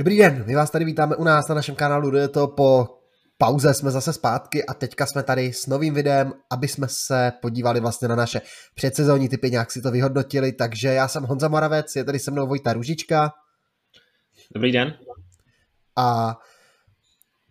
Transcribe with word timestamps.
Dobrý 0.00 0.18
den, 0.18 0.44
my 0.46 0.54
vás 0.54 0.70
tady 0.70 0.84
vítáme 0.84 1.16
u 1.16 1.24
nás 1.24 1.48
na 1.48 1.54
našem 1.54 1.74
kanálu, 1.74 2.16
je 2.16 2.28
to 2.28 2.46
po 2.46 2.98
pauze, 3.38 3.74
jsme 3.74 3.90
zase 3.90 4.12
zpátky 4.12 4.66
a 4.66 4.74
teďka 4.74 5.06
jsme 5.06 5.22
tady 5.22 5.52
s 5.52 5.66
novým 5.66 5.94
videem, 5.94 6.32
aby 6.50 6.68
jsme 6.68 6.88
se 6.88 7.32
podívali 7.42 7.80
vlastně 7.80 8.08
na 8.08 8.16
naše 8.16 8.40
předsezónní 8.74 9.28
typy, 9.28 9.50
nějak 9.50 9.70
si 9.70 9.82
to 9.82 9.90
vyhodnotili, 9.90 10.52
takže 10.52 10.88
já 10.88 11.08
jsem 11.08 11.22
Honza 11.24 11.48
Moravec, 11.48 11.96
je 11.96 12.04
tady 12.04 12.18
se 12.18 12.30
mnou 12.30 12.46
Vojta 12.46 12.72
Ružička. 12.72 13.32
Dobrý 14.54 14.72
den. 14.72 14.94
A 15.96 16.36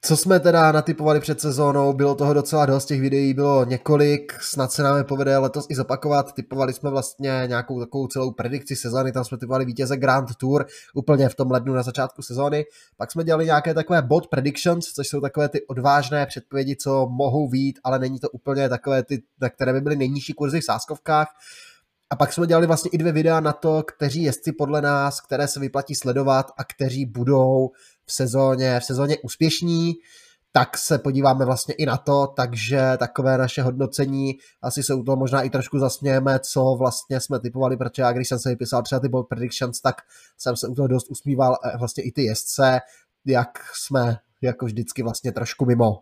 co 0.02 0.18
jsme 0.18 0.40
teda 0.40 0.72
natypovali 0.72 1.20
před 1.20 1.42
sezónou, 1.42 1.94
bylo 1.94 2.16
toho 2.16 2.34
docela 2.34 2.66
dost, 2.66 2.86
těch 2.86 3.02
videí 3.02 3.34
bylo 3.34 3.66
několik, 3.66 4.34
snad 4.42 4.72
se 4.72 4.84
nám 4.84 4.98
je 4.98 5.04
povede 5.04 5.38
letos 5.38 5.66
i 5.70 5.76
zopakovat, 5.76 6.34
typovali 6.34 6.74
jsme 6.74 6.90
vlastně 6.90 7.44
nějakou 7.48 7.80
takovou 7.80 8.08
celou 8.08 8.32
predikci 8.32 8.76
sezóny, 8.76 9.12
tam 9.12 9.24
jsme 9.24 9.38
typovali 9.38 9.66
vítěze 9.66 9.98
Grand 9.98 10.36
Tour 10.36 10.66
úplně 10.94 11.30
v 11.30 11.36
tom 11.36 11.52
lednu 11.52 11.74
na 11.74 11.84
začátku 11.84 12.22
sezóny, 12.22 12.66
pak 12.98 13.12
jsme 13.12 13.24
dělali 13.24 13.46
nějaké 13.46 13.74
takové 13.74 14.02
bold 14.02 14.28
predictions, 14.28 14.86
což 14.86 15.08
jsou 15.08 15.22
takové 15.22 15.50
ty 15.50 15.68
odvážné 15.68 16.26
předpovědi, 16.26 16.76
co 16.76 17.08
mohou 17.10 17.50
vít, 17.50 17.80
ale 17.84 18.00
není 18.00 18.20
to 18.20 18.30
úplně 18.30 18.70
takové 18.70 19.04
ty, 19.04 19.24
na 19.42 19.50
které 19.50 19.74
by 19.74 19.82
byly 19.82 19.96
nejnižší 19.96 20.34
kurzy 20.34 20.62
v 20.62 20.66
sáskovkách, 20.66 21.28
a 22.12 22.16
pak 22.16 22.34
jsme 22.34 22.48
dělali 22.48 22.68
vlastně 22.68 22.92
i 22.94 22.98
dvě 22.98 23.12
videa 23.12 23.40
na 23.40 23.54
to, 23.54 23.84
kteří 23.84 24.24
jezdci 24.24 24.52
podle 24.52 24.82
nás, 24.82 25.22
které 25.22 25.48
se 25.48 25.60
vyplatí 25.60 25.96
sledovat 25.96 26.52
a 26.58 26.64
kteří 26.64 27.06
budou 27.06 27.70
v 28.10 28.12
sezóně, 28.12 28.80
v 28.80 28.84
sezóně 28.84 29.18
úspěšní, 29.24 29.94
tak 30.52 30.78
se 30.78 31.00
podíváme 31.00 31.46
vlastně 31.46 31.74
i 31.74 31.86
na 31.86 31.98
to, 31.98 32.28
takže 32.36 32.82
takové 32.98 33.38
naše 33.38 33.62
hodnocení, 33.62 34.34
asi 34.62 34.84
se 34.84 34.94
u 34.94 35.04
toho 35.04 35.18
možná 35.18 35.42
i 35.42 35.50
trošku 35.50 35.80
zasmějeme, 35.80 36.40
co 36.40 36.76
vlastně 36.80 37.20
jsme 37.20 37.40
typovali, 37.40 37.78
protože 37.78 38.02
já 38.02 38.12
když 38.12 38.28
jsem 38.28 38.40
se 38.40 38.50
vypisal 38.50 38.84
třeba 38.84 39.00
ty 39.00 39.10
predictions, 39.30 39.82
tak 39.82 39.96
jsem 40.38 40.56
se 40.56 40.68
u 40.68 40.76
toho 40.76 40.88
dost 40.88 41.12
usmíval 41.12 41.56
vlastně 41.80 42.04
i 42.04 42.12
ty 42.12 42.24
jezdce, 42.24 42.80
jak 43.26 43.60
jsme 43.74 44.18
jako 44.42 44.66
vždycky 44.66 45.04
vlastně 45.04 45.32
trošku 45.32 45.66
mimo. 45.66 46.02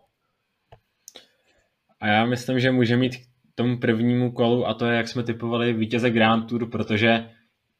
A 2.00 2.06
já 2.06 2.26
myslím, 2.26 2.60
že 2.60 2.70
může 2.70 2.96
mít 2.96 3.16
tomu 3.54 3.78
prvnímu 3.78 4.32
kolu 4.32 4.66
a 4.66 4.74
to 4.74 4.86
je, 4.86 4.96
jak 4.96 5.08
jsme 5.08 5.22
typovali 5.22 5.72
vítěze 5.72 6.10
Grand 6.10 6.48
Tour, 6.48 6.70
protože 6.70 7.30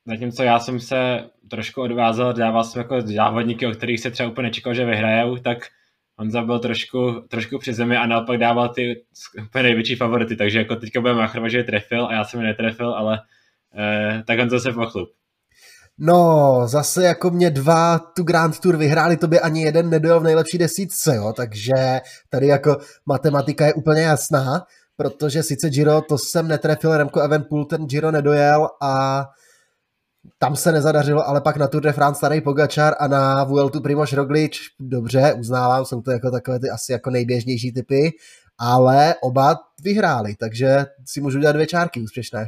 zatímco 0.09 0.42
já 0.42 0.59
jsem 0.59 0.81
se 0.81 1.20
trošku 1.51 1.83
odvázal, 1.83 2.33
dával 2.33 2.64
jsem 2.64 2.81
jako 2.81 3.01
závodníky, 3.01 3.67
o 3.67 3.70
kterých 3.70 4.01
se 4.01 4.11
třeba 4.11 4.28
úplně 4.28 4.48
nečekal, 4.48 4.75
že 4.75 4.84
vyhrajou, 4.84 5.37
tak 5.37 5.59
Honza 6.17 6.42
byl 6.42 6.59
trošku, 6.59 7.23
trošku 7.28 7.59
při 7.59 7.75
zemi 7.75 7.97
a 7.97 8.06
naopak 8.06 8.39
dával 8.39 8.69
ty 8.69 9.05
úplně 9.47 9.62
největší 9.62 9.97
favority, 9.97 10.37
takže 10.37 10.59
jako 10.59 10.77
teďka 10.77 11.00
budeme 11.00 11.19
machrovat, 11.19 11.50
že 11.50 11.59
je 11.59 11.65
trefil 11.65 12.06
a 12.06 12.12
já 12.12 12.25
jsem 12.25 12.41
je 12.41 12.47
netrefil, 12.47 12.91
ale 12.91 13.20
eh, 13.78 14.23
tak 14.27 14.39
Honza 14.39 14.61
se 14.61 14.73
pochlup. 14.73 15.09
No, 15.98 16.61
zase 16.65 17.05
jako 17.05 17.31
mě 17.31 17.50
dva 17.50 17.98
tu 17.98 18.22
Grand 18.22 18.61
Tour 18.61 18.77
vyhráli, 18.77 19.17
to 19.17 19.28
by 19.28 19.41
ani 19.41 19.62
jeden 19.62 19.91
nedojel 19.91 20.20
v 20.20 20.22
nejlepší 20.22 20.59
desítce, 20.59 21.17
jo, 21.17 21.33
takže 21.37 22.00
tady 22.28 22.47
jako 22.47 22.77
matematika 23.06 23.67
je 23.67 23.75
úplně 23.75 24.03
jasná 24.03 24.67
protože 24.98 25.43
sice 25.43 25.70
Giro, 25.70 26.00
to 26.00 26.19
jsem 26.19 26.48
netrefil, 26.48 26.97
Remco 26.97 27.20
Evenpool 27.20 27.65
ten 27.65 27.87
Giro 27.87 28.11
nedojel 28.11 28.69
a 28.83 29.25
tam 30.39 30.57
se 30.57 30.73
nezadařilo, 30.73 31.29
ale 31.29 31.41
pak 31.41 31.57
na 31.57 31.69
Tour 31.69 31.83
de 31.83 31.93
France 31.93 32.19
starý 32.19 32.41
Pogačar 32.41 32.95
a 33.01 33.09
na 33.09 33.45
Vueltu 33.45 33.81
Primož 33.81 34.12
Roglič, 34.12 34.61
dobře, 34.81 35.34
uznávám, 35.39 35.84
jsou 35.84 36.03
to 36.03 36.11
jako 36.11 36.31
takové 36.31 36.61
ty 36.61 36.71
asi 36.71 36.93
jako 36.93 37.11
nejběžnější 37.11 37.73
typy, 37.73 38.11
ale 38.59 39.15
oba 39.23 39.56
vyhráli, 39.83 40.34
takže 40.41 40.87
si 41.05 41.21
můžu 41.21 41.39
dělat 41.39 41.53
dvě 41.53 41.67
čárky 41.67 42.00
úspěšné. 42.00 42.47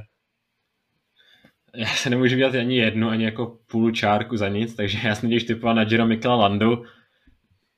Já 1.74 1.86
se 1.86 2.10
nemůžu 2.10 2.36
dělat 2.36 2.54
ani 2.54 2.76
jednu, 2.76 3.08
ani 3.08 3.24
jako 3.24 3.58
půl 3.66 3.90
čárku 3.90 4.36
za 4.36 4.48
nic, 4.48 4.74
takže 4.74 4.98
já 5.04 5.14
jsem 5.14 5.28
když 5.28 5.44
typoval 5.44 5.74
na 5.74 5.84
Giro 5.84 6.06
Mikela 6.06 6.36
Landu. 6.36 6.82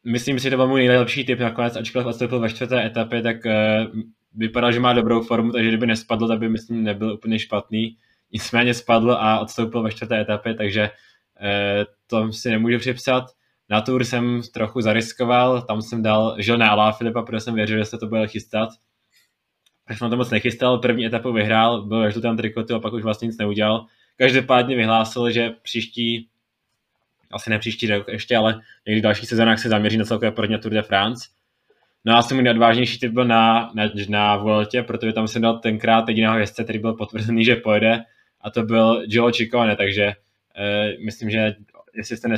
Myslím 0.05 0.39
si, 0.39 0.43
že 0.43 0.51
to 0.51 0.57
byl 0.57 0.69
můj 0.69 0.89
nejlepší 0.89 1.25
typ 1.25 1.39
nakonec, 1.39 1.77
ačkoliv 1.77 2.07
odstoupil 2.07 2.41
ve 2.41 2.51
čtvrté 2.51 2.87
etapě, 2.87 3.23
tak 3.23 3.47
eh, 3.47 3.87
vypadal, 4.35 4.73
že 4.73 4.81
má 4.81 4.93
dobrou 4.93 5.23
formu, 5.23 5.53
takže 5.53 5.69
kdyby 5.69 5.87
nespadl, 5.87 6.29
tak 6.29 6.39
by 6.39 6.49
myslím 6.49 6.85
nebyl 6.85 7.13
úplně 7.13 7.39
špatný. 7.39 7.97
Nicméně 8.33 8.75
spadl 8.75 9.13
a 9.13 9.41
odstoupil 9.41 9.83
ve 9.83 9.91
čtvrté 9.91 10.21
etapě, 10.21 10.55
takže 10.55 10.91
eh, 11.41 11.85
to 12.07 12.33
si 12.33 12.51
nemůžu 12.51 12.79
připsat. 12.79 13.25
Na 13.71 13.81
Tour 13.81 14.05
jsem 14.05 14.41
trochu 14.55 14.81
zariskoval, 14.81 15.63
tam 15.63 15.83
jsem 15.83 16.03
dal 16.03 16.37
Žilné 16.39 16.69
Alá 16.69 16.93
Filipa, 16.93 17.23
protože 17.23 17.41
jsem 17.41 17.55
věřil, 17.55 17.79
že 17.79 17.85
se 17.85 17.99
to 17.99 18.07
bude 18.07 18.27
chystat. 18.27 18.69
Tak 19.89 19.99
jsem 19.99 20.11
to 20.11 20.17
moc 20.17 20.31
nechystal, 20.31 20.79
první 20.79 21.07
etapu 21.07 21.33
vyhrál, 21.33 21.83
byl 21.83 22.03
až 22.03 22.15
tam 22.23 22.37
trikotu 22.37 22.75
a 22.75 22.81
pak 22.81 22.93
už 22.93 23.03
vlastně 23.03 23.27
nic 23.27 23.39
neudělal. 23.39 23.87
Každopádně 24.17 24.77
vyhlásil, 24.77 25.31
že 25.31 25.51
příští, 25.63 26.29
asi 27.33 27.51
ne 27.51 27.59
příští 27.59 27.87
rok 27.87 28.09
ještě, 28.09 28.37
ale 28.37 28.61
někdy 28.87 29.01
v 29.01 29.03
dalších 29.03 29.29
sezónách 29.29 29.59
se 29.59 29.69
zaměří 29.69 29.97
na 29.97 30.05
celkové 30.05 30.31
první 30.31 30.59
Tour 30.59 30.73
de 30.73 30.83
France 30.83 31.29
No 32.05 32.17
a 32.17 32.23
jsem 32.23 32.37
můj 32.37 32.45
neodvážnější 32.45 32.99
typ 32.99 33.13
byl 33.13 33.25
na, 33.25 33.71
na, 33.75 33.85
na 34.09 34.37
Vueltě, 34.37 34.83
protože 34.83 35.13
tam 35.13 35.29
jsem 35.29 35.43
dal 35.43 35.59
tenkrát 35.59 36.09
jediného 36.09 36.39
jezdce, 36.39 36.65
který 36.65 36.79
byl 36.79 36.93
potvrzený, 36.93 37.45
že 37.45 37.57
pojede 37.57 38.05
a 38.43 38.51
to 38.51 38.63
byl 38.63 39.07
Gilo 39.07 39.33
Ciccone, 39.33 39.77
takže 39.77 40.07
uh, 40.07 41.05
myslím, 41.05 41.31
že 41.31 41.55
jestli 41.95 42.17
jste 42.17 42.29
ne, 42.29 42.37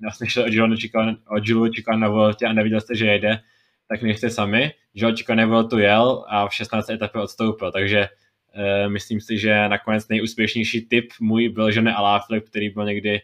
neslyšeli 0.00 0.46
o 0.46 0.50
Gilo 0.50 0.76
Ciccone, 0.76 1.16
o 1.28 1.40
Gilo 1.40 1.68
Ciccone 1.68 1.98
na 1.98 2.08
Vueltě 2.08 2.46
a 2.46 2.52
neviděl 2.52 2.80
jste, 2.80 2.96
že 2.96 3.06
jede, 3.06 3.40
tak 3.88 4.02
nechte 4.02 4.30
sami. 4.30 4.72
Gilo 4.92 5.12
Ciccone 5.12 5.46
Vueltu 5.46 5.78
jel 5.78 6.24
a 6.28 6.48
v 6.48 6.54
16. 6.54 6.90
etapě 6.90 7.20
odstoupil, 7.20 7.72
takže 7.72 8.08
uh, 8.08 8.92
myslím 8.92 9.20
si, 9.20 9.38
že 9.38 9.68
nakonec 9.68 10.08
nejúspěšnější 10.08 10.86
typ 10.86 11.10
můj 11.20 11.48
byl 11.48 11.70
Žene 11.70 11.94
Aláflip, 11.94 12.48
který 12.48 12.70
byl 12.70 12.84
někdy 12.84 13.20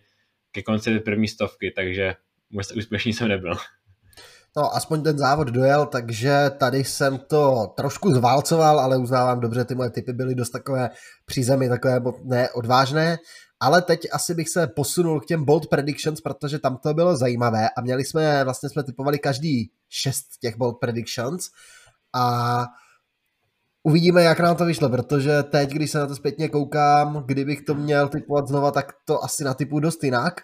ke 0.53 0.63
konci 0.63 1.01
první 1.01 1.29
stovky, 1.29 1.71
takže 1.71 2.15
úspěšný 2.77 3.13
jsem 3.13 3.29
nebyl. 3.29 3.55
No, 4.57 4.77
aspoň 4.77 5.03
ten 5.03 5.19
závod 5.19 5.49
dojel, 5.49 5.87
takže 5.87 6.51
tady 6.59 6.85
jsem 6.85 7.19
to 7.19 7.73
trošku 7.77 8.15
zválcoval, 8.15 8.81
ale 8.81 8.97
uznávám 8.97 9.41
dobře, 9.41 9.65
ty 9.65 9.75
moje 9.75 9.91
typy 9.91 10.13
byly 10.13 10.35
dost 10.35 10.51
takové 10.51 10.91
při 11.27 11.45
zemi, 11.45 11.69
takové 11.69 12.01
neodvážné. 12.25 13.19
Ale 13.61 13.83
teď 13.83 14.01
asi 14.13 14.35
bych 14.35 14.49
se 14.49 14.67
posunul 14.67 15.21
k 15.21 15.27
těm 15.27 15.45
bold 15.45 15.67
predictions, 15.67 16.21
protože 16.21 16.59
tam 16.59 16.77
to 16.77 16.95
bylo 16.95 17.17
zajímavé 17.17 17.69
a 17.71 17.81
měli 17.81 18.05
jsme, 18.05 18.45
vlastně 18.45 18.69
jsme 18.69 18.83
typovali 18.83 19.19
každý 19.19 19.71
šest 19.89 20.27
těch 20.41 20.57
bold 20.57 20.79
predictions 20.81 21.49
a 22.15 22.65
uvidíme, 23.83 24.23
jak 24.23 24.41
nám 24.41 24.57
to 24.57 24.65
vyšlo, 24.65 24.89
protože 24.89 25.43
teď, 25.43 25.71
když 25.71 25.91
se 25.91 25.99
na 25.99 26.07
to 26.07 26.17
zpětně 26.17 26.49
koukám, 26.49 27.23
kdybych 27.27 27.63
to 27.63 27.75
měl 27.75 28.09
typovat 28.09 28.49
znova, 28.49 28.71
tak 28.71 28.93
to 29.05 29.25
asi 29.25 29.45
natypu 29.45 29.81
dost 29.81 30.05
jinak 30.05 30.41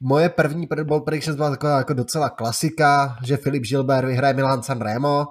moje 0.00 0.28
první 0.28 0.68
ball 0.84 1.00
predictions 1.00 1.36
byla 1.36 1.50
taková 1.50 1.78
jako 1.78 1.94
docela 1.94 2.30
klasika, 2.30 3.16
že 3.24 3.36
Filip 3.36 3.62
Gilbert 3.62 4.06
vyhraje 4.06 4.34
Milan 4.34 4.62
Sanremo, 4.62 5.26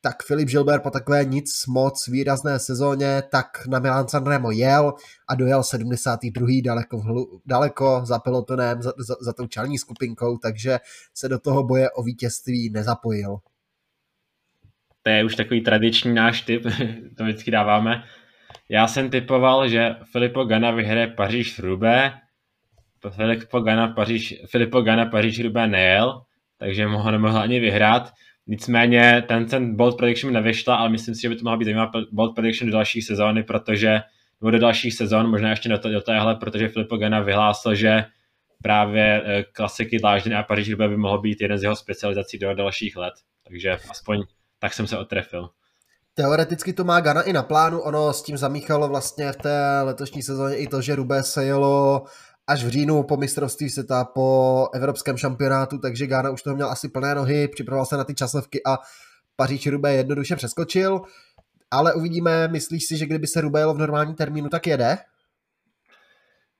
tak 0.00 0.22
Filip 0.22 0.48
Gilbert 0.48 0.82
po 0.82 0.90
takové 0.90 1.24
nic 1.24 1.66
moc 1.66 2.08
výrazné 2.08 2.58
sezóně, 2.58 3.22
tak 3.30 3.46
na 3.68 3.78
Milan 3.78 4.08
Sanremo 4.08 4.50
jel 4.50 4.94
a 5.28 5.34
dojel 5.34 5.62
72. 5.62 6.46
daleko, 6.64 7.00
hlu, 7.00 7.40
daleko 7.46 8.00
za 8.04 8.18
pelotonem, 8.18 8.82
za, 8.82 8.92
za, 8.98 9.14
za 9.20 9.32
tou 9.32 9.46
čelní 9.46 9.78
skupinkou, 9.78 10.38
takže 10.38 10.78
se 11.14 11.28
do 11.28 11.38
toho 11.38 11.62
boje 11.62 11.90
o 11.90 12.02
vítězství 12.02 12.70
nezapojil. 12.70 13.36
To 15.02 15.10
je 15.10 15.24
už 15.24 15.36
takový 15.36 15.60
tradiční 15.60 16.14
náš 16.14 16.42
typ, 16.42 16.62
to 17.16 17.24
vždycky 17.24 17.50
dáváme. 17.50 18.02
Já 18.68 18.86
jsem 18.86 19.10
typoval, 19.10 19.68
že 19.68 19.94
Filipo 20.12 20.44
Gana 20.44 20.70
vyhraje 20.70 21.06
Paříž-Roubaix, 21.06 22.12
Filippo 23.10 23.60
Gana 23.60 23.88
Paříž, 23.88 24.34
Filippo 24.46 24.80
Gana 24.80 25.06
Paříž 25.06 25.40
Roubaix 25.40 25.70
nejel, 25.70 26.22
takže 26.58 26.86
ho 26.86 27.10
nemohl 27.10 27.38
ani 27.38 27.60
vyhrát. 27.60 28.12
Nicméně 28.46 29.24
ten, 29.28 29.46
ten 29.46 29.76
bold 29.76 29.96
prediction 29.96 30.34
nevyšla, 30.34 30.76
ale 30.76 30.88
myslím 30.88 31.14
si, 31.14 31.22
že 31.22 31.28
by 31.28 31.36
to 31.36 31.44
mohla 31.44 31.56
být 31.56 31.64
zajímavá 31.64 31.90
bold 32.12 32.34
prediction 32.34 32.70
do 32.70 32.76
další 32.76 33.02
sezóny, 33.02 33.42
protože 33.42 34.00
nebo 34.40 34.50
do 34.50 34.58
dalších 34.58 34.94
sezon, 34.94 35.30
možná 35.30 35.50
ještě 35.50 35.68
do, 35.68 35.78
do 35.78 36.00
téhle, 36.00 36.34
protože 36.34 36.68
Filippo 36.68 36.96
Gana 36.96 37.20
vyhlásil, 37.20 37.74
že 37.74 38.04
právě 38.62 39.22
eh, 39.24 39.42
klasiky 39.42 39.98
Dlážděné 39.98 40.36
a 40.36 40.42
Paříž 40.42 40.74
by 40.74 40.96
mohl 40.96 41.20
být 41.20 41.40
jeden 41.40 41.58
z 41.58 41.62
jeho 41.62 41.76
specializací 41.76 42.38
do 42.38 42.54
dalších 42.54 42.96
let. 42.96 43.14
Takže 43.44 43.76
aspoň 43.90 44.22
tak 44.58 44.74
jsem 44.74 44.86
se 44.86 44.98
otrefil. 44.98 45.48
Teoreticky 46.14 46.72
to 46.72 46.84
má 46.84 47.00
Gana 47.00 47.22
i 47.22 47.32
na 47.32 47.42
plánu, 47.42 47.80
ono 47.80 48.12
s 48.12 48.22
tím 48.22 48.36
zamíchalo 48.36 48.88
vlastně 48.88 49.32
v 49.32 49.36
té 49.36 49.80
letošní 49.82 50.22
sezóně 50.22 50.56
i 50.56 50.66
to, 50.66 50.82
že 50.82 50.94
Rubé 50.94 51.22
se 51.22 51.44
jelo 51.44 52.02
až 52.46 52.64
v 52.64 52.68
říjnu 52.68 53.02
po 53.02 53.16
mistrovství 53.16 53.70
světa, 53.70 54.04
po 54.04 54.68
evropském 54.74 55.16
šampionátu, 55.16 55.78
takže 55.78 56.06
Gána 56.06 56.30
už 56.30 56.42
toho 56.42 56.56
měl 56.56 56.70
asi 56.70 56.88
plné 56.88 57.14
nohy, 57.14 57.48
připravoval 57.48 57.86
se 57.86 57.96
na 57.96 58.04
ty 58.04 58.14
časovky 58.14 58.60
a 58.66 58.78
Paříž 59.36 59.66
Rubé 59.66 59.94
jednoduše 59.94 60.36
přeskočil, 60.36 61.00
ale 61.70 61.94
uvidíme, 61.94 62.48
myslíš 62.48 62.84
si, 62.84 62.96
že 62.96 63.06
kdyby 63.06 63.26
se 63.26 63.40
Rubé 63.40 63.60
jelo 63.60 63.74
v 63.74 63.78
normální 63.78 64.14
termínu, 64.14 64.48
tak 64.48 64.66
jede? 64.66 64.98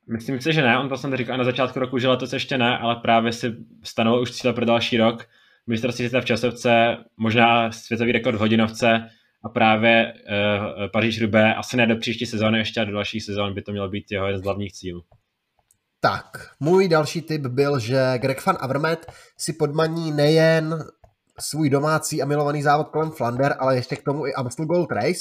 Myslím 0.07 0.41
si, 0.41 0.53
že 0.53 0.61
ne, 0.61 0.79
on 0.79 0.89
to 0.89 0.97
jsem 0.97 1.15
říkal 1.15 1.37
na 1.37 1.43
začátku 1.43 1.79
roku, 1.79 1.99
že 1.99 2.07
letos 2.07 2.33
ještě 2.33 2.57
ne, 2.57 2.77
ale 2.77 2.95
právě 2.95 3.33
si 3.33 3.55
stanovil 3.83 4.21
už 4.21 4.31
cíle 4.31 4.53
pro 4.53 4.65
další 4.65 4.97
rok. 4.97 5.27
Mistrovství 5.67 6.07
světa 6.07 6.21
v 6.21 6.25
časovce, 6.25 6.97
možná 7.17 7.71
světový 7.71 8.11
rekord 8.11 8.35
v 8.35 8.39
hodinovce 8.39 9.09
a 9.43 9.49
právě 9.49 10.13
uh, 10.13 10.87
Paříž 10.93 11.21
Rubé 11.21 11.55
asi 11.55 11.77
ne 11.77 11.87
do 11.87 11.95
příští 11.95 12.25
sezóny 12.25 12.57
ještě 12.57 12.81
a 12.81 12.83
do 12.83 12.91
dalších 12.91 13.23
sezón 13.23 13.53
by 13.53 13.61
to 13.61 13.71
mělo 13.71 13.89
být 13.89 14.11
jeho 14.11 14.27
jeden 14.27 14.41
z 14.41 14.43
hlavních 14.43 14.73
cílů. 14.73 15.03
Tak, 16.03 16.47
můj 16.59 16.87
další 16.87 17.21
tip 17.21 17.41
byl, 17.41 17.79
že 17.79 18.17
Greg 18.17 18.45
van 18.45 18.57
Avermaet 18.59 19.11
si 19.37 19.53
podmaní 19.53 20.11
nejen 20.11 20.83
svůj 21.39 21.69
domácí 21.69 22.21
a 22.21 22.25
milovaný 22.25 22.63
závod 22.63 22.89
kolem 22.89 23.11
Flander, 23.11 23.55
ale 23.59 23.75
ještě 23.75 23.95
k 23.95 24.03
tomu 24.03 24.27
i 24.27 24.33
Amstel 24.33 24.65
Gold 24.65 24.91
Race. 24.91 25.19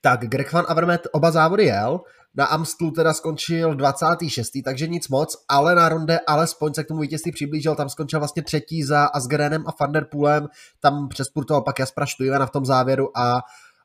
Tak 0.00 0.20
Greg 0.20 0.52
van 0.52 0.64
Avermaet 0.68 1.06
oba 1.12 1.30
závody 1.30 1.64
jel, 1.64 2.00
na 2.34 2.46
Amstlu 2.46 2.90
teda 2.90 3.14
skončil 3.14 3.74
26. 3.74 4.50
takže 4.64 4.86
nic 4.86 5.08
moc, 5.08 5.44
ale 5.48 5.74
na 5.74 5.88
ronde 5.88 6.20
alespoň 6.26 6.74
se 6.74 6.84
k 6.84 6.88
tomu 6.88 7.00
vítězství 7.00 7.32
přiblížil, 7.32 7.74
tam 7.74 7.88
skončil 7.88 8.18
vlastně 8.18 8.42
třetí 8.42 8.82
za 8.82 9.04
Asgerenem 9.04 9.64
a 9.66 9.70
Vanderpoolem, 9.80 10.48
tam 10.80 11.08
přespurtoval 11.08 11.62
pak 11.62 11.78
Jaspra 11.78 12.06
Štujvena 12.06 12.46
v 12.46 12.50
tom 12.50 12.64
závěru 12.64 13.18
a 13.18 13.34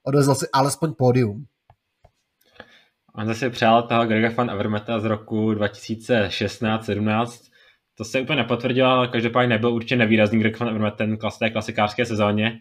odvezl 0.04 0.36
si 0.36 0.46
alespoň 0.54 0.94
pódium. 0.94 1.46
On 3.16 3.26
zase 3.28 3.50
přál 3.50 3.84
toho 3.84 4.06
Grega 4.06 4.30
van 4.36 4.52
Avermeta 4.52 5.00
z 5.00 5.06
roku 5.06 5.52
2016-17. 5.52 7.50
To 7.98 8.04
se 8.04 8.22
úplně 8.22 8.36
nepotvrdilo, 8.36 8.90
ale 8.90 9.08
každopádně 9.08 9.50
nebyl 9.50 9.74
určitě 9.74 9.96
nevýrazný 9.96 10.40
Greg 10.40 10.60
van 10.60 10.70
Avermet 10.70 10.96
ten 10.96 11.18
klas 11.18 11.38
té 11.40 11.50
klasikářské 11.50 12.06
sezóně. 12.06 12.60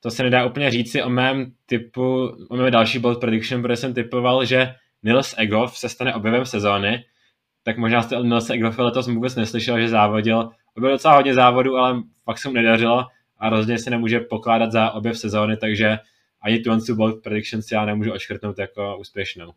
To 0.00 0.10
se 0.10 0.22
nedá 0.22 0.46
úplně 0.46 0.70
říci 0.70 1.02
o 1.02 1.08
mém 1.08 1.52
typu, 1.66 2.36
o 2.50 2.56
mém 2.56 2.72
další 2.72 2.98
bold 2.98 3.20
prediction, 3.20 3.62
protože 3.62 3.76
jsem 3.76 3.94
typoval, 3.94 4.44
že 4.44 4.74
Nils 5.02 5.34
Egov 5.38 5.78
se 5.78 5.88
stane 5.88 6.14
objevem 6.14 6.46
sezóny, 6.46 7.04
tak 7.62 7.78
možná 7.78 8.02
jste 8.02 8.16
od 8.16 8.22
Nilse 8.22 8.54
Egofa 8.54 8.82
letos 8.82 9.08
vůbec 9.08 9.36
neslyšel, 9.36 9.80
že 9.80 9.88
závodil. 9.88 10.50
Byl 10.78 10.90
docela 10.90 11.14
hodně 11.14 11.34
závodů, 11.34 11.76
ale 11.76 12.02
fakt 12.24 12.38
se 12.38 12.48
mu 12.48 12.54
nedařilo 12.54 13.06
a 13.38 13.48
rozhodně 13.48 13.78
se 13.78 13.90
nemůže 13.90 14.20
pokládat 14.20 14.72
za 14.72 14.90
objev 14.90 15.18
sezóny, 15.18 15.56
takže 15.56 15.98
ani 16.40 16.58
tu 16.58 16.94
bold 16.94 17.22
predictions 17.22 17.72
já 17.72 17.84
nemůžu 17.84 18.12
očkrtnout 18.12 18.58
jako 18.58 18.96
úspěšnou. 18.98 19.52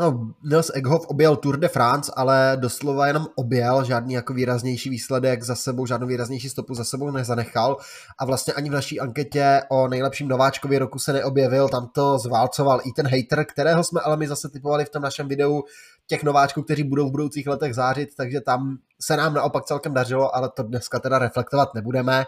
No, 0.00 0.34
Nils 0.42 0.70
Eghoff 0.74 1.06
objel 1.06 1.36
Tour 1.36 1.56
de 1.56 1.68
France, 1.68 2.12
ale 2.16 2.56
doslova 2.60 3.06
jenom 3.06 3.26
objel, 3.34 3.84
žádný 3.84 4.14
jako 4.14 4.34
výraznější 4.34 4.90
výsledek 4.90 5.42
za 5.42 5.54
sebou, 5.54 5.86
žádnou 5.86 6.06
výraznější 6.06 6.48
stopu 6.48 6.74
za 6.74 6.84
sebou 6.84 7.10
nezanechal 7.10 7.76
a 8.18 8.24
vlastně 8.24 8.52
ani 8.52 8.70
v 8.70 8.72
naší 8.72 9.00
anketě 9.00 9.62
o 9.68 9.88
nejlepším 9.88 10.28
nováčkovi 10.28 10.78
roku 10.78 10.98
se 10.98 11.12
neobjevil, 11.12 11.68
tam 11.68 11.88
to 11.94 12.18
zválcoval 12.18 12.80
i 12.84 12.92
ten 12.96 13.06
hater, 13.06 13.44
kterého 13.44 13.84
jsme 13.84 14.00
ale 14.00 14.16
my 14.16 14.28
zase 14.28 14.48
typovali 14.48 14.84
v 14.84 14.90
tom 14.90 15.02
našem 15.02 15.28
videu 15.28 15.62
těch 16.06 16.22
nováčků, 16.22 16.62
kteří 16.62 16.84
budou 16.84 17.08
v 17.08 17.12
budoucích 17.12 17.46
letech 17.46 17.74
zářit, 17.74 18.08
takže 18.16 18.40
tam 18.40 18.78
se 19.00 19.16
nám 19.16 19.34
naopak 19.34 19.64
celkem 19.64 19.94
dařilo, 19.94 20.36
ale 20.36 20.50
to 20.56 20.62
dneska 20.62 20.98
teda 20.98 21.18
reflektovat 21.18 21.74
nebudeme. 21.74 22.24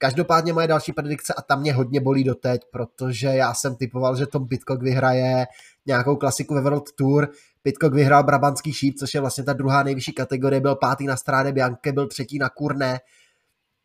Každopádně 0.00 0.52
moje 0.52 0.66
další 0.66 0.92
predikce 0.92 1.34
a 1.34 1.42
tam 1.42 1.60
mě 1.60 1.72
hodně 1.72 2.00
bolí 2.00 2.24
doteď, 2.24 2.60
protože 2.70 3.26
já 3.26 3.54
jsem 3.54 3.76
typoval, 3.76 4.16
že 4.16 4.26
Tom 4.26 4.48
Pitcock 4.48 4.82
vyhraje 4.82 5.46
nějakou 5.88 6.16
klasiku 6.16 6.54
ve 6.54 6.60
World 6.60 6.92
Tour. 6.96 7.28
Pitcock 7.62 7.94
vyhrál 7.94 8.24
Brabantský 8.24 8.72
šíp, 8.72 8.94
což 8.98 9.14
je 9.14 9.20
vlastně 9.20 9.44
ta 9.44 9.52
druhá 9.52 9.82
nejvyšší 9.82 10.12
kategorie, 10.12 10.60
byl 10.60 10.76
pátý 10.76 11.06
na 11.06 11.16
Stráde 11.16 11.52
Bianche, 11.52 11.92
byl 11.92 12.06
třetí 12.06 12.38
na 12.38 12.48
Kurne 12.48 12.98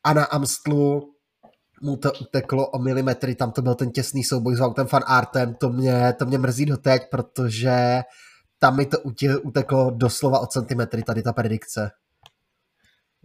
a 0.04 0.14
na 0.14 0.24
Amstlu 0.26 1.14
mu 1.82 1.98
to 1.98 2.12
uteklo 2.22 2.68
o 2.68 2.80
milimetry, 2.80 3.36
tam 3.36 3.52
to 3.52 3.62
byl 3.62 3.76
ten 3.76 3.92
těsný 3.92 4.24
souboj 4.24 4.56
s 4.56 4.62
autem 4.62 4.88
Fan 4.88 5.04
Artem, 5.08 5.56
to 5.56 5.70
mě, 5.70 6.14
to 6.20 6.26
mě 6.26 6.38
mrzí 6.38 6.66
doteď, 6.66 7.02
protože 7.12 8.02
tam 8.60 8.78
mi 8.78 8.86
to 8.86 8.98
uteklo 9.44 9.92
doslova 9.92 10.40
o 10.40 10.46
centimetry, 10.46 11.04
tady 11.04 11.22
ta 11.22 11.34
predikce. 11.34 11.92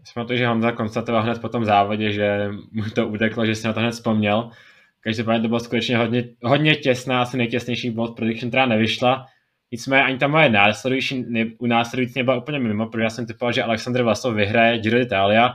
Jsme 0.05 0.25
to, 0.25 0.37
že 0.37 0.47
Honza 0.47 0.73
konstatoval 0.73 1.23
hned 1.23 1.41
po 1.41 1.49
tom 1.49 1.65
závodě, 1.65 2.13
že 2.13 2.49
mu 2.73 2.91
to 2.91 3.09
uteklo, 3.09 3.47
že 3.47 3.55
si 3.55 3.67
na 3.67 3.73
to 3.73 3.81
hned 3.81 3.91
vzpomněl. 3.91 4.51
Každopádně 5.01 5.43
to 5.43 5.49
bylo 5.49 5.61
skutečně 5.61 5.97
hodně, 5.97 6.25
hodně 6.43 6.75
těsná, 6.77 7.23
asi 7.23 7.37
nejtěsnější 7.37 7.91
bold 7.91 8.17
prediction, 8.17 8.51
která 8.51 8.67
nevyšla. 8.67 9.27
Nicméně 9.73 10.03
ani 10.03 10.19
ta 10.19 10.29
moje 10.29 10.49
následující, 10.49 11.25
ne, 11.29 11.47
u 11.59 11.67
následující 11.67 12.19
nebyla 12.19 12.37
úplně 12.37 12.59
mimo, 12.59 12.87
protože 12.87 13.05
já 13.05 13.11
jsem 13.11 13.27
typoval, 13.27 13.53
že 13.53 13.63
Alexander 13.63 14.03
Vlasov 14.03 14.35
vyhraje 14.35 14.79
Giro 14.79 14.99
d'Italia. 14.99 15.55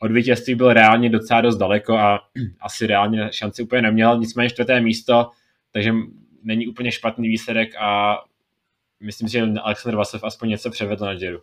Od 0.00 0.12
vítězství 0.12 0.54
byl 0.54 0.72
reálně 0.72 1.10
docela 1.10 1.40
dost 1.40 1.56
daleko 1.56 1.98
a 1.98 2.20
asi 2.60 2.86
reálně 2.86 3.28
šanci 3.32 3.62
úplně 3.62 3.82
neměl, 3.82 4.18
nicméně 4.18 4.50
čtvrté 4.50 4.80
místo, 4.80 5.30
takže 5.72 5.92
není 6.42 6.66
úplně 6.66 6.92
špatný 6.92 7.28
výsledek 7.28 7.74
a 7.78 8.18
myslím 9.00 9.28
si, 9.28 9.32
že 9.32 9.46
Alexander 9.62 9.96
Vlasov 9.96 10.24
aspoň 10.24 10.48
něco 10.48 10.70
převedl 10.70 11.04
na 11.04 11.14
Giro. 11.14 11.38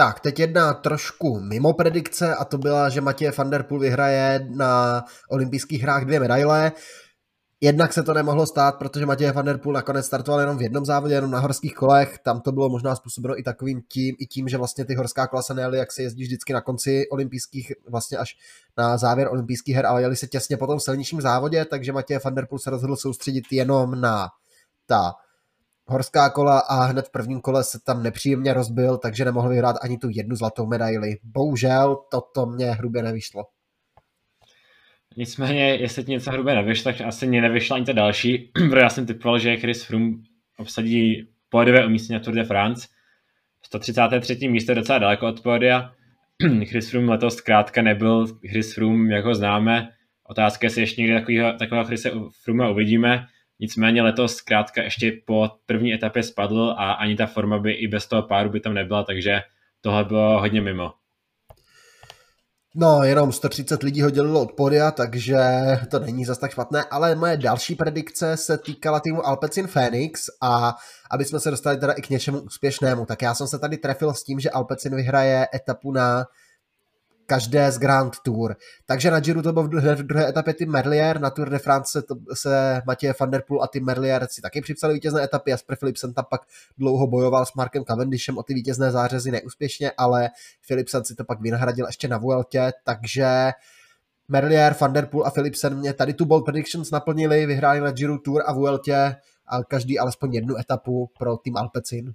Tak, 0.00 0.20
teď 0.20 0.38
jedna 0.38 0.74
trošku 0.74 1.40
mimo 1.40 1.72
predikce 1.72 2.34
a 2.34 2.44
to 2.44 2.58
byla, 2.58 2.88
že 2.88 3.00
Matěj 3.00 3.30
van 3.36 3.50
der 3.50 3.62
Poel 3.62 3.80
vyhraje 3.80 4.48
na 4.50 5.04
olympijských 5.28 5.82
hrách 5.82 6.04
dvě 6.04 6.20
medaile. 6.20 6.72
Jednak 7.60 7.92
se 7.92 8.02
to 8.02 8.14
nemohlo 8.14 8.46
stát, 8.46 8.78
protože 8.78 9.06
Matěj 9.06 9.32
van 9.32 9.44
der 9.44 9.58
Poel 9.58 9.72
nakonec 9.72 10.06
startoval 10.06 10.40
jenom 10.40 10.58
v 10.58 10.62
jednom 10.62 10.84
závodě, 10.84 11.14
jenom 11.14 11.30
na 11.30 11.38
horských 11.38 11.74
kolech. 11.74 12.18
Tam 12.24 12.40
to 12.40 12.52
bylo 12.52 12.68
možná 12.68 12.96
způsobeno 12.96 13.38
i 13.38 13.42
takovým 13.42 13.82
tím, 13.88 14.16
i 14.18 14.26
tím, 14.26 14.48
že 14.48 14.56
vlastně 14.56 14.84
ty 14.84 14.94
horská 14.94 15.26
kola 15.26 15.42
se 15.42 15.54
nejeli, 15.54 15.78
jak 15.78 15.92
se 15.92 16.02
jezdí 16.02 16.22
vždycky 16.22 16.52
na 16.52 16.60
konci 16.60 17.08
olympijských, 17.10 17.72
vlastně 17.90 18.18
až 18.18 18.36
na 18.78 18.96
závěr 18.96 19.28
olympijských 19.30 19.76
her, 19.76 19.86
ale 19.86 20.02
jeli 20.02 20.16
se 20.16 20.26
těsně 20.26 20.56
po 20.56 20.66
tom 20.66 20.80
silnějším 20.80 21.20
závodě, 21.20 21.64
takže 21.64 21.92
Matěj 21.92 22.18
van 22.24 22.34
der 22.34 22.46
Poel 22.46 22.58
se 22.58 22.70
rozhodl 22.70 22.96
soustředit 22.96 23.44
jenom 23.50 24.00
na 24.00 24.28
ta 24.86 25.12
horská 25.90 26.30
kola 26.30 26.58
a 26.58 26.84
hned 26.84 27.06
v 27.06 27.12
prvním 27.12 27.40
kole 27.40 27.64
se 27.64 27.78
tam 27.86 28.02
nepříjemně 28.02 28.54
rozbil, 28.54 28.98
takže 28.98 29.24
nemohl 29.24 29.48
vyhrát 29.48 29.76
ani 29.82 29.98
tu 29.98 30.08
jednu 30.10 30.36
zlatou 30.36 30.66
medaili. 30.66 31.16
Bohužel 31.22 31.96
toto 32.10 32.46
mě 32.46 32.66
hrubě 32.66 33.02
nevyšlo. 33.02 33.44
Nicméně, 35.16 35.74
jestli 35.74 36.04
ti 36.04 36.10
něco 36.10 36.30
hrubě 36.30 36.54
nevyšlo, 36.54 36.92
tak 36.92 37.00
asi 37.00 37.26
mě 37.26 37.42
nevyšla 37.42 37.76
ani 37.76 37.84
ta 37.84 37.92
další, 37.92 38.38
protože 38.52 38.80
já 38.80 38.88
jsem 38.88 39.06
typoval, 39.06 39.38
že 39.38 39.56
Chris 39.56 39.84
Froome 39.84 40.14
obsadí 40.58 41.28
pódiové 41.48 41.86
umístění 41.86 42.14
na 42.14 42.24
Tour 42.24 42.34
de 42.34 42.44
France. 42.44 42.88
133. 43.62 44.48
místo 44.48 44.72
je 44.72 44.76
docela 44.76 44.98
daleko 44.98 45.28
od 45.28 45.42
pódia. 45.42 45.92
Chris 46.64 46.90
Froome 46.90 47.10
letos 47.10 47.34
zkrátka 47.34 47.82
nebyl 47.82 48.26
Chris 48.26 48.74
Froome, 48.74 49.14
jak 49.14 49.24
ho 49.24 49.34
známe. 49.34 49.88
Otázka 50.28 50.64
je, 50.64 50.66
jestli 50.66 50.82
ještě 50.82 51.00
někdy 51.02 51.18
takového, 51.18 51.52
takového 51.52 51.84
Chrise 51.84 52.10
Froome 52.44 52.70
uvidíme. 52.70 53.26
Nicméně 53.60 54.02
letos 54.02 54.36
zkrátka 54.36 54.82
ještě 54.82 55.12
po 55.26 55.50
první 55.66 55.94
etapě 55.94 56.22
spadl 56.22 56.74
a 56.78 56.92
ani 56.92 57.16
ta 57.16 57.26
forma 57.26 57.58
by 57.58 57.72
i 57.72 57.88
bez 57.88 58.06
toho 58.06 58.22
páru 58.22 58.50
by 58.50 58.60
tam 58.60 58.74
nebyla, 58.74 59.02
takže 59.04 59.42
tohle 59.80 60.04
bylo 60.04 60.40
hodně 60.40 60.60
mimo. 60.60 60.92
No, 62.74 63.02
jenom 63.02 63.32
130 63.32 63.82
lidí 63.82 64.02
ho 64.02 64.10
dělilo 64.10 64.42
od 64.42 64.52
podia, 64.52 64.90
takže 64.90 65.38
to 65.90 65.98
není 65.98 66.24
zas 66.24 66.38
tak 66.38 66.50
špatné, 66.50 66.84
ale 66.90 67.14
moje 67.14 67.36
další 67.36 67.74
predikce 67.74 68.36
se 68.36 68.58
týkala 68.58 69.00
týmu 69.00 69.26
Alpecin 69.26 69.66
Phoenix 69.66 70.24
a 70.42 70.74
aby 71.10 71.24
jsme 71.24 71.40
se 71.40 71.50
dostali 71.50 71.76
teda 71.76 71.92
i 71.92 72.02
k 72.02 72.10
něčemu 72.10 72.40
úspěšnému, 72.40 73.06
tak 73.06 73.22
já 73.22 73.34
jsem 73.34 73.46
se 73.46 73.58
tady 73.58 73.76
trefil 73.76 74.14
s 74.14 74.24
tím, 74.24 74.40
že 74.40 74.50
Alpecin 74.50 74.96
vyhraje 74.96 75.46
etapu 75.54 75.92
na 75.92 76.24
každé 77.30 77.72
z 77.72 77.78
Grand 77.78 78.12
Tour. 78.22 78.56
Takže 78.86 79.10
na 79.10 79.20
Giro 79.20 79.42
to 79.42 79.52
byl 79.52 79.62
v 79.62 80.02
druhé 80.02 80.28
etapě 80.28 80.54
Tim 80.54 80.70
Merlier, 80.70 81.20
na 81.20 81.30
Tour 81.30 81.50
de 81.50 81.58
France 81.58 81.90
se, 81.92 82.02
to, 82.02 82.14
se 82.34 82.82
Matěje 82.86 83.14
van 83.20 83.30
der 83.30 83.42
Poel 83.46 83.62
a 83.62 83.66
Tim 83.66 83.84
Merlier 83.84 84.26
si 84.30 84.42
taky 84.42 84.60
připsali 84.60 84.94
vítězné 84.94 85.22
etapy, 85.22 85.50
Jasper 85.50 85.76
Philipsen 85.76 86.14
tam 86.14 86.24
pak 86.30 86.40
dlouho 86.78 87.06
bojoval 87.06 87.46
s 87.46 87.54
Markem 87.54 87.84
Cavendishem 87.84 88.38
o 88.38 88.42
ty 88.42 88.54
vítězné 88.54 88.90
zářezy 88.90 89.30
neúspěšně, 89.30 89.92
ale 89.98 90.28
Philipsen 90.68 91.04
si 91.04 91.14
to 91.14 91.24
pak 91.24 91.40
vynahradil 91.40 91.86
ještě 91.86 92.08
na 92.08 92.18
Vueltě, 92.18 92.72
takže 92.84 93.50
Merlier, 94.28 94.74
Van 94.80 94.92
der 94.92 95.06
Poel 95.06 95.26
a 95.26 95.30
Philipsen 95.30 95.78
mě 95.78 95.92
tady 95.92 96.14
tu 96.14 96.24
bold 96.24 96.44
predictions 96.44 96.90
naplnili, 96.90 97.46
vyhráli 97.46 97.80
na 97.80 97.90
Giro 97.90 98.18
Tour 98.18 98.42
a 98.46 98.52
Vueltě 98.52 99.16
a 99.46 99.64
každý 99.64 99.98
alespoň 99.98 100.34
jednu 100.34 100.56
etapu 100.56 101.10
pro 101.18 101.36
tým 101.36 101.56
Alpecin. 101.56 102.12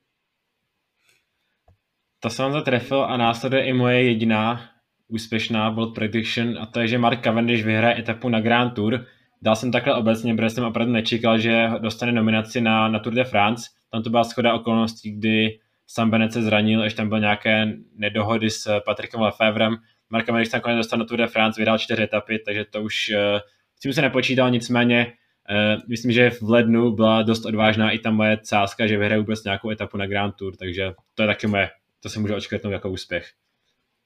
To 2.19 2.29
jsem 2.29 2.51
zatrefil 2.51 3.03
a 3.03 3.17
následuje 3.17 3.65
i 3.65 3.73
moje 3.73 4.03
jediná 4.03 4.74
úspěšná 5.15 5.71
bold 5.71 5.95
prediction 5.95 6.57
a 6.59 6.65
to 6.65 6.79
je, 6.79 6.87
že 6.87 6.97
Mark 6.97 7.23
Cavendish 7.23 7.63
vyhraje 7.63 7.99
etapu 7.99 8.29
na 8.29 8.39
Grand 8.39 8.73
Tour. 8.73 9.05
Dal 9.41 9.55
jsem 9.55 9.71
takhle 9.71 9.95
obecně, 9.95 10.35
protože 10.35 10.49
jsem 10.49 10.63
opravdu 10.63 10.93
nečekal, 10.93 11.39
že 11.39 11.69
dostane 11.79 12.11
nominaci 12.11 12.61
na, 12.61 12.87
na 12.87 12.99
Tour 12.99 13.13
de 13.13 13.23
France. 13.23 13.69
Tam 13.91 14.03
to 14.03 14.09
byla 14.09 14.23
schoda 14.23 14.53
okolností, 14.53 15.11
kdy 15.11 15.59
Sam 15.87 16.09
Bennett 16.09 16.33
se 16.33 16.41
zranil, 16.41 16.83
ještě 16.83 16.97
tam 16.97 17.09
byly 17.09 17.21
nějaké 17.21 17.73
nedohody 17.95 18.49
s 18.49 18.79
Patrickem 18.85 19.21
Lefevrem. 19.21 19.77
Mark 20.09 20.25
Cavendish 20.25 20.51
se 20.51 20.57
nakonec 20.57 20.77
dostal 20.77 20.99
na 20.99 21.05
Tour 21.05 21.17
de 21.17 21.27
France, 21.27 21.61
vydal 21.61 21.77
čtyři 21.77 22.03
etapy, 22.03 22.39
takže 22.45 22.65
to 22.65 22.81
už 22.81 23.11
uh, 23.13 23.39
s 23.75 23.79
tím 23.79 23.93
se 23.93 24.01
nepočítal, 24.01 24.49
nicméně 24.49 25.13
uh, 25.49 25.81
myslím, 25.89 26.11
že 26.11 26.29
v 26.29 26.49
lednu 26.49 26.91
byla 26.91 27.21
dost 27.21 27.45
odvážná 27.45 27.91
i 27.91 27.99
ta 27.99 28.11
moje 28.11 28.37
cázka, 28.41 28.87
že 28.87 28.97
vyhraje 28.97 29.19
vůbec 29.19 29.43
nějakou 29.43 29.69
etapu 29.69 29.97
na 29.97 30.07
Grand 30.07 30.35
Tour, 30.35 30.55
takže 30.55 30.93
to 31.15 31.23
je 31.23 31.27
taky 31.27 31.47
moje, 31.47 31.69
to 32.03 32.09
se 32.09 32.19
může 32.19 32.35
očekovat 32.35 32.73
jako 32.73 32.89
úspěch. 32.89 33.25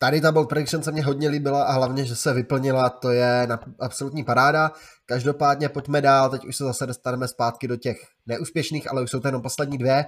Tady 0.02 0.22
ta 0.22 0.32
bold 0.32 0.50
prediction 0.50 0.84
se 0.84 0.92
mně 0.92 1.04
hodně 1.04 1.30
líbila 1.30 1.64
a 1.64 1.72
hlavně, 1.72 2.06
že 2.06 2.16
se 2.16 2.34
vyplnila, 2.34 2.90
to 2.90 3.12
je 3.12 3.48
na 3.48 3.60
absolutní 3.80 4.24
paráda. 4.24 4.72
Každopádně 5.06 5.70
pojďme 5.70 6.02
dál, 6.02 6.30
teď 6.30 6.46
už 6.46 6.56
se 6.56 6.64
zase 6.64 6.86
dostaneme 6.86 7.28
zpátky 7.28 7.68
do 7.68 7.76
těch 7.76 7.98
neúspěšných, 8.26 8.92
ale 8.92 9.04
už 9.04 9.12
jsou 9.12 9.20
to 9.20 9.28
jenom 9.28 9.42
poslední 9.42 9.78
dvě. 9.78 10.06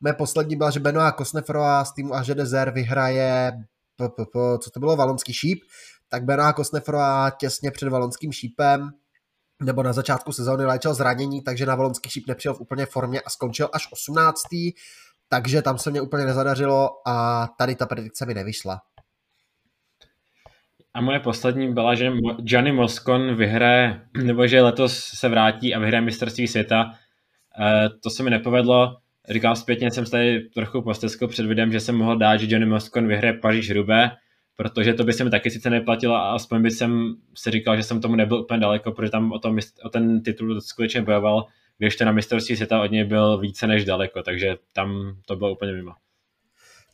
Mé 0.00 0.12
poslední 0.12 0.56
byla, 0.56 0.70
že 0.70 0.80
Benoit 0.80 1.14
Kosneferová 1.14 1.84
z 1.84 1.92
týmu 1.92 2.14
Age 2.14 2.34
Dezer 2.34 2.70
vyhraje, 2.70 3.52
co 4.60 4.70
to 4.70 4.80
bylo, 4.80 4.96
Valonský 4.96 5.32
šíp, 5.32 5.62
tak 6.08 6.24
Benoit 6.24 6.56
Kosneferová 6.56 7.30
těsně 7.30 7.70
před 7.70 7.88
Valonským 7.88 8.32
šípem 8.32 8.90
nebo 9.62 9.82
na 9.82 9.92
začátku 9.92 10.32
sezóny 10.32 10.64
léčil 10.64 10.94
zranění, 10.94 11.42
takže 11.42 11.66
na 11.66 11.74
Valonský 11.74 12.10
šíp 12.10 12.24
nepřijel 12.28 12.54
v 12.54 12.60
úplně 12.60 12.86
formě 12.86 13.20
a 13.20 13.30
skončil 13.30 13.70
až 13.72 13.92
18 13.92 14.42
takže 15.28 15.62
tam 15.62 15.78
se 15.78 15.90
mě 15.90 16.00
úplně 16.00 16.24
nezadařilo 16.24 16.90
a 17.08 17.48
tady 17.58 17.74
ta 17.74 17.86
predikce 17.86 18.26
mi 18.26 18.34
nevyšla. 18.34 18.80
A 20.98 21.00
moje 21.00 21.20
poslední 21.20 21.72
byla, 21.72 21.94
že 21.94 22.12
Gianni 22.38 22.72
Moscon 22.72 23.34
vyhraje, 23.34 24.00
nebo 24.24 24.46
že 24.46 24.62
letos 24.62 24.98
se 24.98 25.28
vrátí 25.28 25.74
a 25.74 25.78
vyhraje 25.78 26.00
mistrovství 26.00 26.46
světa. 26.46 26.94
E, 27.60 27.88
to 28.02 28.10
se 28.10 28.22
mi 28.22 28.30
nepovedlo. 28.30 28.96
Říkám 29.30 29.56
zpětně, 29.56 29.90
jsem 29.90 30.04
tady 30.04 30.40
trochu 30.40 30.82
posteskl 30.82 31.28
před 31.28 31.46
videem, 31.46 31.72
že 31.72 31.80
jsem 31.80 31.96
mohl 31.96 32.16
dát, 32.16 32.36
že 32.36 32.46
Johnny 32.50 32.66
Moscon 32.66 33.08
vyhraje 33.08 33.32
Paříž 33.32 33.70
Rubé, 33.70 34.10
protože 34.56 34.94
to 34.94 35.04
by 35.04 35.12
se 35.12 35.24
mi 35.24 35.30
taky 35.30 35.50
sice 35.50 35.70
neplatilo 35.70 36.14
a 36.14 36.32
aspoň 36.32 36.62
by 36.62 36.70
jsem 36.70 37.14
si 37.34 37.50
říkal, 37.50 37.76
že 37.76 37.82
jsem 37.82 38.00
tomu 38.00 38.16
nebyl 38.16 38.36
úplně 38.36 38.60
daleko, 38.60 38.92
protože 38.92 39.10
tam 39.10 39.32
o, 39.32 39.38
tom, 39.38 39.58
o 39.82 39.88
ten 39.88 40.22
titul 40.22 40.60
skutečně 40.60 41.02
bojoval, 41.02 41.46
když 41.78 41.96
to 41.96 42.04
na 42.04 42.12
mistrovství 42.12 42.56
světa 42.56 42.82
od 42.82 42.90
něj 42.90 43.04
byl 43.04 43.38
více 43.38 43.66
než 43.66 43.84
daleko, 43.84 44.22
takže 44.22 44.56
tam 44.72 45.16
to 45.26 45.36
bylo 45.36 45.52
úplně 45.52 45.72
mimo. 45.72 45.92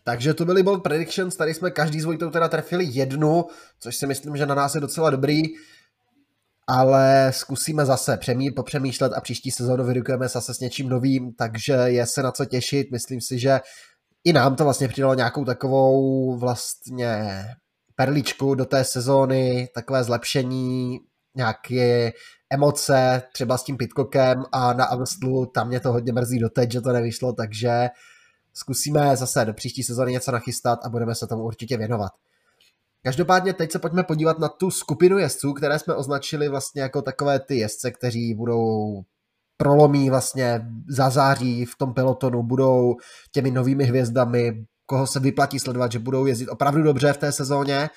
Takže 0.04 0.34
to 0.34 0.44
byly 0.44 0.62
bold 0.62 0.82
predictions, 0.82 1.36
tady 1.36 1.54
jsme 1.54 1.70
každý 1.70 2.00
s 2.00 2.04
Vojtou 2.04 2.30
teda 2.30 2.48
trefili 2.48 2.84
jednu, 2.88 3.44
což 3.80 3.96
si 3.96 4.06
myslím, 4.06 4.36
že 4.36 4.46
na 4.46 4.54
nás 4.54 4.74
je 4.74 4.80
docela 4.80 5.10
dobrý, 5.10 5.42
ale 6.66 7.32
zkusíme 7.34 7.86
zase 7.86 8.16
přemý, 8.16 8.50
popřemýšlet 8.50 9.12
a 9.12 9.20
příští 9.20 9.50
sezónu 9.50 9.84
vyrukujeme 9.84 10.28
zase 10.28 10.54
s 10.54 10.60
něčím 10.60 10.88
novým, 10.88 11.32
takže 11.32 11.72
je 11.72 12.06
se 12.06 12.22
na 12.22 12.32
co 12.32 12.44
těšit, 12.44 12.90
myslím 12.92 13.20
si, 13.20 13.38
že 13.38 13.60
i 14.24 14.32
nám 14.32 14.56
to 14.56 14.64
vlastně 14.64 14.88
přidalo 14.88 15.14
nějakou 15.14 15.44
takovou 15.44 16.38
vlastně 16.38 17.44
perličku 17.96 18.54
do 18.54 18.64
té 18.64 18.84
sezóny, 18.84 19.68
takové 19.74 20.04
zlepšení, 20.04 20.98
nějaké 21.36 22.12
emoce, 22.50 23.22
třeba 23.32 23.58
s 23.58 23.64
tím 23.64 23.76
Pitcockem 23.76 24.44
a 24.52 24.72
na 24.72 24.84
Amstlu, 24.84 25.46
tam 25.46 25.68
mě 25.68 25.80
to 25.80 25.92
hodně 25.92 26.12
mrzí 26.12 26.38
doteď, 26.38 26.72
že 26.72 26.80
to 26.80 26.92
nevyšlo, 26.92 27.32
takže 27.32 27.88
zkusíme 28.54 29.16
zase 29.16 29.44
do 29.44 29.54
příští 29.54 29.82
sezóny 29.82 30.12
něco 30.12 30.32
nachystat 30.32 30.78
a 30.84 30.88
budeme 30.88 31.14
se 31.14 31.26
tomu 31.26 31.42
určitě 31.42 31.76
věnovat. 31.76 32.12
Každopádně 33.02 33.52
teď 33.52 33.72
se 33.72 33.78
pojďme 33.78 34.02
podívat 34.02 34.38
na 34.38 34.48
tu 34.48 34.70
skupinu 34.70 35.18
jezdců, 35.18 35.52
které 35.52 35.78
jsme 35.78 35.94
označili 35.94 36.48
vlastně 36.48 36.82
jako 36.82 37.02
takové 37.02 37.40
ty 37.40 37.56
jezdce, 37.56 37.90
kteří 37.90 38.34
budou 38.34 39.02
prolomí 39.56 40.10
vlastně 40.10 40.66
zazáří 40.88 41.64
v 41.64 41.76
tom 41.78 41.94
pelotonu, 41.94 42.42
budou 42.42 42.96
těmi 43.32 43.50
novými 43.50 43.84
hvězdami, 43.84 44.66
koho 44.86 45.06
se 45.06 45.20
vyplatí 45.20 45.58
sledovat, 45.58 45.92
že 45.92 45.98
budou 45.98 46.26
jezdit 46.26 46.48
opravdu 46.48 46.82
dobře 46.82 47.12
v 47.12 47.16
té 47.18 47.32
sezóně. 47.32 47.90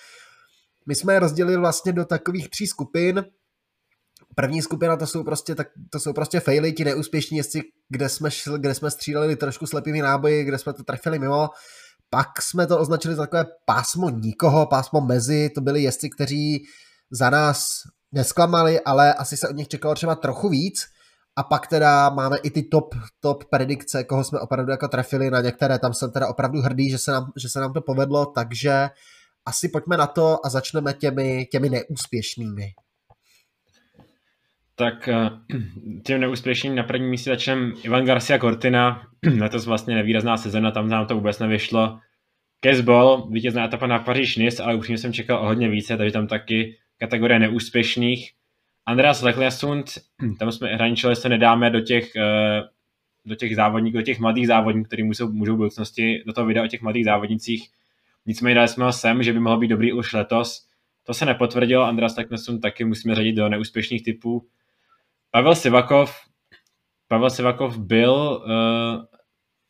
My 0.87 0.95
jsme 0.95 1.13
je 1.13 1.19
rozdělili 1.19 1.57
vlastně 1.57 1.93
do 1.93 2.05
takových 2.05 2.49
tří 2.49 2.67
skupin. 2.67 3.25
První 4.39 4.61
skupina 4.61 4.97
to 4.97 5.07
jsou 5.07 5.23
prostě, 5.23 5.55
tak, 5.55 5.67
to 5.89 5.99
jsou 5.99 6.13
prostě 6.13 6.39
faily, 6.39 6.73
ti 6.73 6.85
neúspěšní 6.85 7.37
jezdci, 7.37 7.61
kde 7.89 8.09
jsme, 8.09 8.31
šli, 8.31 8.59
kde 8.59 8.73
jsme 8.73 8.91
stříleli 8.91 9.35
trošku 9.35 9.67
slepými 9.67 10.01
náboji, 10.01 10.43
kde 10.43 10.57
jsme 10.57 10.73
to 10.73 10.83
trefili 10.83 11.19
mimo. 11.19 11.49
Pak 12.09 12.41
jsme 12.41 12.67
to 12.67 12.79
označili 12.79 13.15
za 13.15 13.21
takové 13.21 13.45
pásmo 13.65 14.09
nikoho, 14.09 14.65
pásmo 14.65 15.01
mezi, 15.01 15.49
to 15.49 15.61
byli 15.61 15.83
jezdci, 15.83 16.09
kteří 16.09 16.63
za 17.11 17.29
nás 17.29 17.67
nesklamali, 18.11 18.81
ale 18.81 19.13
asi 19.13 19.37
se 19.37 19.49
od 19.49 19.55
nich 19.55 19.67
čekalo 19.67 19.95
třeba 19.95 20.15
trochu 20.15 20.49
víc. 20.49 20.85
A 21.35 21.43
pak 21.43 21.67
teda 21.67 22.09
máme 22.09 22.37
i 22.37 22.51
ty 22.51 22.63
top, 22.63 22.95
top 23.19 23.43
predikce, 23.43 24.03
koho 24.03 24.23
jsme 24.23 24.39
opravdu 24.39 24.71
jako 24.71 24.87
trefili 24.87 25.31
na 25.31 25.41
některé, 25.41 25.79
tam 25.79 25.93
jsem 25.93 26.11
teda 26.11 26.27
opravdu 26.27 26.61
hrdý, 26.61 26.89
že 26.89 26.97
se 26.97 27.11
nám, 27.11 27.31
že 27.41 27.49
se 27.49 27.59
nám 27.59 27.73
to 27.73 27.81
povedlo, 27.81 28.25
takže 28.25 28.89
asi 29.45 29.69
pojďme 29.69 29.97
na 29.97 30.07
to 30.07 30.45
a 30.45 30.49
začneme 30.49 30.93
těmi, 30.93 31.45
těmi 31.51 31.69
neúspěšnými. 31.69 32.73
Tak 34.77 35.07
eh, 35.07 35.29
tím 36.05 36.19
neúspěšným 36.19 36.75
na 36.75 36.83
prvním 36.83 37.09
místě 37.09 37.29
začneme 37.29 37.71
Ivan 37.83 38.05
Garcia 38.05 38.39
Cortina, 38.39 39.07
letos 39.39 39.65
vlastně 39.65 39.95
nevýrazná 39.95 40.37
sezona, 40.37 40.71
tam 40.71 40.89
nám 40.89 41.07
to 41.07 41.15
vůbec 41.15 41.39
nevyšlo. 41.39 41.99
Kesbol, 42.59 43.27
vítězná 43.31 43.65
etapa 43.65 43.87
na 43.87 43.99
Paříž 43.99 44.37
Nice, 44.37 44.63
ale 44.63 44.75
upřímně 44.75 44.97
jsem 44.97 45.13
čekal 45.13 45.39
o 45.39 45.45
hodně 45.45 45.69
více, 45.69 45.97
takže 45.97 46.11
tam 46.11 46.27
taky 46.27 46.77
kategorie 46.97 47.39
neúspěšných. 47.39 48.31
Andreas 48.85 49.21
Lechlesund, 49.21 49.85
tam 50.39 50.51
jsme 50.51 50.67
hraničili, 50.67 51.15
se 51.15 51.29
nedáme 51.29 51.69
do 51.69 51.81
těch, 51.81 52.15
eh, 52.15 52.61
do 53.25 53.35
těch 53.35 53.55
závodníků, 53.55 53.97
do 53.97 54.03
těch 54.03 54.19
mladých 54.19 54.47
závodníků, 54.47 54.87
kteří 54.87 55.03
můžou, 55.03 55.31
můžou 55.31 55.53
v 55.53 55.57
budoucnosti 55.57 56.23
do 56.25 56.33
toho 56.33 56.47
videa 56.47 56.63
o 56.63 56.67
těch 56.67 56.81
mladých 56.81 57.05
závodnicích. 57.05 57.69
Nicméně 58.25 58.55
dali 58.55 58.67
jsme 58.67 58.85
ho 58.85 58.91
sem, 58.91 59.23
že 59.23 59.33
by 59.33 59.39
mohl 59.39 59.57
být 59.57 59.67
dobrý 59.67 59.93
už 59.93 60.13
letos. 60.13 60.67
To 61.03 61.13
se 61.13 61.25
nepotvrdilo, 61.25 61.83
Andreas 61.83 62.17
Lechlesund 62.17 62.61
taky 62.61 62.85
musíme 62.85 63.15
řadit 63.15 63.33
do 63.33 63.49
neúspěšných 63.49 64.03
typů. 64.03 64.47
Pavel 65.37 65.55
Sivakov, 65.55 66.15
Pavel 67.07 67.29
Sivakov 67.29 67.77
byl 67.77 68.43
uh, 68.45 69.05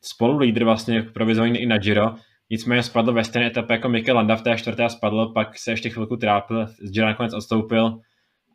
spolu 0.01 0.37
lídr 0.37 0.63
vlastně 0.63 1.03
provizovaný 1.03 1.59
i 1.59 1.65
na 1.65 1.77
Giro, 1.77 2.15
nicméně 2.49 2.83
spadl 2.83 3.13
ve 3.13 3.23
stejné 3.23 3.47
etapě 3.47 3.73
jako 3.73 3.89
Mikel 3.89 4.15
Landa 4.15 4.35
v 4.35 4.41
té 4.41 4.57
čtvrté 4.57 4.83
a 4.83 4.89
spadl, 4.89 5.25
pak 5.33 5.57
se 5.57 5.71
ještě 5.71 5.89
chvilku 5.89 6.17
trápil, 6.17 6.67
z 6.67 6.91
Giro 6.91 7.07
nakonec 7.07 7.33
odstoupil 7.33 7.99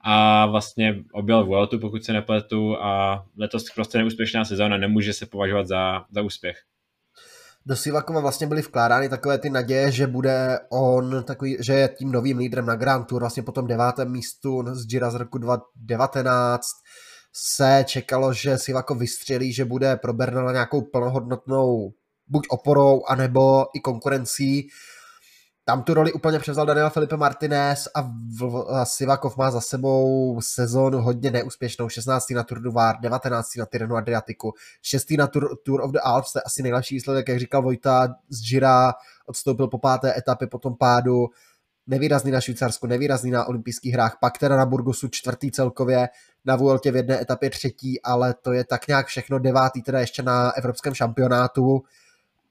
a 0.04 0.46
vlastně 0.46 1.04
objel 1.12 1.44
Vueltu, 1.44 1.78
pokud 1.78 2.04
se 2.04 2.12
nepletu 2.12 2.76
a 2.82 3.24
letos 3.38 3.64
prostě 3.74 3.98
neúspěšná 3.98 4.44
sezóna 4.44 4.76
nemůže 4.76 5.12
se 5.12 5.26
považovat 5.26 5.66
za, 5.66 6.04
za 6.10 6.22
úspěch. 6.22 6.56
Do 7.66 7.76
Sivakova 7.76 8.20
vlastně 8.20 8.46
byly 8.46 8.62
vkládány 8.62 9.08
takové 9.08 9.38
ty 9.38 9.50
naděje, 9.50 9.92
že 9.92 10.06
bude 10.06 10.58
on 10.70 11.24
takový, 11.24 11.56
že 11.60 11.72
je 11.72 11.88
tím 11.88 12.12
novým 12.12 12.38
lídrem 12.38 12.66
na 12.66 12.76
Grand 12.76 13.06
Tour, 13.06 13.22
vlastně 13.22 13.42
po 13.42 13.52
tom 13.52 13.66
devátém 13.66 14.12
místu 14.12 14.64
z 14.72 14.86
Gira 14.86 15.10
z 15.10 15.14
roku 15.14 15.38
2019 15.38 16.66
se 17.32 17.84
čekalo, 17.86 18.32
že 18.32 18.58
Sivakov 18.58 18.98
vystřelí, 18.98 19.52
že 19.52 19.64
bude 19.64 19.96
pro 19.96 20.12
Bernala 20.12 20.52
nějakou 20.52 20.82
plnohodnotnou 20.82 21.92
buď 22.28 22.46
oporou, 22.50 23.02
anebo 23.08 23.66
i 23.74 23.80
konkurencí 23.80 24.68
tam 25.72 25.82
tu 25.82 25.94
roli 25.94 26.12
úplně 26.12 26.38
převzal 26.38 26.66
Daniel 26.66 26.90
Felipe 26.90 27.16
Martinez 27.16 27.88
a, 27.94 28.02
v, 28.38 28.64
a 28.68 28.84
Sivakov 28.84 29.36
má 29.36 29.50
za 29.50 29.60
sebou 29.60 30.38
sezónu 30.42 31.00
hodně 31.00 31.30
neúspěšnou. 31.30 31.88
16. 31.88 32.30
na 32.30 32.42
Tour 32.42 32.60
du 32.60 32.72
Var, 32.72 32.96
19. 33.00 33.56
na 33.56 33.66
Tirrenu 33.66 33.96
Adriatiku, 33.96 34.52
6. 34.82 35.10
na 35.10 35.26
Tour, 35.26 35.56
Tour 35.62 35.80
of 35.80 35.90
the 35.90 35.98
Alps, 36.02 36.32
to 36.32 36.38
je 36.38 36.42
asi 36.42 36.62
nejlepší 36.62 36.94
výsledek, 36.94 37.28
jak 37.28 37.38
říkal 37.38 37.62
Vojta, 37.62 38.14
z 38.28 38.50
Gira 38.50 38.92
odstoupil 39.26 39.68
po 39.68 39.78
páté 39.78 40.18
etapě 40.18 40.46
po 40.46 40.58
tom 40.58 40.76
pádu, 40.76 41.26
nevýrazný 41.86 42.30
na 42.30 42.40
Švýcarsku, 42.40 42.86
nevýrazný 42.86 43.30
na 43.30 43.44
olympijských 43.44 43.94
hrách, 43.94 44.16
pak 44.20 44.38
teda 44.38 44.56
na 44.56 44.66
Burgosu 44.66 45.08
čtvrtý 45.08 45.50
celkově, 45.50 46.08
na 46.44 46.56
Vueltě 46.56 46.92
v 46.92 46.96
jedné 46.96 47.20
etapě 47.20 47.50
třetí, 47.50 48.02
ale 48.02 48.34
to 48.34 48.52
je 48.52 48.64
tak 48.64 48.88
nějak 48.88 49.06
všechno 49.06 49.38
devátý 49.38 49.82
teda 49.82 50.00
ještě 50.00 50.22
na 50.22 50.50
evropském 50.50 50.94
šampionátu 50.94 51.82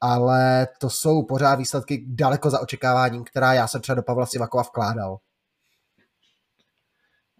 ale 0.01 0.67
to 0.79 0.89
jsou 0.89 1.23
pořád 1.23 1.55
výsledky 1.55 2.05
daleko 2.07 2.49
za 2.49 2.61
očekáváním, 2.61 3.23
která 3.23 3.53
já 3.53 3.67
jsem 3.67 3.81
třeba 3.81 3.95
do 3.95 4.03
Pavla 4.03 4.25
Sivakova 4.25 4.63
vkládal. 4.63 5.17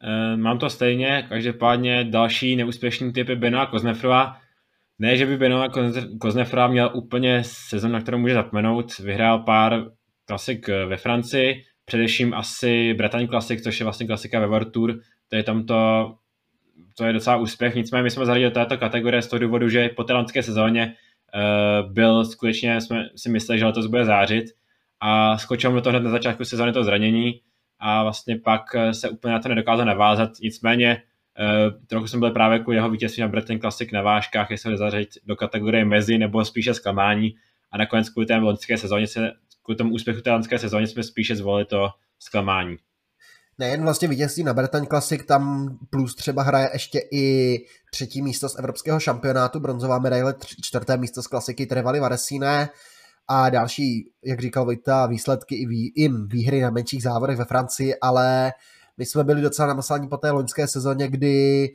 Eh, 0.03 0.37
mám 0.37 0.59
to 0.59 0.69
stejně, 0.69 1.25
každopádně 1.29 2.03
další 2.03 2.55
neúspěšný 2.55 3.13
typ 3.13 3.29
je 3.29 3.35
Benoa 3.35 3.65
Koznefrova. 3.65 4.37
Ne, 4.99 5.17
že 5.17 5.25
by 5.25 5.37
Benoa 5.37 5.67
Koznefrova 6.21 6.67
měl 6.67 6.91
úplně 6.93 7.43
sezon, 7.43 7.91
na 7.91 8.01
kterou 8.01 8.17
může 8.17 8.33
zapomenout. 8.33 8.97
Vyhrál 8.97 9.39
pár 9.39 9.85
klasik 10.25 10.69
eh, 10.69 10.85
ve 10.85 10.97
Francii, 10.97 11.63
především 11.85 12.33
asi 12.33 12.93
Bretagne 12.93 13.27
Classic, 13.27 13.63
což 13.63 13.79
je 13.79 13.83
vlastně 13.83 14.07
klasika 14.07 14.39
ve 14.39 14.47
World 14.47 14.71
Tour. 14.71 14.99
To 15.29 15.35
je 15.35 15.43
tam 15.43 15.65
to, 15.65 16.13
to 16.97 17.05
je 17.05 17.13
docela 17.13 17.35
úspěch. 17.35 17.75
Nicméně 17.75 18.03
my 18.03 18.11
jsme 18.11 18.25
zařadili 18.25 18.49
do 18.49 18.53
této 18.53 18.77
kategorie 18.77 19.21
z 19.21 19.27
toho 19.27 19.39
důvodu, 19.39 19.69
že 19.69 19.89
po 19.89 20.03
té 20.03 20.13
sezóně 20.41 20.95
byl 21.87 22.25
skutečně, 22.25 22.81
jsme 22.81 23.09
si 23.15 23.29
mysleli, 23.29 23.59
že 23.59 23.65
letos 23.65 23.85
bude 23.85 24.05
zářit 24.05 24.45
a 24.99 25.37
skočil 25.37 25.71
mu 25.71 25.81
to 25.81 25.89
hned 25.89 25.99
na 25.99 26.11
začátku 26.11 26.45
sezóny 26.45 26.73
to 26.73 26.83
zranění 26.83 27.41
a 27.79 28.03
vlastně 28.03 28.37
pak 28.37 28.75
eh, 28.75 28.93
se 28.93 29.09
úplně 29.09 29.33
na 29.33 29.39
to 29.39 29.49
nedokázal 29.49 29.85
navázat. 29.85 30.29
Nicméně 30.41 31.03
eh, 31.39 31.71
trochu 31.87 32.07
jsem 32.07 32.19
byl 32.19 32.31
právě 32.31 32.59
kvůli 32.59 32.77
jeho 32.77 32.89
vítězství 32.89 33.21
na 33.21 33.27
Breton 33.27 33.59
Classic 33.59 33.91
na 33.91 34.01
vážkách, 34.01 34.51
jestli 34.51 34.71
ho 34.71 34.77
zařadit 34.77 35.09
do 35.25 35.35
kategorie 35.35 35.85
mezi 35.85 36.17
nebo 36.17 36.45
spíše 36.45 36.73
zklamání 36.73 37.35
a 37.71 37.77
nakonec 37.77 38.09
kvůli 38.09 38.25
té 38.25 38.37
loňské 38.37 38.77
sezóně 38.77 39.07
se, 39.07 39.31
kvůli 39.63 39.77
tomu 39.77 39.93
úspěchu 39.93 40.21
té 40.21 40.31
loňské 40.31 40.59
sezóně 40.59 40.87
jsme 40.87 41.03
spíše 41.03 41.35
zvolili 41.35 41.65
to 41.65 41.89
zklamání 42.19 42.77
nejen 43.59 43.83
vlastně 43.83 44.07
vítězství 44.07 44.43
na 44.43 44.53
Bretagne 44.53 44.87
Classic, 44.87 45.25
tam 45.25 45.69
plus 45.89 46.15
třeba 46.15 46.43
hraje 46.43 46.69
ještě 46.73 46.99
i 47.11 47.57
třetí 47.91 48.21
místo 48.21 48.49
z 48.49 48.59
evropského 48.59 48.99
šampionátu, 48.99 49.59
bronzová 49.59 49.99
medaile, 49.99 50.35
čtvrté 50.63 50.97
místo 50.97 51.23
z 51.23 51.27
klasiky 51.27 51.65
Trevali 51.65 51.99
Varesine 51.99 52.69
a 53.27 53.49
další, 53.49 54.11
jak 54.23 54.41
říkal 54.41 54.65
Vojta, 54.65 55.05
výsledky 55.05 55.55
i, 55.55 55.65
vý, 55.65 55.93
i 55.95 56.09
výhry 56.09 56.61
na 56.61 56.69
menších 56.69 57.03
závodech 57.03 57.37
ve 57.37 57.45
Francii, 57.45 57.95
ale 58.01 58.51
my 58.97 59.05
jsme 59.05 59.23
byli 59.23 59.41
docela 59.41 59.67
namaslání 59.67 60.07
po 60.07 60.17
té 60.17 60.31
loňské 60.31 60.67
sezóně, 60.67 61.07
kdy 61.07 61.67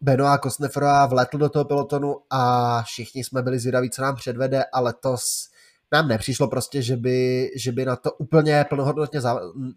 Benoit 0.00 0.40
Kosnefrová 0.40 1.06
vletl 1.06 1.38
do 1.38 1.48
toho 1.48 1.64
pelotonu 1.64 2.16
a 2.30 2.82
všichni 2.82 3.24
jsme 3.24 3.42
byli 3.42 3.58
zvědaví, 3.58 3.90
co 3.90 4.02
nám 4.02 4.16
předvede 4.16 4.64
a 4.72 4.80
letos 4.80 5.48
nám 5.92 6.08
nepřišlo 6.08 6.48
prostě, 6.48 6.82
že 6.82 6.96
by, 6.96 7.50
že 7.56 7.72
by 7.72 7.84
na 7.84 7.96
to 7.96 8.12
úplně 8.12 8.64
plnohodnotně 8.68 9.20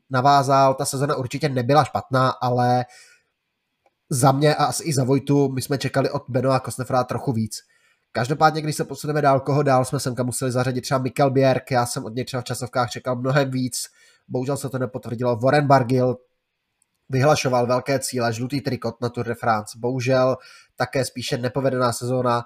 navázal. 0.10 0.74
Ta 0.74 0.86
sezona 0.86 1.16
určitě 1.16 1.50
nebyla 1.50 1.84
špatná, 1.84 2.30
ale 2.30 2.86
za 4.10 4.32
mě 4.32 4.56
a 4.56 4.66
asi 4.66 4.84
i 4.84 4.94
za 4.94 5.04
Vojtu 5.04 5.50
my 5.50 5.62
jsme 5.62 5.78
čekali 5.78 6.10
od 6.10 6.24
Benoa 6.28 6.60
Kosnefra 6.60 7.04
trochu 7.04 7.32
víc. 7.32 7.58
Každopádně, 8.12 8.62
když 8.62 8.76
se 8.76 8.86
posuneme 8.86 9.22
dál, 9.22 9.40
koho 9.40 9.64
dál 9.64 9.86
jsme 9.86 10.00
semka 10.00 10.24
museli 10.24 10.52
zařadit 10.52 10.82
třeba 10.82 10.98
Mikkel 10.98 11.30
Bjerg, 11.30 11.72
já 11.72 11.86
jsem 11.86 12.06
od 12.06 12.16
něj 12.16 12.26
třeba 12.26 12.42
v 12.42 12.46
časovkách 12.46 12.90
čekal 12.90 13.16
mnohem 13.16 13.52
víc, 13.52 13.88
bohužel 14.28 14.58
se 14.58 14.70
to 14.70 14.78
nepotvrdilo. 14.80 15.36
Warren 15.36 15.68
Bargill 15.68 16.18
vyhlašoval 17.10 17.68
velké 17.68 18.00
cíle, 18.00 18.34
žlutý 18.34 18.62
trikot 18.62 19.02
na 19.02 19.10
Tour 19.10 19.26
de 19.26 19.36
France, 19.36 19.80
bohužel 19.80 20.38
také 20.76 21.06
spíše 21.06 21.38
nepovedená 21.38 21.94
sezóna, 21.94 22.46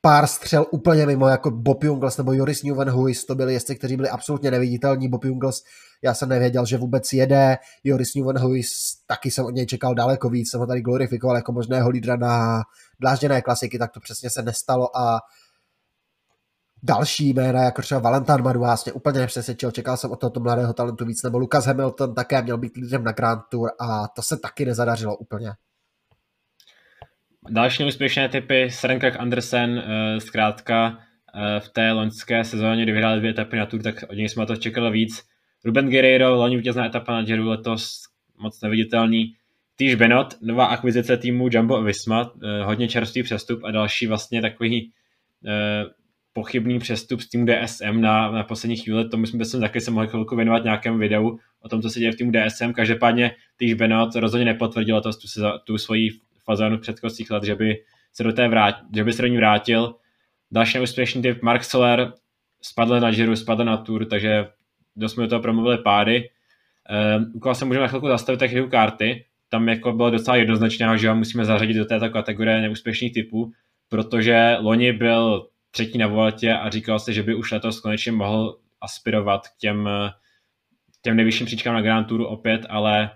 pár 0.00 0.26
střel 0.26 0.66
úplně 0.70 1.06
mimo, 1.06 1.28
jako 1.28 1.50
Bob 1.50 1.84
Jungles 1.84 2.16
nebo 2.16 2.32
Joris 2.32 2.62
Newvenhuis, 2.62 3.24
to 3.24 3.34
byli 3.34 3.52
jezdci, 3.52 3.76
kteří 3.76 3.96
byli 3.96 4.08
absolutně 4.08 4.50
neviditelní. 4.50 5.08
Bob 5.08 5.24
Jungles, 5.24 5.62
já 6.02 6.14
jsem 6.14 6.28
nevěděl, 6.28 6.66
že 6.66 6.78
vůbec 6.78 7.12
jede. 7.12 7.58
Joris 7.84 8.14
Newvenhuis, 8.14 8.70
taky 9.06 9.30
jsem 9.30 9.44
od 9.44 9.50
něj 9.50 9.66
čekal 9.66 9.94
daleko 9.94 10.28
víc, 10.30 10.50
jsem 10.50 10.60
ho 10.60 10.66
tady 10.66 10.80
glorifikoval 10.80 11.36
jako 11.36 11.52
možného 11.52 11.90
lídra 11.90 12.16
na 12.16 12.62
dlážděné 13.00 13.42
klasiky, 13.42 13.78
tak 13.78 13.92
to 13.92 14.00
přesně 14.00 14.30
se 14.30 14.42
nestalo 14.42 14.96
a 14.96 15.20
další 16.82 17.28
jména, 17.28 17.62
jako 17.62 17.82
třeba 17.82 18.00
Valentin 18.00 18.42
Madu, 18.42 18.60
vlastně 18.60 18.92
úplně 18.92 19.20
nepřesvědčil, 19.20 19.70
čekal 19.70 19.96
jsem 19.96 20.10
od 20.10 20.20
tohoto 20.20 20.40
mladého 20.40 20.72
talentu 20.72 21.04
víc, 21.04 21.22
nebo 21.22 21.38
Lucas 21.38 21.66
Hamilton 21.66 22.14
také 22.14 22.42
měl 22.42 22.58
být 22.58 22.76
lídrem 22.76 23.04
na 23.04 23.12
Grand 23.12 23.42
Tour 23.50 23.70
a 23.80 24.08
to 24.08 24.22
se 24.22 24.36
taky 24.36 24.64
nezadařilo 24.64 25.16
úplně. 25.16 25.52
Další 27.48 27.82
neúspěšné 27.82 28.28
typy, 28.28 28.70
Serenkak 28.70 29.20
Andersen, 29.20 29.78
eh, 29.78 30.20
zkrátka 30.20 30.98
eh, 31.34 31.60
v 31.60 31.68
té 31.68 31.92
loňské 31.92 32.44
sezóně, 32.44 32.82
kdy 32.82 32.92
vyhrál 32.92 33.18
dvě 33.18 33.30
etapy 33.30 33.56
na 33.56 33.66
Tour, 33.66 33.82
tak 33.82 34.04
od 34.08 34.14
něj 34.14 34.28
jsme 34.28 34.46
to 34.46 34.56
čekali 34.56 34.90
víc. 34.90 35.22
Ruben 35.64 35.90
Guerreiro, 35.90 36.34
loni 36.34 36.56
vítězná 36.56 36.86
etapa 36.86 37.12
na 37.12 37.22
Giro, 37.22 37.44
letos 37.44 38.02
moc 38.38 38.60
neviditelný. 38.62 39.34
Týž 39.76 39.94
Benot, 39.94 40.34
nová 40.42 40.66
akvizice 40.66 41.16
týmu 41.16 41.48
Jumbo 41.52 41.82
Visma, 41.82 42.32
eh, 42.42 42.64
hodně 42.64 42.88
čerstvý 42.88 43.22
přestup 43.22 43.64
a 43.64 43.70
další 43.70 44.06
vlastně 44.06 44.40
takový 44.42 44.92
pochybný 46.32 46.78
přestup 46.78 47.20
z 47.20 47.28
týmu 47.28 47.46
DSM 47.46 48.00
na, 48.00 48.30
na 48.30 48.44
poslední 48.44 48.76
chvíli, 48.76 49.08
tomu 49.08 49.26
jsme 49.26 49.44
se 49.44 49.60
taky 49.60 49.80
se 49.80 49.90
mohli 49.90 50.08
chvilku 50.08 50.36
věnovat 50.36 50.64
nějakém 50.64 50.98
videu 50.98 51.38
o 51.60 51.68
tom, 51.68 51.82
co 51.82 51.90
se 51.90 52.00
děje 52.00 52.12
v 52.12 52.16
týmu 52.16 52.32
DSM. 52.32 52.72
Každopádně 52.72 53.32
Týž 53.56 53.74
Benot 53.74 54.14
rozhodně 54.14 54.44
nepotvrdil 54.44 55.00
to, 55.00 55.10
tu, 55.12 55.26
tu 55.64 55.78
svoji 55.78 56.10
fazonu 56.50 56.78
předchozích 56.78 57.30
let, 57.30 57.44
že 57.44 57.54
by 57.54 57.76
se 58.12 58.22
do 58.24 58.32
té 58.32 58.48
vrát, 58.48 58.74
že 58.94 59.04
by 59.04 59.12
se 59.12 59.22
do 59.22 59.28
ní 59.28 59.36
vrátil. 59.36 59.94
Další 60.50 60.78
neúspěšný 60.78 61.22
typ 61.22 61.42
Mark 61.42 61.64
Soler 61.64 62.12
spadl 62.62 63.00
na 63.00 63.10
Giro, 63.10 63.36
spadl 63.36 63.64
na 63.64 63.76
Tour, 63.76 64.06
takže 64.06 64.46
dost 64.96 65.12
jsme 65.12 65.22
do 65.22 65.28
toho 65.28 65.42
promluvili 65.42 65.78
páry. 65.78 66.30
Uh, 66.90 67.36
u 67.36 67.40
koho 67.40 67.54
se 67.54 67.64
můžeme 67.64 67.82
na 67.82 67.88
chvilku 67.88 68.08
zastavit, 68.08 68.38
tak 68.38 68.50
Carty. 68.70 69.24
Tam 69.48 69.68
jako 69.68 69.92
bylo 69.92 70.10
docela 70.10 70.36
jednoznačné, 70.36 70.98
že 70.98 71.08
ho 71.08 71.16
musíme 71.16 71.44
zařadit 71.44 71.74
do 71.74 71.84
této 71.84 72.10
kategorie 72.10 72.60
neúspěšných 72.60 73.14
typů, 73.14 73.52
protože 73.88 74.56
loni 74.60 74.92
byl 74.92 75.48
třetí 75.70 75.98
na 75.98 76.06
voletě 76.06 76.54
a 76.54 76.70
říkal 76.70 76.98
se, 76.98 77.12
že 77.12 77.22
by 77.22 77.34
už 77.34 77.52
letos 77.52 77.80
konečně 77.80 78.12
mohl 78.12 78.58
aspirovat 78.80 79.48
k 79.48 79.56
těm, 79.58 79.88
těm 81.02 81.16
nejvyšším 81.16 81.46
příčkám 81.46 81.74
na 81.74 81.82
Grand 81.82 82.08
Touru 82.08 82.26
opět, 82.26 82.66
ale 82.68 83.10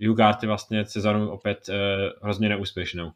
Jugarty 0.00 0.46
vlastně 0.46 0.86
sezonu 0.86 1.30
opět 1.30 1.58
uh, 1.68 1.74
hrozně 2.22 2.48
neúspěšnou. 2.48 3.10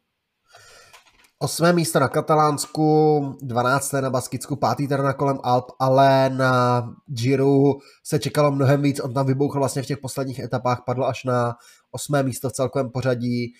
Osmé 1.39 1.73
místo 1.73 1.99
na 1.99 2.07
Katalánsku, 2.07 3.37
12. 3.41 3.91
na 3.91 4.09
Baskicku, 4.09 4.55
pátý 4.55 4.87
teda 4.87 5.03
na 5.03 5.13
kolem 5.13 5.39
Alp, 5.43 5.65
ale 5.79 6.29
na 6.29 6.83
Giro 7.07 7.73
se 8.03 8.19
čekalo 8.19 8.51
mnohem 8.51 8.81
víc, 8.81 8.99
on 8.99 9.13
tam 9.13 9.25
vybouchl 9.25 9.59
vlastně 9.59 9.81
v 9.81 9.85
těch 9.85 9.97
posledních 9.97 10.39
etapách, 10.39 10.81
padl 10.85 11.05
až 11.05 11.23
na 11.23 11.55
osmé 11.91 12.23
místo 12.23 12.49
v 12.49 12.53
celkovém 12.53 12.89
pořadí 12.89 13.53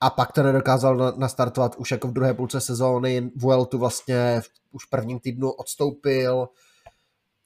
a 0.00 0.10
pak 0.10 0.32
to 0.32 0.42
nedokázal 0.42 1.14
nastartovat 1.16 1.76
už 1.76 1.90
jako 1.90 2.08
v 2.08 2.12
druhé 2.12 2.34
půlce 2.34 2.60
sezóny, 2.60 3.30
Vueltu 3.36 3.78
vlastně 3.78 4.40
už 4.72 4.86
v 4.86 4.90
prvním 4.90 5.20
týdnu 5.20 5.50
odstoupil, 5.50 6.48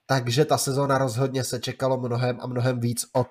takže 0.06 0.44
ta 0.44 0.58
sezóna 0.58 0.98
rozhodně 0.98 1.44
se 1.44 1.60
čekalo 1.60 2.00
mnohem 2.00 2.38
a 2.40 2.46
mnohem 2.46 2.80
víc 2.80 3.06
od 3.12 3.28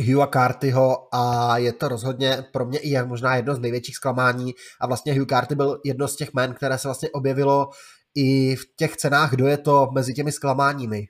Hugha 0.00 0.26
Cartyho 0.26 1.14
a 1.14 1.58
je 1.58 1.72
to 1.72 1.88
rozhodně 1.88 2.44
pro 2.52 2.66
mě 2.66 2.78
i 2.78 3.02
možná 3.02 3.36
jedno 3.36 3.54
z 3.54 3.58
největších 3.58 3.96
zklamání 3.96 4.52
a 4.80 4.86
vlastně 4.86 5.14
Hugh 5.14 5.26
Carty 5.26 5.54
byl 5.54 5.80
jedno 5.84 6.08
z 6.08 6.16
těch 6.16 6.34
men, 6.34 6.54
které 6.54 6.78
se 6.78 6.88
vlastně 6.88 7.10
objevilo 7.10 7.70
i 8.14 8.56
v 8.56 8.62
těch 8.76 8.96
cenách, 8.96 9.30
kdo 9.30 9.46
je 9.46 9.58
to 9.58 9.88
mezi 9.92 10.14
těmi 10.14 10.32
zklamáními. 10.32 11.06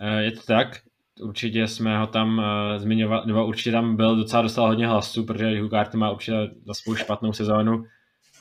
Eh, 0.00 0.22
je 0.22 0.32
to 0.32 0.40
tak, 0.46 0.68
určitě 1.20 1.68
jsme 1.68 1.98
ho 1.98 2.06
tam 2.06 2.38
uh, 2.38 2.44
zmiňovali, 2.76 3.26
nebo 3.26 3.46
určitě 3.46 3.72
tam 3.72 3.96
byl 3.96 4.16
docela 4.16 4.42
dostal 4.42 4.66
hodně 4.66 4.86
hlasů, 4.86 5.24
protože 5.24 5.60
Hugh 5.60 5.70
Carty 5.70 5.96
má 5.96 6.10
určitě 6.10 6.36
za 6.66 6.74
svou 6.74 6.94
špatnou 6.94 7.32
sezónu. 7.32 7.84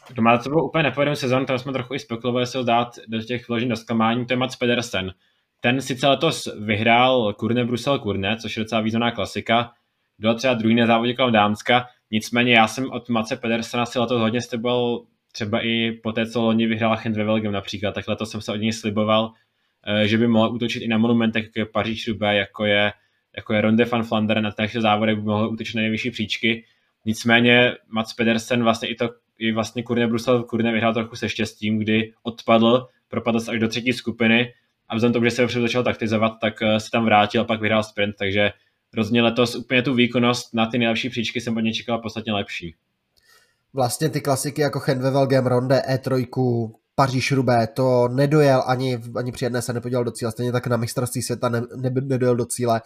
Kdo 0.07 0.21
má 0.21 0.37
to 0.37 0.49
bylo 0.49 0.67
úplně 0.67 0.83
nepovedenou 0.83 1.15
sezónu, 1.15 1.45
tam 1.45 1.59
jsme 1.59 1.73
trochu 1.73 1.93
i 1.93 1.99
spekulovali 1.99 2.47
se 2.47 2.57
ho 2.57 2.63
dát 2.63 2.87
do 3.07 3.21
těch 3.21 3.47
vložení 3.47 3.69
do 3.69 3.75
zklamání, 3.75 4.25
to 4.25 4.33
je 4.33 4.37
Mats 4.37 4.55
Pedersen 4.55 5.13
ten 5.63 5.81
sice 5.81 6.07
letos 6.07 6.49
vyhrál 6.59 7.33
Kurne 7.33 7.65
Brusel 7.65 7.99
Kurne, 7.99 8.37
což 8.37 8.57
je 8.57 8.63
docela 8.63 8.81
významná 8.81 9.11
klasika, 9.11 9.71
byl 10.19 10.35
třeba 10.35 10.53
druhý 10.53 10.75
na 10.75 10.85
závodě 10.85 11.13
kolem 11.13 11.33
Dámska, 11.33 11.87
nicméně 12.11 12.53
já 12.53 12.67
jsem 12.67 12.91
od 12.91 13.09
Mace 13.09 13.35
Pedersena 13.35 13.85
si 13.85 13.99
letos 13.99 14.21
hodně 14.21 14.41
sliboval 14.41 15.03
třeba 15.31 15.65
i 15.65 15.91
po 15.91 16.11
té, 16.11 16.25
co 16.25 16.41
loni 16.41 16.67
vyhrál 16.67 16.97
Chent 16.97 17.17
ve 17.17 17.23
Velgem 17.23 17.51
například, 17.51 17.95
tak 17.95 18.07
letos 18.07 18.31
jsem 18.31 18.41
se 18.41 18.51
od 18.51 18.55
něj 18.55 18.73
sliboval, 18.73 19.31
eh, 19.87 20.07
že 20.07 20.17
by 20.17 20.27
mohl 20.27 20.55
útočit 20.55 20.83
i 20.83 20.87
na 20.87 20.97
monumentech, 20.97 21.43
jako 21.43 21.59
je 21.59 21.65
Paříž 21.65 22.07
Roubaix, 22.07 22.37
jako 22.37 22.65
je, 22.65 22.93
jako 23.35 23.53
je 23.53 23.61
Ronde 23.61 23.85
van 23.85 24.03
Flandern, 24.03 24.43
na 24.43 24.51
těch 24.51 24.81
závodech 24.81 25.15
by 25.15 25.21
mohl 25.21 25.49
útočit 25.49 25.75
na 25.75 25.81
nejvyšší 25.81 26.11
příčky. 26.11 26.65
Nicméně 27.05 27.71
Mats 27.87 28.13
Pedersen 28.13 28.63
vlastně 28.63 28.89
i 28.89 28.95
to 28.95 29.09
i 29.39 29.51
vlastně 29.51 29.83
Kurne 29.83 30.07
Brusel 30.07 30.43
Kurne 30.43 30.71
vyhrál 30.71 30.93
trochu 30.93 31.15
se 31.15 31.29
štěstím, 31.29 31.79
kdy 31.79 32.13
odpadl, 32.23 32.87
propadl 33.07 33.39
se 33.39 33.51
až 33.51 33.59
do 33.59 33.67
třetí 33.67 33.93
skupiny 33.93 34.53
a 34.89 34.95
vzhledem 34.95 35.13
tomu, 35.13 35.25
že 35.25 35.31
se 35.31 35.41
dopředu 35.41 35.61
začal 35.65 35.83
taktizovat, 35.83 36.33
tak 36.41 36.61
eh, 36.61 36.79
se 36.79 36.91
tam 36.91 37.05
vrátil 37.05 37.41
a 37.41 37.45
pak 37.45 37.61
vyhrál 37.61 37.83
sprint, 37.83 38.15
takže 38.19 38.51
rozhodně 38.93 39.21
letos 39.21 39.55
úplně 39.55 39.81
tu 39.81 39.93
výkonnost 39.93 40.53
na 40.53 40.65
ty 40.65 40.77
nejlepší 40.77 41.09
příčky 41.09 41.41
jsem 41.41 41.57
od 41.57 41.59
něj 41.59 41.73
čekal 41.73 41.97
podstatně 41.97 42.33
lepší. 42.33 42.75
Vlastně 43.73 44.09
ty 44.09 44.21
klasiky 44.21 44.61
jako 44.61 44.81
Henvevelgem, 44.85 45.45
Ronde, 45.47 45.81
E3, 45.89 46.25
Paříž 46.95 47.31
Rubé, 47.31 47.67
to 47.67 48.07
nedojel 48.07 48.63
ani, 48.67 49.01
ani 49.15 49.31
při 49.31 49.45
jedné 49.45 49.61
se 49.61 49.73
nepodíval 49.73 50.03
do 50.03 50.11
cíle, 50.11 50.31
stejně 50.31 50.51
tak 50.51 50.67
na 50.67 50.77
mistrovství 50.77 51.21
světa 51.21 51.49
ne, 51.49 51.61
ne, 51.75 51.89
nedojel 52.01 52.35
do 52.35 52.45
cíle. 52.45 52.81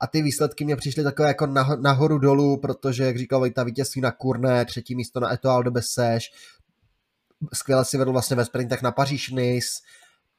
A 0.00 0.06
ty 0.06 0.22
výsledky 0.22 0.64
mě 0.64 0.76
přišly 0.76 1.04
takové 1.04 1.28
jako 1.28 1.46
nahoru 1.80 2.18
dolů, 2.18 2.60
protože, 2.60 3.04
jak 3.04 3.18
říkal 3.18 3.38
Vojta, 3.38 3.64
vítězství 3.64 4.00
na 4.00 4.10
Kurne, 4.10 4.64
třetí 4.64 4.94
místo 4.94 5.20
na 5.20 5.32
Etoile 5.32 5.64
de 5.64 5.70
Bessèges, 5.70 6.22
skvěle 7.52 7.84
si 7.84 7.98
vedl 7.98 8.12
vlastně 8.12 8.36
ve 8.36 8.44
sprintech 8.44 8.82
na 8.82 8.92
Paříž 8.92 9.30
Nice, 9.30 9.68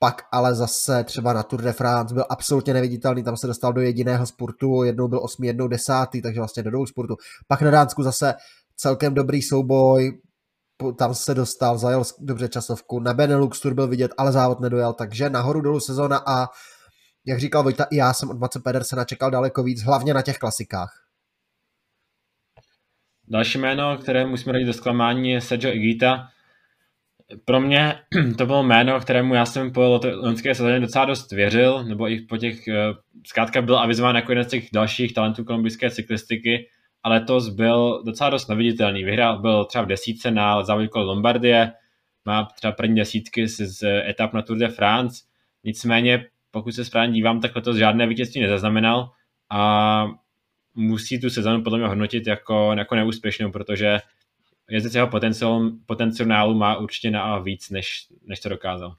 pak 0.03 0.21
ale 0.31 0.55
zase 0.55 1.03
třeba 1.03 1.33
na 1.33 1.43
Tour 1.43 1.61
de 1.61 1.73
France 1.73 2.13
byl 2.13 2.25
absolutně 2.29 2.73
neviditelný, 2.73 3.23
tam 3.23 3.37
se 3.37 3.47
dostal 3.47 3.73
do 3.73 3.81
jediného 3.81 4.25
sportu, 4.25 4.83
jednou 4.83 5.07
byl 5.07 5.19
osmý, 5.23 5.47
jednou 5.47 5.67
desátý, 5.67 6.21
takže 6.21 6.39
vlastně 6.39 6.63
do 6.63 6.71
dvou 6.71 6.85
sportu. 6.85 7.15
Pak 7.47 7.61
na 7.61 7.71
Dánsku 7.71 8.03
zase 8.03 8.33
celkem 8.75 9.13
dobrý 9.13 9.41
souboj, 9.41 10.21
tam 10.97 11.15
se 11.15 11.33
dostal, 11.33 11.77
zajel 11.77 12.03
dobře 12.19 12.47
časovku, 12.47 12.99
na 12.99 13.13
Benelux 13.13 13.59
Tour 13.59 13.73
byl 13.73 13.87
vidět, 13.87 14.11
ale 14.17 14.31
závod 14.31 14.59
nedojel, 14.59 14.93
takže 14.93 15.29
nahoru 15.29 15.61
dolů 15.61 15.79
sezona 15.79 16.17
a 16.27 16.47
jak 17.25 17.39
říkal 17.39 17.63
Vojta, 17.63 17.83
i 17.83 17.95
já 17.95 18.13
jsem 18.13 18.29
od 18.29 18.39
Mace 18.39 18.59
Pedersena 18.59 19.05
čekal 19.05 19.31
daleko 19.31 19.63
víc, 19.63 19.83
hlavně 19.83 20.13
na 20.13 20.21
těch 20.21 20.37
klasikách. 20.37 20.91
Další 23.27 23.57
jméno, 23.57 23.97
které 23.97 24.25
musíme 24.25 24.53
dát 24.53 24.65
do 24.65 24.73
zklamání, 24.73 25.29
je 25.29 25.41
Sergio 25.41 25.73
Igita, 25.73 26.27
pro 27.45 27.61
mě 27.61 27.95
to 28.37 28.45
bylo 28.45 28.63
jméno, 28.63 28.99
kterému 28.99 29.33
já 29.33 29.45
jsem 29.45 29.71
po 29.71 29.99
loňské 30.15 30.55
sezóně 30.55 30.79
docela 30.79 31.05
dost 31.05 31.31
věřil, 31.31 31.83
nebo 31.83 32.09
i 32.09 32.21
po 32.21 32.37
těch, 32.37 32.67
eh, 32.67 32.93
zkrátka 33.27 33.61
byl 33.61 33.77
avizován 33.79 34.15
jako 34.15 34.31
jeden 34.31 34.43
z 34.43 34.47
těch 34.47 34.67
dalších 34.73 35.13
talentů 35.13 35.43
kolumbijské 35.43 35.89
cyklistiky, 35.91 36.67
ale 37.03 37.15
letos 37.15 37.49
byl 37.49 38.03
docela 38.05 38.29
dost 38.29 38.47
neviditelný. 38.47 39.03
Vyhrál, 39.03 39.41
byl 39.41 39.65
třeba 39.65 39.83
v 39.83 39.87
desítce 39.87 40.31
na 40.31 40.63
závodě 40.63 40.89
Lombardie, 40.95 41.71
má 42.25 42.47
třeba 42.55 42.71
první 42.71 42.95
desítky 42.95 43.47
z, 43.47 43.57
z 43.67 43.83
etap 44.09 44.33
na 44.33 44.41
Tour 44.41 44.57
de 44.57 44.67
France, 44.67 45.23
nicméně 45.63 46.25
pokud 46.51 46.71
se 46.71 46.85
správně 46.85 47.13
dívám, 47.13 47.41
tak 47.41 47.55
letos 47.55 47.77
žádné 47.77 48.07
vítězství 48.07 48.41
nezaznamenal 48.41 49.09
a 49.49 50.07
musí 50.75 51.21
tu 51.21 51.29
sezónu 51.29 51.63
podle 51.63 51.79
mě 51.79 51.87
hodnotit 51.87 52.27
jako, 52.27 52.73
jako 52.77 52.95
neúspěšnou, 52.95 53.51
protože 53.51 53.99
jezdec 54.73 54.95
jeho 54.95 55.07
potenciál, 55.07 55.71
potenciálu 55.85 56.53
má 56.53 56.77
určitě 56.77 57.11
na 57.11 57.23
A 57.23 57.39
víc, 57.39 57.69
než, 57.69 57.87
než 58.27 58.39
to 58.39 58.49
dokázal. 58.49 58.95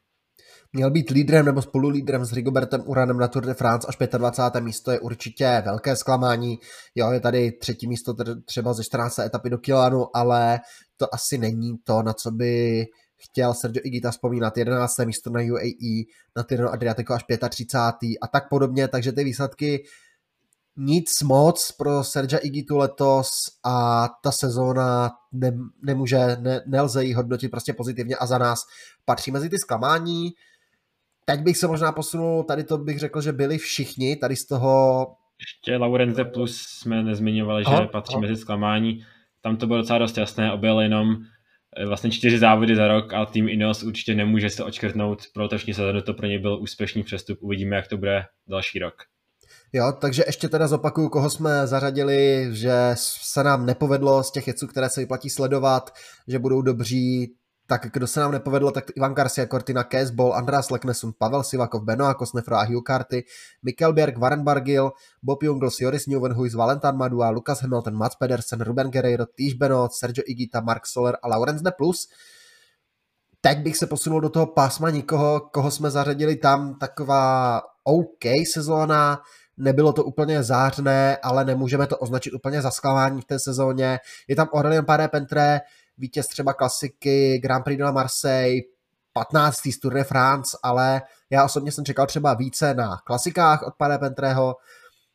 Měl 0.72 0.90
být 0.90 1.10
lídrem 1.10 1.46
nebo 1.46 1.62
spolulídrem 1.62 2.24
s 2.24 2.32
Rigobertem 2.32 2.82
Uranem 2.86 3.18
na 3.18 3.28
Tour 3.28 3.46
de 3.46 3.54
France 3.54 3.86
až 3.88 3.96
25. 4.18 4.64
místo 4.64 4.90
je 4.90 5.00
určitě 5.00 5.62
velké 5.64 5.96
zklamání. 5.96 6.58
Jo, 6.94 7.10
je 7.10 7.20
tady 7.20 7.52
třetí 7.52 7.88
místo 7.88 8.14
třeba 8.44 8.72
ze 8.72 8.84
14. 8.84 9.18
etapy 9.18 9.50
do 9.50 9.58
Kilanu, 9.58 10.16
ale 10.16 10.60
to 10.96 11.14
asi 11.14 11.38
není 11.38 11.78
to, 11.84 12.02
na 12.02 12.12
co 12.12 12.30
by 12.30 12.84
chtěl 13.16 13.54
Sergio 13.54 13.80
Igita 13.84 14.10
vzpomínat 14.10 14.56
11. 14.56 14.98
místo 14.98 15.30
na 15.30 15.40
UAE, 15.40 16.04
na 16.36 16.42
Tirreno 16.42 16.70
Adriatico 16.70 17.14
až 17.14 17.24
35. 17.48 18.16
a 18.22 18.26
tak 18.26 18.48
podobně, 18.48 18.88
takže 18.88 19.12
ty 19.12 19.24
výsledky 19.24 19.84
nic 20.76 21.22
moc 21.22 21.72
pro 21.72 22.04
Sergia 22.04 22.38
Igitu 22.42 22.76
letos 22.76 23.28
a 23.64 24.08
ta 24.22 24.32
sezóna 24.32 25.10
ne, 25.32 25.52
nemůže, 25.82 26.18
ne, 26.40 26.60
nelze 26.66 27.04
ji 27.04 27.12
hodnotit 27.12 27.50
prostě 27.50 27.72
pozitivně 27.72 28.16
a 28.16 28.26
za 28.26 28.38
nás 28.38 28.60
patří 29.04 29.30
mezi 29.30 29.48
ty 29.48 29.58
zklamání. 29.58 30.30
Teď 31.24 31.40
bych 31.40 31.56
se 31.56 31.66
možná 31.66 31.92
posunul, 31.92 32.42
tady 32.42 32.64
to 32.64 32.78
bych 32.78 32.98
řekl, 32.98 33.20
že 33.20 33.32
byli 33.32 33.58
všichni, 33.58 34.16
tady 34.16 34.36
z 34.36 34.46
toho... 34.46 35.06
Ještě 35.40 35.76
Laurence 35.76 36.24
Plus 36.24 36.56
jsme 36.56 37.02
nezmiňovali, 37.02 37.64
že 37.64 37.70
aha, 37.70 37.86
patří 37.86 38.14
aha. 38.14 38.20
mezi 38.20 38.36
zklamání. 38.36 39.04
Tam 39.40 39.56
to 39.56 39.66
bylo 39.66 39.78
docela 39.78 39.98
dost 39.98 40.18
jasné, 40.18 40.52
objel 40.52 40.80
jenom 40.80 41.16
eh, 41.76 41.86
vlastně 41.86 42.10
čtyři 42.10 42.38
závody 42.38 42.76
za 42.76 42.88
rok 42.88 43.12
a 43.12 43.26
tým 43.26 43.48
Ineos 43.48 43.82
určitě 43.82 44.14
nemůže 44.14 44.50
se 44.50 44.64
očkrtnout 44.64 45.22
pro 45.34 45.42
letošní 45.42 45.74
sezónu, 45.74 46.02
to 46.02 46.14
pro 46.14 46.26
ně 46.26 46.38
byl 46.38 46.58
úspěšný 46.60 47.02
přestup, 47.02 47.38
uvidíme, 47.42 47.76
jak 47.76 47.88
to 47.88 47.96
bude 47.96 48.24
další 48.48 48.78
rok. 48.78 48.94
Jo, 49.76 49.92
takže 49.92 50.24
ještě 50.26 50.48
teda 50.48 50.68
zopakuju, 50.68 51.08
koho 51.08 51.30
jsme 51.30 51.66
zařadili, 51.66 52.48
že 52.50 52.90
se 52.98 53.44
nám 53.44 53.66
nepovedlo 53.66 54.22
z 54.22 54.30
těch 54.30 54.46
jeců, 54.48 54.66
které 54.66 54.90
se 54.90 55.00
vyplatí 55.00 55.30
sledovat, 55.30 55.90
že 56.28 56.38
budou 56.38 56.62
dobří, 56.62 57.34
tak 57.66 57.86
kdo 57.92 58.06
se 58.06 58.20
nám 58.20 58.32
nepovedlo, 58.32 58.70
tak 58.70 58.84
Ivan 58.96 59.14
Garcia, 59.14 59.46
Cortina 59.46 59.84
Caseball, 59.84 60.34
András 60.34 60.70
Leknesun, 60.70 61.12
Pavel 61.18 61.42
Sivakov, 61.42 61.82
Benoa 61.82 62.14
Kosnefro 62.14 62.56
a 62.56 62.64
Hugh 62.64 62.82
Carty, 62.86 63.24
Mikkel 63.62 63.92
Berg, 63.92 64.18
Warren 64.18 64.44
Bargill, 64.44 64.90
Bob 65.22 65.42
Jungels, 65.42 65.80
Joris 65.80 66.06
Newvenhuis, 66.06 66.54
Valentin 66.54 66.96
Madua, 66.96 67.30
Lucas 67.30 67.62
Hamilton, 67.62 67.94
Mats 67.94 68.16
Pedersen, 68.16 68.60
Ruben 68.60 68.90
Guerreiro, 68.90 69.26
Týž 69.26 69.54
Benot, 69.54 69.92
Sergio 69.92 70.24
Igita, 70.26 70.60
Mark 70.60 70.86
Soler 70.86 71.16
a 71.22 71.28
Laurens 71.28 71.62
de 71.62 71.70
Plus. 71.70 72.08
Teď 73.40 73.58
bych 73.58 73.76
se 73.76 73.86
posunul 73.86 74.20
do 74.20 74.28
toho 74.28 74.46
pásma 74.46 74.90
nikoho, 74.90 75.40
koho 75.40 75.70
jsme 75.70 75.90
zařadili 75.90 76.36
tam, 76.36 76.74
taková 76.74 77.60
OK 77.84 78.24
sezóna, 78.52 79.20
nebylo 79.56 79.92
to 79.92 80.04
úplně 80.04 80.42
zářné, 80.42 81.16
ale 81.16 81.44
nemůžeme 81.44 81.86
to 81.86 81.98
označit 81.98 82.34
úplně 82.34 82.62
za 82.62 82.70
zklamání 82.70 83.20
v 83.20 83.24
té 83.24 83.38
sezóně. 83.38 84.00
Je 84.28 84.36
tam 84.36 84.48
Aurelien 84.48 84.84
Paré 84.84 85.08
Pentre, 85.08 85.60
vítěz 85.98 86.26
třeba 86.26 86.52
klasiky 86.52 87.38
Grand 87.38 87.64
Prix 87.64 87.78
de 87.78 87.84
la 87.84 87.92
Marseille, 87.92 88.62
15. 89.12 89.56
z 89.70 89.78
Tour 89.78 89.94
de 89.94 90.04
France, 90.04 90.58
ale 90.62 91.02
já 91.30 91.44
osobně 91.44 91.72
jsem 91.72 91.84
čekal 91.84 92.06
třeba 92.06 92.34
více 92.34 92.74
na 92.74 92.96
klasikách 93.04 93.62
od 93.66 93.74
Paré 93.74 93.98
Pentreho. 93.98 94.56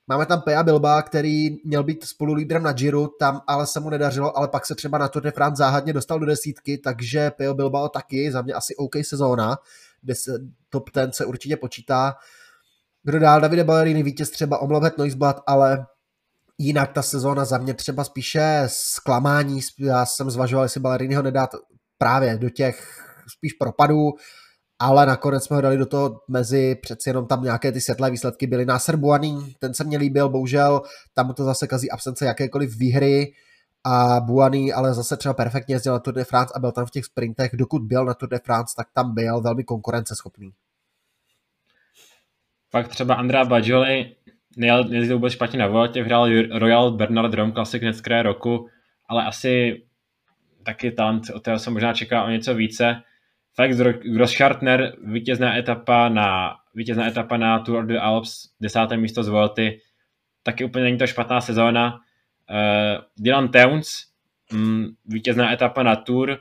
Máme 0.07 0.25
tam 0.25 0.41
Peja 0.41 0.63
Bilba, 0.63 1.01
který 1.01 1.49
měl 1.65 1.83
být 1.83 2.03
spolulídrem 2.03 2.63
na 2.63 2.71
Giro, 2.71 3.07
tam 3.07 3.41
ale 3.47 3.67
se 3.67 3.79
mu 3.79 3.89
nedařilo, 3.89 4.37
ale 4.37 4.47
pak 4.47 4.65
se 4.65 4.75
třeba 4.75 4.97
na 4.97 5.07
Tour 5.07 5.23
de 5.23 5.31
France 5.31 5.57
záhadně 5.57 5.93
dostal 5.93 6.19
do 6.19 6.25
desítky, 6.25 6.77
takže 6.77 7.31
Pejo 7.31 7.53
Bilbao 7.53 7.89
taky, 7.89 8.31
za 8.31 8.41
mě 8.41 8.53
asi 8.53 8.75
OK 8.75 8.95
sezóna, 9.01 9.57
kde 10.01 10.15
se 10.15 10.31
top 10.69 10.89
ten 10.89 11.11
se 11.11 11.25
určitě 11.25 11.57
počítá. 11.57 12.15
Kdo 13.03 13.19
dál? 13.19 13.41
Davide 13.41 13.63
Ballerini, 13.63 14.03
vítěz 14.03 14.29
třeba 14.29 14.61
Omlovet 14.61 14.97
Noisblad, 14.97 15.41
ale 15.47 15.85
jinak 16.57 16.93
ta 16.93 17.01
sezóna 17.01 17.45
za 17.45 17.57
mě 17.57 17.73
třeba 17.73 18.03
spíše 18.03 18.63
zklamání. 18.67 19.59
Já 19.79 20.05
jsem 20.05 20.29
zvažoval, 20.29 20.65
jestli 20.65 20.79
Balleriniho 20.79 21.21
nedát 21.21 21.49
právě 21.97 22.37
do 22.37 22.49
těch 22.49 23.03
spíš 23.37 23.53
propadů, 23.53 24.09
ale 24.79 25.05
nakonec 25.05 25.43
jsme 25.43 25.55
ho 25.55 25.61
dali 25.61 25.77
do 25.77 25.85
toho 25.85 26.21
mezi, 26.27 26.75
přeci 26.75 27.09
jenom 27.09 27.27
tam 27.27 27.43
nějaké 27.43 27.71
ty 27.71 27.81
světlé 27.81 28.11
výsledky 28.11 28.47
byly. 28.47 28.65
Nasser 28.65 28.95
Buaný, 28.95 29.55
ten 29.59 29.73
se 29.73 29.83
mě 29.83 29.97
líbil, 29.97 30.29
bohužel 30.29 30.81
tam 31.13 31.33
to 31.33 31.43
zase 31.43 31.67
kazí 31.67 31.91
absence 31.91 32.25
jakékoliv 32.25 32.77
výhry 32.77 33.33
a 33.83 34.19
Buaný 34.19 34.73
ale 34.73 34.93
zase 34.93 35.17
třeba 35.17 35.33
perfektně 35.33 35.75
jezdil 35.75 35.93
na 35.93 35.99
Tour 35.99 36.13
de 36.13 36.23
France 36.23 36.53
a 36.55 36.59
byl 36.59 36.71
tam 36.71 36.85
v 36.85 36.91
těch 36.91 37.05
sprintech, 37.05 37.51
dokud 37.53 37.81
byl 37.81 38.05
na 38.05 38.13
Tour 38.13 38.29
de 38.29 38.39
France, 38.39 38.73
tak 38.77 38.87
tam 38.93 39.13
byl 39.13 39.41
velmi 39.41 39.63
konkurenceschopný. 39.63 40.51
Pak 42.71 42.87
třeba 42.87 43.15
Andrea 43.15 43.45
Bajoli 43.45 44.15
nejezdil 44.57 45.15
vůbec 45.15 45.33
špatně 45.33 45.59
na 45.59 45.67
Vueltě, 45.67 46.03
vyhrál 46.03 46.29
Royal 46.51 46.91
Bernard 46.91 47.31
Drum 47.31 47.51
Classic 47.51 47.81
hned 47.81 48.07
roku, 48.21 48.69
ale 49.07 49.25
asi 49.25 49.83
taky 50.63 50.91
talent, 50.91 51.23
od 51.33 51.43
toho 51.43 51.59
se 51.59 51.69
možná 51.69 51.93
čeká 51.93 52.23
o 52.23 52.29
něco 52.29 52.55
více. 52.55 53.01
Felix 53.55 53.77
Grosschartner, 54.03 54.95
vítězná 55.03 55.57
etapa 55.57 56.09
na, 56.09 56.55
vítězná 56.75 57.07
etapa 57.07 57.37
na 57.37 57.59
Tour 57.59 57.85
de 57.85 57.99
Alps, 57.99 58.49
desáté 58.61 58.97
místo 58.97 59.23
z 59.23 59.27
Vuelty, 59.27 59.81
taky 60.43 60.63
úplně 60.63 60.83
není 60.83 60.97
to 60.97 61.07
špatná 61.07 61.41
sezóna. 61.41 61.93
Uh, 61.93 63.03
Dylan 63.17 63.47
Towns, 63.47 63.89
mm, 64.53 64.87
vítězná 65.05 65.53
etapa 65.53 65.83
na 65.83 65.95
Tour, 65.95 66.37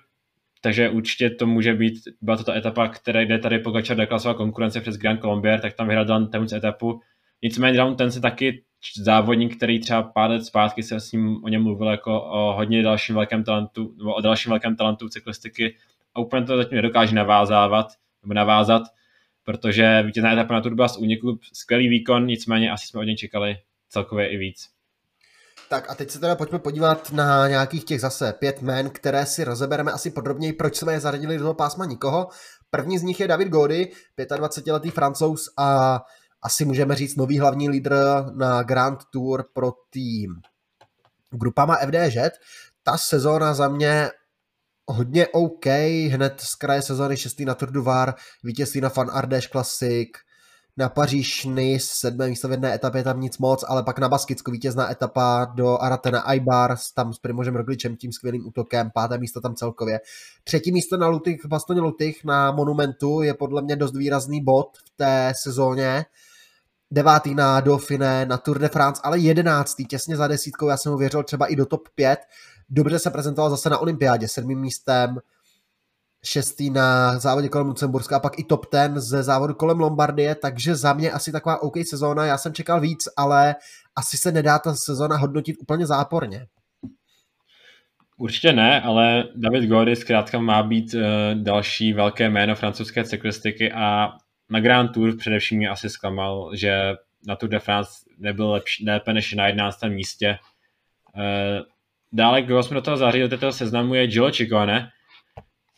takže 0.68 0.88
určitě 0.88 1.30
to 1.30 1.46
může 1.46 1.74
být, 1.74 1.94
byla 2.20 2.36
to 2.36 2.44
ta 2.44 2.56
etapa, 2.56 2.88
která 2.88 3.20
jde 3.20 3.38
tady 3.38 3.58
Pogačar 3.58 3.96
deklasová 3.96 4.34
konkurence 4.34 4.80
přes 4.80 4.96
Grand 4.96 5.20
Colombier, 5.20 5.60
tak 5.60 5.72
tam 5.72 5.86
vyhrál 5.86 6.04
Dylan 6.04 6.30
Towns 6.30 6.52
etapu. 6.52 7.00
Nicméně 7.42 7.72
Dylan 7.72 7.96
ten 7.96 8.12
se 8.12 8.20
taky 8.20 8.62
závodník, 8.96 9.56
který 9.56 9.80
třeba 9.80 10.02
pár 10.02 10.30
let 10.30 10.44
zpátky 10.44 10.82
se 10.82 11.00
s 11.00 11.12
ním 11.12 11.44
o 11.44 11.48
něm 11.48 11.62
mluvil 11.62 11.86
jako 11.86 12.22
o 12.22 12.52
hodně 12.52 12.82
dalším 12.82 13.14
velkém 13.14 13.44
talentu, 13.44 13.94
nebo 13.98 14.14
o 14.14 14.20
dalším 14.20 14.50
velkém 14.50 14.76
talentu 14.76 15.08
cyklistiky 15.08 15.76
a 16.14 16.20
úplně 16.20 16.46
to 16.46 16.56
zatím 16.56 16.76
nedokáže 16.76 17.14
navázávat, 17.14 17.86
nebo 18.22 18.34
navázat, 18.34 18.82
protože 19.44 20.02
vítězná 20.06 20.32
etapa 20.32 20.54
na 20.54 20.60
Tour 20.60 20.74
byla 20.74 20.88
z 20.88 20.98
úniku 20.98 21.38
skvělý 21.52 21.88
výkon, 21.88 22.26
nicméně 22.26 22.70
asi 22.70 22.86
jsme 22.86 23.00
od 23.00 23.04
něj 23.04 23.16
čekali 23.16 23.56
celkově 23.88 24.28
i 24.28 24.36
víc. 24.36 24.77
Tak 25.70 25.90
a 25.90 25.94
teď 25.94 26.10
se 26.10 26.18
teda 26.18 26.36
pojďme 26.36 26.58
podívat 26.58 27.12
na 27.12 27.48
nějakých 27.48 27.84
těch 27.84 28.00
zase 28.00 28.32
pět 28.32 28.62
men, 28.62 28.90
které 28.90 29.26
si 29.26 29.44
rozebereme 29.44 29.92
asi 29.92 30.10
podrobněji, 30.10 30.52
proč 30.52 30.76
jsme 30.76 30.92
je 30.92 31.00
zařadili 31.00 31.38
do 31.38 31.44
toho 31.44 31.54
pásma 31.54 31.84
nikoho. 31.84 32.28
První 32.70 32.98
z 32.98 33.02
nich 33.02 33.20
je 33.20 33.28
David 33.28 33.48
Gody, 33.48 33.92
25-letý 34.18 34.90
francouz 34.90 35.48
a 35.56 36.00
asi 36.42 36.64
můžeme 36.64 36.94
říct 36.94 37.16
nový 37.16 37.38
hlavní 37.38 37.68
lídr 37.68 37.94
na 38.34 38.62
Grand 38.62 39.00
Tour 39.12 39.44
pro 39.52 39.72
tým 39.90 40.34
grupama 41.30 41.76
FDŽ. 41.76 42.16
Ta 42.82 42.98
sezóna 42.98 43.54
za 43.54 43.68
mě 43.68 44.10
hodně 44.86 45.26
OK, 45.26 45.66
hned 46.10 46.40
z 46.40 46.54
kraje 46.54 46.82
sezóny 46.82 47.16
šestý 47.16 47.44
na 47.44 47.54
Tour 47.54 47.70
du 47.70 47.82
Var, 47.82 48.14
vítězství 48.44 48.80
na 48.80 48.88
Fan 48.88 49.10
Ardèche 49.10 49.48
Classic, 49.50 50.08
na 50.78 50.88
Paříž 50.88 51.44
Nice, 51.44 51.86
sedmé 51.90 52.28
místo 52.28 52.48
v 52.48 52.50
jedné 52.50 52.74
etapě, 52.74 53.02
tam 53.02 53.20
nic 53.20 53.38
moc, 53.38 53.64
ale 53.68 53.82
pak 53.82 53.98
na 53.98 54.08
Baskicku 54.08 54.50
vítězná 54.50 54.90
etapa 54.90 55.52
do 55.54 55.78
Aratena 55.78 56.20
Aibar, 56.20 56.76
tam 56.94 57.12
s 57.12 57.18
Primožem 57.18 57.56
Rogličem, 57.56 57.96
tím 57.96 58.12
skvělým 58.12 58.46
útokem, 58.46 58.90
páté 58.94 59.18
místo 59.18 59.40
tam 59.40 59.54
celkově. 59.54 60.00
Třetí 60.44 60.72
místo 60.72 60.96
na 60.96 61.08
Lutych, 61.08 61.44
v 61.44 61.48
Bastoně 61.48 61.80
Lutych 61.80 62.24
na 62.24 62.52
Monumentu 62.52 63.22
je 63.22 63.34
podle 63.34 63.62
mě 63.62 63.76
dost 63.76 63.96
výrazný 63.96 64.44
bod 64.44 64.68
v 64.86 64.96
té 64.96 65.32
sezóně. 65.42 66.04
Devátý 66.90 67.34
na 67.34 67.60
Dauphiné, 67.60 68.26
na 68.26 68.38
Tour 68.38 68.58
de 68.58 68.68
France, 68.68 69.02
ale 69.04 69.18
jedenáctý, 69.18 69.84
těsně 69.84 70.16
za 70.16 70.26
desítkou, 70.26 70.68
já 70.68 70.76
jsem 70.76 70.92
mu 70.92 70.98
věřil 70.98 71.22
třeba 71.22 71.46
i 71.46 71.56
do 71.56 71.66
top 71.66 71.88
5. 71.94 72.18
Dobře 72.70 72.98
se 72.98 73.10
prezentoval 73.10 73.50
zase 73.50 73.70
na 73.70 73.78
olympiádě, 73.78 74.28
sedmým 74.28 74.60
místem, 74.60 75.18
šestý 76.24 76.70
na 76.70 77.18
závodě 77.18 77.48
kolem 77.48 77.66
Lucemburska 77.66 78.16
a 78.16 78.20
pak 78.20 78.38
i 78.38 78.44
top 78.44 78.66
ten 78.66 79.00
ze 79.00 79.22
závodu 79.22 79.54
kolem 79.54 79.80
Lombardie, 79.80 80.34
takže 80.34 80.76
za 80.76 80.92
mě 80.92 81.10
asi 81.12 81.32
taková 81.32 81.62
OK 81.62 81.74
sezóna, 81.90 82.26
já 82.26 82.38
jsem 82.38 82.54
čekal 82.54 82.80
víc, 82.80 83.08
ale 83.16 83.54
asi 83.96 84.18
se 84.18 84.32
nedá 84.32 84.58
ta 84.58 84.74
sezóna 84.74 85.16
hodnotit 85.16 85.56
úplně 85.60 85.86
záporně. 85.86 86.46
Určitě 88.18 88.52
ne, 88.52 88.80
ale 88.80 89.24
David 89.34 89.68
Gody 89.68 89.96
zkrátka 89.96 90.38
má 90.38 90.62
být 90.62 90.94
uh, 90.94 91.00
další 91.34 91.92
velké 91.92 92.30
jméno 92.30 92.54
francouzské 92.54 93.04
cyklistiky 93.04 93.72
a 93.72 94.08
na 94.50 94.60
Grand 94.60 94.92
Tour 94.92 95.16
především 95.16 95.58
mě 95.58 95.68
asi 95.68 95.90
zklamal, 95.90 96.50
že 96.54 96.94
na 97.26 97.36
Tour 97.36 97.48
de 97.48 97.58
France 97.58 97.90
nebyl 98.18 98.50
lepší, 98.50 98.84
lépe 98.86 99.12
než 99.12 99.34
na 99.34 99.46
11. 99.46 99.82
místě. 99.88 100.38
Uh, 101.16 101.22
dále, 102.12 102.42
kdo 102.42 102.62
jsme 102.62 102.74
do 102.74 102.82
toho 102.82 102.96
zařadili, 102.96 103.28
do 103.28 103.36
této 103.36 103.52
seznamu 103.52 103.94
je 103.94 104.06
Gilles 104.06 104.36
Ciccone, 104.36 104.90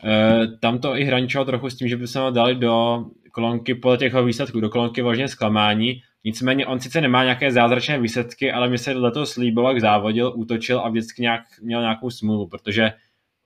Eh, 0.04 0.46
tam 0.60 0.78
to 0.78 0.96
i 0.96 1.04
hraničilo 1.04 1.44
trochu 1.44 1.70
s 1.70 1.76
tím, 1.76 1.88
že 1.88 1.96
by 1.96 2.06
se 2.06 2.20
ho 2.20 2.30
dali 2.30 2.54
do 2.54 3.04
kolonky 3.32 3.74
podle 3.74 3.98
těch 3.98 4.14
výsledků, 4.14 4.60
do 4.60 4.70
kolonky 4.70 5.02
vážně 5.02 5.28
zklamání. 5.28 6.02
Nicméně 6.24 6.66
on 6.66 6.80
sice 6.80 7.00
nemá 7.00 7.22
nějaké 7.22 7.52
zázračné 7.52 7.98
výsledky, 7.98 8.52
ale 8.52 8.68
mi 8.68 8.78
se 8.78 8.92
letos 8.92 9.36
líbilo, 9.36 9.68
jak 9.68 9.80
závodil, 9.80 10.32
útočil 10.36 10.80
a 10.80 10.88
vždycky 10.88 11.22
nějak, 11.22 11.42
měl 11.62 11.80
nějakou 11.80 12.10
smůlu, 12.10 12.48
protože 12.48 12.92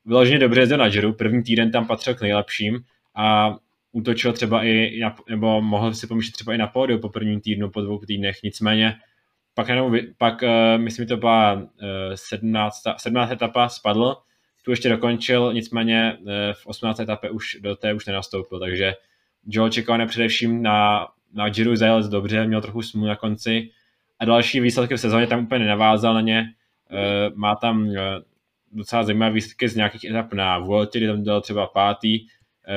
vyloženě 0.04 0.38
dobře 0.38 0.60
jezdil 0.60 0.78
na 0.78 0.88
Giro, 0.88 1.12
první 1.12 1.42
týden 1.42 1.70
tam 1.70 1.86
patřil 1.86 2.14
k 2.14 2.20
nejlepším 2.20 2.84
a 3.16 3.56
útočil 3.92 4.32
třeba 4.32 4.64
i, 4.64 4.98
na, 5.00 5.16
nebo 5.30 5.62
mohl 5.62 5.94
si 5.94 6.06
pomýšlet 6.06 6.32
třeba 6.32 6.54
i 6.54 6.58
na 6.58 6.66
pódiu 6.66 6.98
po 6.98 7.08
prvním 7.08 7.40
týdnu, 7.40 7.70
po 7.70 7.80
dvou 7.80 7.98
týdnech, 7.98 8.36
nicméně 8.44 8.94
pak, 9.54 9.68
jenom, 9.68 9.96
pak 10.18 10.42
uh, 10.42 10.48
myslím, 10.82 11.06
to 11.06 11.16
byla 11.16 11.52
uh, 11.52 11.60
17, 12.14 12.76
17 12.96 13.30
etapa, 13.30 13.68
spadl, 13.68 14.16
tu 14.64 14.70
ještě 14.70 14.88
dokončil, 14.88 15.52
nicméně 15.52 16.18
eh, 16.28 16.52
v 16.52 16.66
18. 16.66 17.00
etapě 17.00 17.30
už 17.30 17.56
do 17.60 17.76
té 17.76 17.94
už 17.94 18.06
nenastoupil, 18.06 18.60
takže 18.60 18.94
Joe 19.46 19.70
Ciccone 19.70 20.06
především 20.06 20.62
na, 20.62 21.08
na 21.32 21.48
Giro 21.48 21.76
zajel 21.76 22.08
dobře, 22.08 22.46
měl 22.46 22.60
trochu 22.60 22.82
smůlu 22.82 23.08
na 23.08 23.16
konci 23.16 23.70
a 24.18 24.24
další 24.24 24.60
výsledky 24.60 24.94
v 24.94 25.00
sezóně 25.00 25.26
tam 25.26 25.44
úplně 25.44 25.58
nenavázal 25.58 26.14
na 26.14 26.20
ně. 26.20 26.44
Eh, 26.90 27.30
má 27.34 27.54
tam 27.54 27.90
eh, 27.90 28.00
docela 28.72 29.02
zajímavé 29.02 29.34
výsledky 29.34 29.68
z 29.68 29.76
nějakých 29.76 30.04
etap 30.04 30.32
na 30.32 30.58
Vueltě, 30.58 30.98
kdy 30.98 31.06
tam 31.06 31.24
dal 31.24 31.40
třeba 31.40 31.66
pátý, 31.66 32.26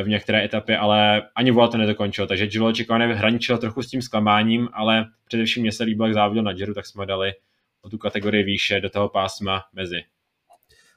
v 0.04 0.08
některé 0.08 0.45
etapě, 0.45 0.78
ale 0.78 1.23
ani 1.36 1.52
Vuelta 1.52 1.78
nedokončil, 1.78 2.28
takže 2.28 2.47
Giulio 2.47 2.73
Ciccone 2.73 3.13
hraničil 3.13 3.58
trochu 3.58 3.82
s 3.82 3.88
tím 3.88 4.02
zklamáním, 4.02 4.69
ale 4.73 5.06
především 5.26 5.62
mě 5.62 5.71
se 5.71 5.84
líbilo, 5.84 6.08
jak 6.08 6.13
závodil 6.13 6.43
na 6.43 6.54
Giro, 6.54 6.73
tak 6.73 6.86
jsme 6.86 7.06
dali 7.06 7.34
o 7.82 7.89
tu 7.89 7.97
kategorii 7.97 8.43
výše 8.43 8.82
do 8.82 8.89
toho 8.89 9.10
pásma 9.10 9.63
mezi. 9.73 10.04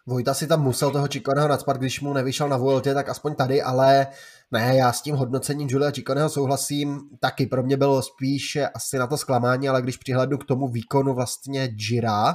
Vojta 0.06 0.34
si 0.34 0.46
tam 0.46 0.62
musel 0.62 0.90
toho 0.90 1.08
Čikoneho 1.08 1.48
nadspat, 1.48 1.76
když 1.76 2.00
mu 2.00 2.12
nevyšel 2.12 2.48
na 2.48 2.56
Vueltě, 2.56 2.94
tak 2.94 3.08
aspoň 3.08 3.34
tady, 3.34 3.62
ale 3.62 4.06
ne, 4.50 4.76
já 4.76 4.92
s 4.92 5.02
tím 5.02 5.16
hodnocením 5.16 5.68
Julia 5.70 5.90
Čikoneho 5.90 6.28
souhlasím, 6.28 7.00
taky 7.20 7.46
pro 7.46 7.62
mě 7.62 7.76
bylo 7.76 8.02
spíš 8.02 8.58
asi 8.74 8.98
na 8.98 9.06
to 9.06 9.16
zklamání, 9.16 9.68
ale 9.68 9.82
když 9.82 9.96
přihlednu 9.96 10.38
k 10.38 10.44
tomu 10.44 10.68
výkonu 10.68 11.14
vlastně 11.14 11.68
Gira, 11.68 12.34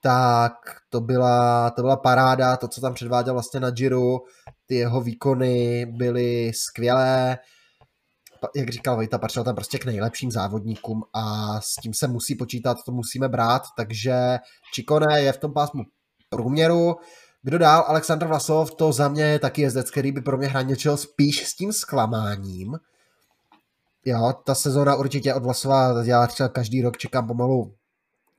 tak 0.00 0.52
to 0.88 1.00
byla, 1.00 1.70
to 1.70 1.82
byla 1.82 1.96
paráda, 1.96 2.56
to, 2.56 2.68
co 2.68 2.80
tam 2.80 2.94
předváděl 2.94 3.34
vlastně 3.34 3.60
na 3.60 3.70
Giro, 3.70 4.18
ty 4.66 4.74
jeho 4.74 5.00
výkony 5.00 5.86
byly 5.86 6.52
skvělé, 6.54 7.38
jak 8.56 8.68
říkal 8.68 8.96
Vojta, 8.96 9.18
patřil 9.18 9.44
tam 9.44 9.54
prostě 9.54 9.78
k 9.78 9.84
nejlepším 9.84 10.30
závodníkům 10.30 11.02
a 11.12 11.60
s 11.60 11.74
tím 11.74 11.94
se 11.94 12.08
musí 12.08 12.34
počítat, 12.34 12.76
to 12.86 12.92
musíme 12.92 13.28
brát, 13.28 13.62
takže 13.76 14.38
Čikone 14.74 15.20
je 15.20 15.32
v 15.32 15.38
tom 15.38 15.52
pásmu 15.52 15.82
průměru. 16.36 16.96
Kdo 17.42 17.58
dál? 17.58 17.84
Aleksandr 17.86 18.26
Vlasov, 18.26 18.74
to 18.74 18.92
za 18.92 19.08
mě 19.08 19.22
je 19.22 19.38
taky 19.38 19.62
jezdec, 19.62 19.90
který 19.90 20.12
by 20.12 20.20
pro 20.20 20.36
mě 20.36 20.46
hraničil 20.48 20.96
spíš 20.96 21.46
s 21.46 21.56
tím 21.56 21.72
zklamáním. 21.72 22.76
Jo, 24.04 24.32
ta 24.44 24.54
sezóna 24.54 24.94
určitě 24.96 25.34
od 25.34 25.42
Vlasova, 25.42 26.02
já 26.04 26.26
třeba 26.26 26.48
každý 26.48 26.82
rok 26.82 26.98
čekám 26.98 27.26
pomalu, 27.26 27.74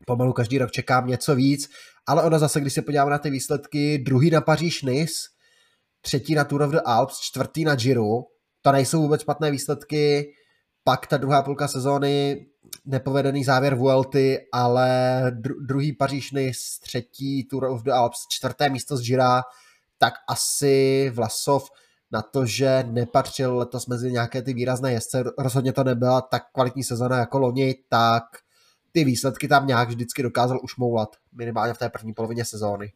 pomalu 0.05 0.33
každý 0.33 0.57
rok 0.57 0.71
čekám 0.71 1.07
něco 1.07 1.35
víc, 1.35 1.69
ale 2.07 2.23
ono 2.23 2.39
zase, 2.39 2.61
když 2.61 2.73
se 2.73 2.81
podíváme 2.81 3.11
na 3.11 3.17
ty 3.17 3.29
výsledky, 3.29 3.97
druhý 3.97 4.29
na 4.29 4.41
Paříž 4.41 4.81
Nice, 4.81 5.13
třetí 6.01 6.35
na 6.35 6.43
Tour 6.43 6.61
of 6.61 6.71
the 6.71 6.79
Alps, 6.85 7.19
čtvrtý 7.19 7.63
na 7.63 7.75
Giro, 7.75 8.07
to 8.61 8.71
nejsou 8.71 9.01
vůbec 9.01 9.21
špatné 9.21 9.51
výsledky, 9.51 10.33
pak 10.83 11.07
ta 11.07 11.17
druhá 11.17 11.41
půlka 11.41 11.67
sezóny, 11.67 12.45
nepovedený 12.85 13.43
závěr 13.43 13.75
Vuelty, 13.75 14.37
ale 14.53 15.21
dru- 15.29 15.65
druhý 15.65 15.93
Paříž 15.93 16.33
z 16.51 16.79
třetí 16.79 17.43
Tour 17.43 17.65
of 17.65 17.83
the 17.83 17.91
Alps, 17.91 18.27
čtvrté 18.29 18.69
místo 18.69 18.97
z 18.97 19.01
Gira, 19.01 19.41
tak 19.97 20.13
asi 20.29 21.09
Vlasov 21.13 21.69
na 22.11 22.21
to, 22.21 22.45
že 22.45 22.83
nepatřil 22.91 23.57
letos 23.57 23.87
mezi 23.87 24.11
nějaké 24.11 24.41
ty 24.41 24.53
výrazné 24.53 24.91
jezdce, 24.91 25.23
rozhodně 25.37 25.73
to 25.73 25.83
nebyla 25.83 26.21
tak 26.21 26.43
kvalitní 26.53 26.83
sezona 26.83 27.17
jako 27.17 27.39
loni, 27.39 27.75
tak 27.89 28.23
ty 28.91 29.03
výsledky 29.03 29.47
tam 29.47 29.67
nějak 29.67 29.89
vždycky 29.89 30.23
dokázal 30.23 30.59
ušmoulat, 30.63 31.09
minimálně 31.33 31.73
v 31.73 31.77
té 31.77 31.89
první 31.89 32.13
polovině 32.13 32.45
sezóny. 32.45 32.91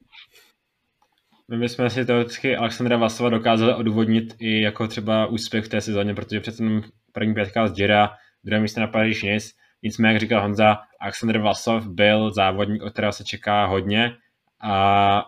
My 1.50 1.58
bychom 1.58 1.90
si 1.90 2.06
teoreticky 2.06 2.56
Alexandra 2.56 2.98
Vasova 2.98 3.30
dokázali 3.30 3.74
odůvodnit 3.74 4.36
i 4.40 4.62
jako 4.62 4.88
třeba 4.88 5.26
úspěch 5.26 5.66
v 5.66 5.70
té 5.70 5.82
sezóně, 5.82 6.16
protože 6.16 6.40
přece 6.40 6.64
první 7.12 7.34
pětka 7.34 7.68
z 7.68 7.74
Gira, 7.74 8.10
druhé 8.44 8.62
místo 8.62 8.82
na 8.82 8.88
Paříž 8.88 9.24
Nice, 9.24 9.50
Nicméně, 9.84 10.14
jak 10.14 10.22
říkal 10.22 10.42
Honza, 10.42 10.80
Alexander 11.00 11.42
Vlasov 11.42 11.88
byl 11.88 12.34
závodník, 12.34 12.84
od 12.84 12.92
kterého 12.92 13.14
se 13.14 13.24
čeká 13.24 13.66
hodně 13.66 14.16
a 14.62 15.26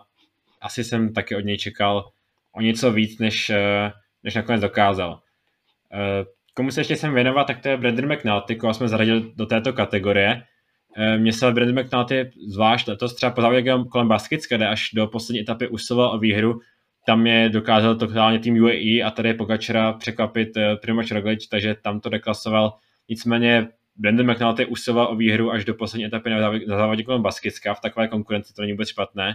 asi 0.60 0.84
jsem 0.84 1.12
taky 1.12 1.36
od 1.36 1.40
něj 1.40 1.58
čekal 1.58 2.10
o 2.52 2.60
něco 2.60 2.92
víc, 2.92 3.18
než, 3.18 3.50
eh, 3.50 3.92
než 4.22 4.34
nakonec 4.34 4.60
dokázal. 4.60 5.20
Eh, 5.92 6.24
komu 6.54 6.70
se 6.70 6.80
ještě 6.80 6.96
jsem 6.96 7.14
věnovat, 7.14 7.44
tak 7.44 7.60
to 7.60 7.68
je 7.68 7.76
Brandon 7.76 8.12
McNulty, 8.12 8.56
koho 8.56 8.74
jsme 8.74 8.88
zaradili 8.88 9.32
do 9.36 9.46
této 9.46 9.72
kategorie. 9.72 10.42
Eh, 10.96 11.18
mně 11.18 11.32
se 11.32 11.52
Brandon 11.52 11.84
McNulty 11.84 12.30
zvlášť 12.48 12.88
letos 12.88 13.14
třeba 13.14 13.32
po 13.32 13.40
závodě 13.40 13.74
kolem 13.90 14.08
Baskicka, 14.08 14.56
kde 14.56 14.68
až 14.68 14.90
do 14.94 15.06
poslední 15.06 15.40
etapy 15.40 15.68
usiloval 15.68 16.14
o 16.14 16.18
výhru, 16.18 16.60
tam 17.06 17.26
je 17.26 17.48
dokázal 17.48 17.94
totálně 17.94 18.38
tým 18.38 18.62
UAE 18.62 19.02
a 19.02 19.10
tady 19.10 19.34
Pogačera 19.34 19.92
překvapit 19.92 20.48
Primož 20.80 21.10
Roglič, 21.10 21.46
takže 21.46 21.74
tam 21.74 22.00
to 22.00 22.08
deklasoval. 22.08 22.72
Nicméně 23.08 23.68
Brandon 23.96 24.30
McNulty 24.30 24.66
usiloval 24.66 25.12
o 25.12 25.16
výhru 25.16 25.50
až 25.50 25.64
do 25.64 25.74
poslední 25.74 26.04
etapy 26.04 26.30
na, 26.30 26.38
závodě 26.66 27.02
kolem 27.02 27.22
Baskicka, 27.22 27.74
v 27.74 27.80
takové 27.80 28.08
konkurenci 28.08 28.54
to 28.54 28.62
není 28.62 28.72
vůbec 28.72 28.88
špatné. 28.88 29.34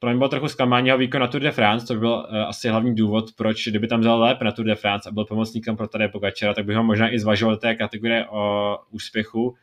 Pro 0.00 0.10
mě 0.10 0.18
bylo 0.18 0.28
trochu 0.28 0.48
zklamání 0.48 0.86
jeho 0.86 0.98
výkon 0.98 1.20
na 1.20 1.26
Tour 1.26 1.40
de 1.40 1.50
France, 1.50 1.86
to 1.86 1.94
byl 1.94 2.12
uh, 2.12 2.36
asi 2.36 2.68
hlavní 2.68 2.94
důvod, 2.94 3.24
proč, 3.36 3.68
kdyby 3.68 3.88
tam 3.88 4.00
vzal 4.00 4.20
lépe 4.20 4.44
na 4.44 4.52
Tour 4.52 4.66
de 4.66 4.74
France 4.74 5.08
a 5.08 5.12
byl 5.12 5.24
pomocníkem 5.24 5.76
pro 5.76 5.88
tady 5.88 6.08
Pogačera, 6.08 6.54
tak 6.54 6.64
bych 6.64 6.76
ho 6.76 6.82
možná 6.82 7.14
i 7.14 7.18
zvažoval 7.18 7.54
do 7.54 7.60
té 7.60 7.74
kategorie 7.74 8.26
o 8.26 8.76
úspěchu. 8.90 9.54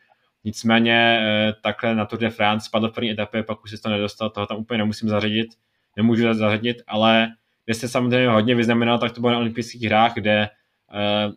Nicméně 0.44 1.20
uh, 1.20 1.60
takhle 1.62 1.94
na 1.94 2.06
Tour 2.06 2.18
de 2.18 2.30
France 2.30 2.66
spadl 2.66 2.88
v 2.88 2.92
první 2.94 3.10
etapě, 3.10 3.42
pak 3.42 3.64
už 3.64 3.70
si 3.70 3.82
to 3.82 3.88
nedostal, 3.88 4.30
toho 4.30 4.46
tam 4.46 4.56
úplně 4.56 4.78
nemusím 4.78 5.08
zařadit, 5.08 5.48
nemůžu 5.96 6.34
zařadit, 6.34 6.76
ale 6.86 7.28
kde 7.64 7.74
se 7.74 7.88
samozřejmě 7.88 8.28
hodně 8.28 8.54
vyznamenal, 8.54 8.98
tak 8.98 9.12
to 9.12 9.20
bylo 9.20 9.32
na 9.32 9.38
olympijských 9.38 9.82
hrách, 9.82 10.14
kde 10.14 10.48
uh, 10.92 11.32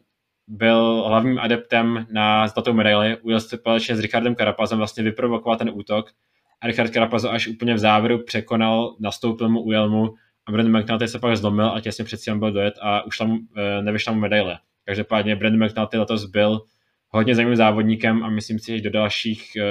byl 0.47 1.03
hlavním 1.07 1.39
adeptem 1.39 2.07
na 2.11 2.47
zlatou 2.47 2.73
medaili, 2.73 3.17
ujel 3.17 3.39
společně 3.39 3.95
s 3.95 3.99
Richardem 3.99 4.35
Karapazem 4.35 4.77
vlastně 4.77 5.03
vyprovokovat 5.03 5.59
ten 5.59 5.71
útok 5.73 6.11
a 6.61 6.67
Richard 6.67 6.89
Karapaz 6.89 7.23
až 7.23 7.47
úplně 7.47 7.73
v 7.73 7.77
závěru 7.77 8.23
překonal, 8.23 8.95
nastoupil 8.99 9.49
mu, 9.49 9.61
ujel 9.61 9.89
mu 9.89 10.13
a 10.45 10.51
Brandon 10.51 10.81
McNulty 10.81 11.07
se 11.07 11.19
pak 11.19 11.37
zlomil 11.37 11.71
a 11.71 11.81
těsně 11.81 12.05
před 12.05 12.19
byl 12.35 12.51
dojet 12.51 12.73
a 12.81 13.05
už 13.05 13.17
tam 13.17 13.39
e, 13.57 13.81
nevyšla 13.81 14.13
mu 14.13 14.19
medaile. 14.19 14.59
Každopádně 14.85 15.35
Brandon 15.35 15.65
McNulty 15.65 15.97
letos 15.97 16.25
byl 16.25 16.61
hodně 17.09 17.35
zajímavým 17.35 17.57
závodníkem 17.57 18.23
a 18.23 18.29
myslím 18.29 18.59
si, 18.59 18.77
že 18.77 18.83
do, 18.83 18.89
dalších, 18.89 19.55
e, 19.55 19.61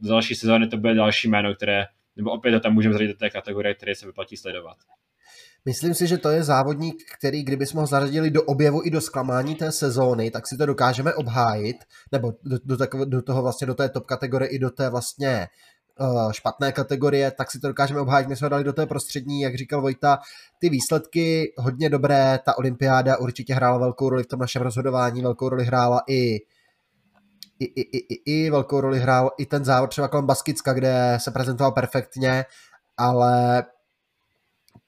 do 0.00 0.08
další 0.08 0.34
sezóny 0.34 0.68
to 0.68 0.76
bude 0.76 0.94
další 0.94 1.28
jméno, 1.28 1.54
které, 1.54 1.84
nebo 2.16 2.30
opět 2.30 2.60
tam 2.60 2.74
můžeme 2.74 2.94
zradit 2.94 3.12
do 3.12 3.18
té 3.18 3.30
kategorie, 3.30 3.74
které 3.74 3.94
se 3.94 4.06
vyplatí 4.06 4.36
sledovat. 4.36 4.76
Myslím 5.64 5.94
si, 5.94 6.06
že 6.06 6.18
to 6.18 6.30
je 6.30 6.42
závodník, 6.42 6.96
který, 7.18 7.42
kdybychom 7.42 7.80
ho 7.80 7.86
zařadili 7.86 8.30
do 8.30 8.42
objevu 8.42 8.80
i 8.84 8.90
do 8.90 9.00
zklamání 9.00 9.54
té 9.54 9.72
sezóny, 9.72 10.30
tak 10.30 10.46
si 10.46 10.56
to 10.56 10.66
dokážeme 10.66 11.14
obhájit, 11.14 11.76
nebo 12.12 12.32
do, 12.44 12.58
do, 12.64 12.76
takové, 12.76 13.06
do 13.06 13.22
toho 13.22 13.42
vlastně 13.42 13.66
do 13.66 13.74
té 13.74 13.88
top 13.88 14.06
kategorie 14.06 14.48
i 14.48 14.58
do 14.58 14.70
té 14.70 14.90
vlastně 14.90 15.48
uh, 16.00 16.32
špatné 16.32 16.72
kategorie, 16.72 17.30
tak 17.30 17.50
si 17.50 17.60
to 17.60 17.68
dokážeme 17.68 18.00
obhájit. 18.00 18.28
My 18.28 18.36
jsme 18.36 18.44
ho 18.44 18.48
dali 18.48 18.64
do 18.64 18.72
té 18.72 18.86
prostřední, 18.86 19.40
jak 19.40 19.54
říkal 19.54 19.80
Vojta, 19.80 20.18
ty 20.58 20.68
výsledky 20.68 21.52
hodně 21.58 21.90
dobré, 21.90 22.38
ta 22.44 22.58
olympiáda 22.58 23.16
určitě 23.16 23.54
hrála 23.54 23.78
velkou 23.78 24.08
roli 24.08 24.22
v 24.22 24.26
tom 24.26 24.40
našem 24.40 24.62
rozhodování, 24.62 25.22
velkou 25.22 25.48
roli 25.48 25.64
hrála 25.64 26.02
i 26.08 26.38
i, 27.60 27.64
i, 27.64 27.80
i, 27.80 28.14
i, 28.14 28.44
i 28.44 28.50
velkou 28.50 28.80
roli 28.80 28.98
hrál 28.98 29.30
i 29.38 29.46
ten 29.46 29.64
závod 29.64 29.90
třeba 29.90 30.08
kolem 30.08 30.26
Baskicka, 30.26 30.72
kde 30.72 31.18
se 31.20 31.30
prezentoval 31.30 31.72
perfektně, 31.72 32.44
ale 32.96 33.64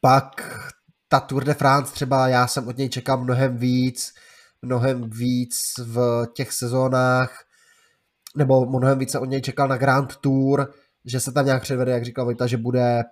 pak 0.01 0.25
ta 1.09 1.21
Tour 1.21 1.45
de 1.45 1.55
France 1.55 1.93
třeba, 1.93 2.29
já 2.29 2.47
jsem 2.47 2.69
od 2.69 2.77
něj 2.77 2.89
čekal 2.89 3.25
mnohem 3.25 3.57
víc, 3.57 4.13
mnohem 4.63 5.11
víc 5.11 5.59
v 5.79 6.27
těch 6.35 6.53
sezónách, 6.53 7.45
nebo 8.37 8.67
mnohem 8.67 8.99
víc 8.99 9.15
od 9.15 9.25
něj 9.25 9.41
čekal 9.41 9.69
na 9.69 9.77
Grand 9.77 10.17
Tour, 10.17 10.75
že 11.05 11.21
se 11.21 11.33
tam 11.33 11.47
nějak 11.47 11.63
předvede, 11.63 11.93
jak 11.93 12.05
říkal 12.05 12.25
Vojta, 12.25 12.47
že 12.47 12.57
bude 12.57 13.03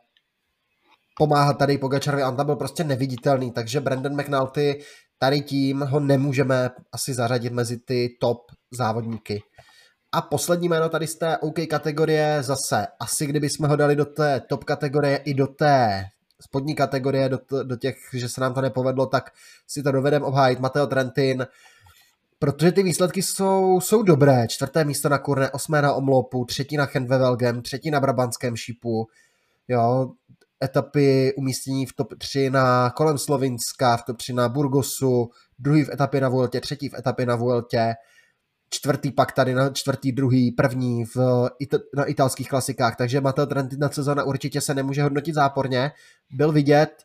pomáhat 1.19 1.59
tady 1.59 1.79
Pogačarovi, 1.79 2.25
on 2.25 2.37
tam 2.37 2.47
byl 2.47 2.57
prostě 2.57 2.85
neviditelný, 2.85 3.53
takže 3.53 3.81
Brandon 3.81 4.21
McNulty 4.21 4.81
tady 5.19 5.41
tím 5.41 5.81
ho 5.81 6.01
nemůžeme 6.01 6.71
asi 6.93 7.15
zařadit 7.15 7.53
mezi 7.53 7.79
ty 7.79 8.09
top 8.21 8.39
závodníky. 8.71 9.43
A 10.13 10.23
poslední 10.23 10.69
jméno 10.69 10.89
tady 10.89 11.07
z 11.07 11.19
té 11.19 11.39
OK 11.39 11.55
kategorie 11.71 12.43
zase, 12.43 12.87
asi 13.01 13.27
kdyby 13.27 13.49
jsme 13.49 13.69
ho 13.69 13.77
dali 13.77 13.97
do 13.97 14.05
té 14.05 14.41
top 14.41 14.65
kategorie 14.65 15.17
i 15.17 15.35
do 15.35 15.47
té 15.47 16.05
spodní 16.41 16.75
kategorie 16.75 17.29
do, 17.29 17.39
do 17.63 17.77
těch, 17.77 17.97
že 18.13 18.29
se 18.29 18.41
nám 18.41 18.55
to 18.55 18.61
nepovedlo, 18.61 19.07
tak 19.07 19.31
si 19.67 19.83
to 19.83 19.93
dovedem 19.93 20.23
obhájit. 20.23 20.61
Mateo 20.61 20.87
Trentin, 20.87 21.47
protože 22.39 22.73
ty 22.73 22.83
výsledky 22.83 23.23
jsou, 23.23 23.81
jsou 23.81 24.03
dobré. 24.03 24.47
Čtvrté 24.49 24.85
místo 24.85 25.09
na 25.09 25.19
Kurne, 25.19 25.51
osmé 25.51 25.83
na 25.83 25.93
Omlopu, 25.93 26.45
třetí 26.45 26.77
na 26.77 26.87
Chenvevelgem, 26.87 27.63
třetí 27.63 27.91
na 27.91 28.01
Brabantském 28.01 28.57
šipu, 28.57 29.07
jo, 29.69 30.11
etapy 30.65 31.35
umístění 31.37 31.87
v 31.87 31.93
top 31.93 32.15
3 32.19 32.51
na 32.51 32.91
kolem 32.91 33.19
Slovinska, 33.19 33.97
v 33.97 34.05
top 34.05 34.17
3 34.17 34.33
na 34.33 34.49
Burgosu, 34.49 35.31
druhý 35.59 35.85
v 35.85 35.89
etapě 35.89 36.21
na 36.21 36.29
Vueltě, 36.29 36.61
třetí 36.61 36.89
v 36.89 36.95
etapě 36.95 37.27
na 37.27 37.37
Vueltě, 37.37 37.95
čtvrtý 38.71 39.13
pak 39.13 39.33
tady 39.33 39.55
na 39.55 39.71
čtvrtý, 39.71 40.13
druhý, 40.13 40.53
první 40.53 41.05
v, 41.05 41.17
na 41.97 42.05
italských 42.05 42.49
klasikách, 42.49 42.97
takže 42.97 43.21
Matteo 43.21 43.47
Trentina 43.47 43.89
sezona 43.89 44.23
určitě 44.23 44.61
se 44.61 44.75
nemůže 44.75 45.03
hodnotit 45.03 45.35
záporně, 45.35 45.91
byl 46.31 46.53
vidět, 46.53 47.05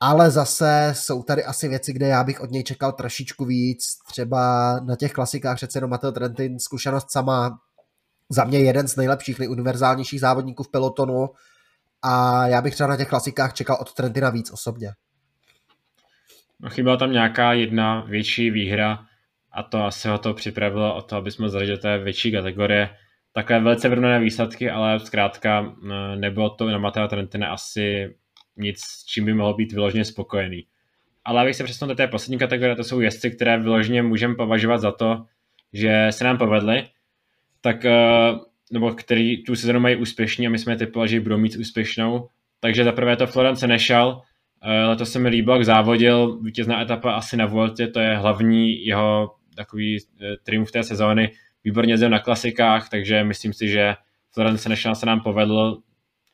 ale 0.00 0.30
zase 0.30 0.90
jsou 0.96 1.22
tady 1.22 1.44
asi 1.44 1.68
věci, 1.68 1.92
kde 1.92 2.06
já 2.06 2.24
bych 2.24 2.40
od 2.40 2.50
něj 2.50 2.64
čekal 2.64 2.92
trošičku 2.92 3.44
víc, 3.44 3.98
třeba 4.08 4.72
na 4.80 4.96
těch 4.96 5.12
klasikách 5.12 5.56
přece 5.56 5.76
jenom 5.76 5.90
Matteo 5.90 6.12
Trentin, 6.12 6.58
zkušenost 6.58 7.10
sama, 7.10 7.58
za 8.28 8.44
mě 8.44 8.58
jeden 8.58 8.88
z 8.88 8.96
nejlepších, 8.96 9.38
nejuniverzálnějších 9.38 10.20
závodníků 10.20 10.62
v 10.62 10.70
pelotonu. 10.70 11.30
A 12.02 12.46
já 12.46 12.62
bych 12.62 12.74
třeba 12.74 12.88
na 12.88 12.96
těch 12.96 13.08
klasikách 13.08 13.52
čekal 13.52 13.78
od 13.80 13.94
Trentina 13.94 14.30
víc 14.30 14.50
osobně. 14.50 14.92
No, 16.60 16.70
chyběla 16.70 16.96
tam 16.96 17.12
nějaká 17.12 17.52
jedna 17.52 18.00
větší 18.00 18.50
výhra, 18.50 18.98
a 19.54 19.62
to 19.62 19.84
asi 19.84 20.08
ho 20.08 20.18
to 20.18 20.34
připravilo 20.34 20.96
o 20.96 21.02
to, 21.02 21.16
aby 21.16 21.30
jsme 21.30 21.48
zařadili 21.48 21.78
té 21.78 21.98
větší 21.98 22.32
kategorie. 22.32 22.90
Takové 23.32 23.60
velice 23.60 23.88
vyrovnané 23.88 24.20
výsledky, 24.20 24.70
ale 24.70 25.00
zkrátka 25.00 25.74
nebylo 26.14 26.50
to 26.50 26.70
na 26.70 26.78
Matea 26.78 27.08
Trentina 27.08 27.48
asi 27.48 28.14
nic, 28.56 28.80
s 28.80 29.04
čím 29.04 29.24
by 29.24 29.34
mohl 29.34 29.54
být 29.54 29.72
vyloženě 29.72 30.04
spokojený. 30.04 30.66
ale 31.24 31.40
abych 31.40 31.56
se 31.56 31.64
přesunul 31.64 31.88
do 31.88 31.94
té 31.94 32.06
poslední 32.06 32.38
kategorie, 32.38 32.76
to 32.76 32.84
jsou 32.84 33.00
jezdci, 33.00 33.30
které 33.30 33.58
vyloženě 33.58 34.02
můžeme 34.02 34.34
považovat 34.34 34.78
za 34.78 34.92
to, 34.92 35.24
že 35.72 36.06
se 36.10 36.24
nám 36.24 36.38
povedly, 36.38 36.84
tak, 37.60 37.84
eh, 37.84 38.32
nebo 38.72 38.90
který 38.90 39.44
tu 39.44 39.54
sezonu 39.56 39.80
mají 39.80 39.96
úspěšně 39.96 40.46
a 40.46 40.50
my 40.50 40.58
jsme 40.58 40.76
typovali, 40.76 41.08
že 41.08 41.20
budou 41.20 41.38
mít 41.38 41.56
úspěšnou. 41.56 42.28
Takže 42.60 42.84
za 42.84 42.92
prvé 42.92 43.16
to 43.16 43.26
Florence 43.26 43.66
nešel, 43.66 44.22
eh, 44.62 44.84
letos 44.84 45.12
se 45.12 45.18
mi 45.18 45.28
líbil, 45.28 45.54
jak 45.54 45.64
závodil, 45.64 46.38
vítězná 46.42 46.82
etapa 46.82 47.12
asi 47.12 47.36
na 47.36 47.46
Vueltě, 47.46 47.86
to 47.86 48.00
je 48.00 48.16
hlavní 48.16 48.86
jeho 48.86 49.34
takový 49.56 49.98
eh, 49.98 50.36
triumf 50.42 50.70
té 50.70 50.82
sezóny, 50.82 51.32
výborně 51.64 51.92
jezdil 51.92 52.10
na 52.10 52.18
klasikách, 52.18 52.88
takže 52.88 53.24
myslím 53.24 53.52
si, 53.52 53.68
že 53.68 53.94
Florence 54.30 54.68
National 54.68 54.94
se 54.94 55.06
nám 55.06 55.20
povedl 55.20 55.78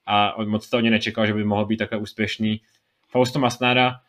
a 0.07 0.35
moc 0.45 0.71
to 0.71 0.79
od 0.79 0.85
nečekal, 0.85 1.27
že 1.27 1.35
by 1.35 1.45
mohl 1.45 1.67
být 1.67 1.77
takhle 1.77 1.99
úspěšný. 1.99 2.61
Fausto 3.09 3.39
Masnáda, 3.39 4.01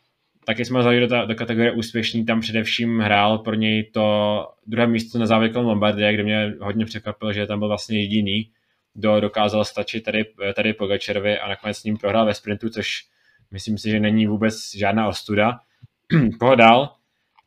taky 0.45 0.65
jsme 0.65 0.83
ho 0.83 1.07
do, 1.07 1.25
do 1.25 1.35
kategorie 1.35 1.71
úspěšný, 1.71 2.25
tam 2.25 2.39
především 2.39 2.99
hrál 2.99 3.37
pro 3.37 3.55
něj 3.55 3.83
to 3.83 4.47
druhé 4.67 4.87
místo 4.87 5.19
na 5.19 5.25
závěrkovém 5.25 5.67
Lombardie, 5.67 6.13
kde 6.13 6.23
mě 6.23 6.53
hodně 6.61 6.85
překvapilo, 6.85 7.33
že 7.33 7.47
tam 7.47 7.59
byl 7.59 7.67
vlastně 7.67 7.99
jediný, 7.99 8.51
kdo 8.93 9.19
dokázal 9.19 9.65
stačit 9.65 10.01
tady, 10.01 10.25
tady 10.53 10.73
Pogačerovi 10.73 11.39
a 11.39 11.49
nakonec 11.49 11.77
s 11.77 11.83
ním 11.83 11.97
prohrál 11.97 12.25
ve 12.25 12.33
sprintu, 12.33 12.69
což 12.69 13.05
myslím 13.51 13.77
si, 13.77 13.89
že 13.89 13.99
není 13.99 14.27
vůbec 14.27 14.75
žádná 14.75 15.07
ostuda. 15.07 15.59
Koho 16.39 16.55
dál? 16.55 16.95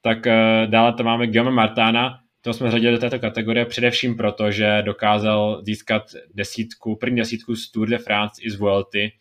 Tak 0.02 0.18
uh, 0.26 0.70
dále 0.70 0.92
to 0.92 1.04
máme 1.04 1.26
Guillaume 1.26 1.56
Martána, 1.56 2.22
to 2.40 2.52
jsme 2.52 2.70
řadili 2.70 2.92
do 2.92 2.98
této 2.98 3.18
kategorie 3.18 3.66
především 3.66 4.16
proto, 4.16 4.50
že 4.50 4.82
dokázal 4.82 5.62
získat 5.64 6.02
desítku, 6.34 6.96
první 6.96 7.16
desítku 7.16 7.56
z 7.56 7.70
Tour 7.70 7.88
de 7.88 7.98
France 7.98 8.42
i 8.42 8.50
z 8.50 8.56
Vuelty. 8.56 9.12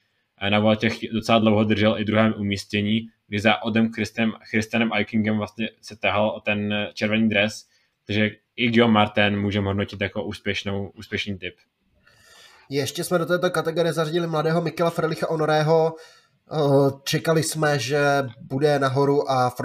Na 0.49 0.59
Vueltě 0.59 0.89
docela 1.13 1.39
dlouho 1.39 1.63
držel 1.63 1.95
i 1.99 2.05
druhém 2.05 2.33
umístění, 2.37 3.01
kdy 3.27 3.39
za 3.39 3.63
Odem 3.63 3.91
Christem, 3.91 4.33
Christianem 4.49 4.89
Eikingem 4.93 5.37
vlastně 5.37 5.69
se 5.81 5.95
tahal 5.95 6.29
o 6.29 6.39
ten 6.39 6.87
červený 6.93 7.29
dres, 7.29 7.65
takže 8.07 8.29
i 8.55 8.69
Guillaume 8.69 8.93
Martin 8.93 9.39
můžeme 9.39 9.67
hodnotit 9.67 10.01
jako 10.01 10.23
úspěšnou, 10.23 10.91
úspěšný 10.97 11.37
typ. 11.37 11.55
Ještě 12.69 13.03
jsme 13.03 13.17
do 13.17 13.25
této 13.25 13.49
kategorie 13.49 13.93
zařadili 13.93 14.27
mladého 14.27 14.61
Mikela 14.61 14.89
Frelicha 14.89 15.27
Honorého, 15.29 15.95
Eh, 15.95 16.20
čekali 17.03 17.43
jsme, 17.43 17.79
že 17.79 18.23
bude 18.41 18.79
nahoru 18.79 19.31
a 19.31 19.55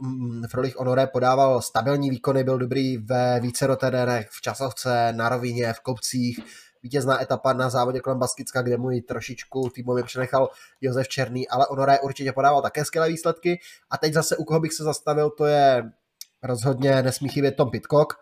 mm, 0.00 0.42
Frolich 0.50 0.76
Honoré 0.76 1.06
podával 1.06 1.62
stabilní 1.62 2.10
výkony, 2.10 2.44
byl 2.44 2.58
dobrý 2.58 2.96
ve 2.96 3.40
více 3.40 3.76
terénech, 3.76 4.28
v 4.30 4.40
časovce, 4.40 5.12
na 5.12 5.28
rovině, 5.28 5.72
v 5.72 5.80
kopcích. 5.80 6.40
Vítězná 6.82 7.22
etapa 7.22 7.52
na 7.52 7.70
závodě 7.70 8.00
kolem 8.00 8.18
Baskicka, 8.18 8.62
kde 8.62 8.76
mu 8.76 8.90
ji 8.90 9.02
trošičku 9.02 9.70
týmově 9.74 10.04
přenechal 10.04 10.48
Josef 10.80 11.08
Černý, 11.08 11.48
ale 11.48 11.66
Honoré 11.70 12.00
určitě 12.00 12.32
podával 12.32 12.62
také 12.62 12.84
skvělé 12.84 13.08
výsledky. 13.08 13.60
A 13.90 13.98
teď 13.98 14.12
zase 14.12 14.36
u 14.36 14.44
koho 14.44 14.60
bych 14.60 14.72
se 14.72 14.84
zastavil, 14.84 15.30
to 15.30 15.46
je 15.46 15.90
rozhodně 16.42 17.02
nesmí 17.02 17.28
chybět 17.28 17.56
Tom 17.56 17.70
Pitcock, 17.70 18.14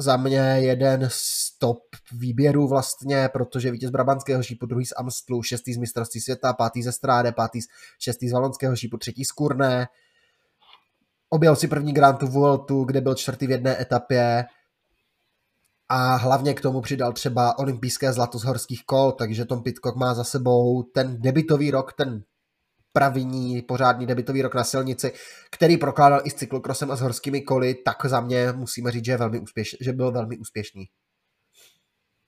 za 0.00 0.16
mě 0.16 0.38
jeden 0.38 1.08
z 1.12 1.50
top 1.58 1.78
výběrů 2.12 2.68
vlastně, 2.68 3.28
protože 3.32 3.70
vítěz 3.70 3.90
Brabantského 3.90 4.42
šípu, 4.42 4.66
druhý 4.66 4.86
z 4.86 4.92
Amstlu, 4.96 5.42
šestý 5.42 5.74
z 5.74 5.76
mistrovství 5.76 6.20
světa, 6.20 6.52
pátý 6.52 6.82
ze 6.82 6.92
Stráde, 6.92 7.32
pátý 7.32 7.62
z, 7.62 7.66
šestý 7.98 8.28
z 8.28 8.32
Valonského 8.32 8.76
šípu, 8.76 8.96
třetí 8.98 9.24
z 9.24 9.32
Kurné. 9.32 9.88
Objel 11.30 11.56
si 11.56 11.68
první 11.68 11.92
Grand 11.92 12.18
Tour 12.18 12.30
Vueltu, 12.30 12.84
kde 12.84 13.00
byl 13.00 13.14
čtvrtý 13.14 13.46
v 13.46 13.50
jedné 13.50 13.82
etapě 13.82 14.44
a 15.88 16.16
hlavně 16.16 16.54
k 16.54 16.60
tomu 16.60 16.80
přidal 16.80 17.12
třeba 17.12 17.58
olympijské 17.58 18.12
zlato 18.12 18.38
z 18.38 18.44
horských 18.44 18.84
kol, 18.84 19.12
takže 19.12 19.44
Tom 19.44 19.62
Pitcock 19.62 19.96
má 19.96 20.14
za 20.14 20.24
sebou 20.24 20.82
ten 20.82 21.22
debitový 21.22 21.70
rok, 21.70 21.92
ten 21.92 22.22
praviní, 22.92 23.62
pořádný 23.62 24.06
debitový 24.06 24.42
rok 24.42 24.54
na 24.54 24.64
silnici, 24.64 25.12
který 25.50 25.76
prokládal 25.76 26.20
i 26.24 26.30
s 26.30 26.34
cyklokrosem 26.34 26.90
a 26.90 26.96
s 26.96 27.00
horskými 27.00 27.40
koly, 27.40 27.74
tak 27.74 28.06
za 28.06 28.20
mě 28.20 28.46
musíme 28.52 28.90
říct, 28.90 29.04
že, 29.04 29.12
je 29.12 29.18
velmi 29.18 29.40
úspěš, 29.40 29.76
že 29.80 29.92
byl 29.92 30.12
velmi 30.12 30.38
úspěšný. 30.38 30.84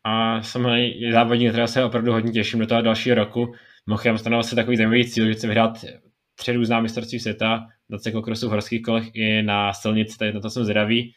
A 0.04 0.42
samozřejmě 0.42 1.12
závodní, 1.12 1.48
která 1.48 1.66
se 1.66 1.84
opravdu 1.84 2.12
hodně 2.12 2.32
těším 2.32 2.60
do 2.60 2.66
toho 2.66 2.82
dalšího 2.82 3.16
roku. 3.16 3.52
Mohl 3.86 4.18
stanovil 4.18 4.42
se 4.42 4.56
takový 4.56 4.76
zajímavý 4.76 5.10
cíl, 5.10 5.26
že 5.26 5.32
chce 5.32 5.46
vyhrát 5.46 5.84
tři 6.34 6.52
různá 6.52 6.80
mistrovství 6.80 7.20
světa 7.20 7.66
na 7.88 7.98
cyklokrosu 7.98 8.48
v 8.48 8.50
horských 8.50 8.82
kolech 8.82 9.04
i 9.14 9.42
na 9.42 9.72
silnici, 9.72 10.18
tady 10.18 10.32
na 10.32 10.40
to 10.40 10.50
jsem 10.50 10.64
zvědavý. 10.64 11.14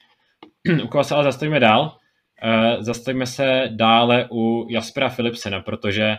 u 0.83 0.87
koho 0.87 1.03
se 1.03 1.15
ale 1.15 1.23
zastavíme 1.23 1.59
dál? 1.59 1.97
Uh, 2.45 2.83
zastavíme 2.83 3.25
se 3.25 3.69
dále 3.75 4.27
u 4.31 4.67
Jaspera 4.69 5.09
Philipsena, 5.09 5.61
protože 5.61 6.15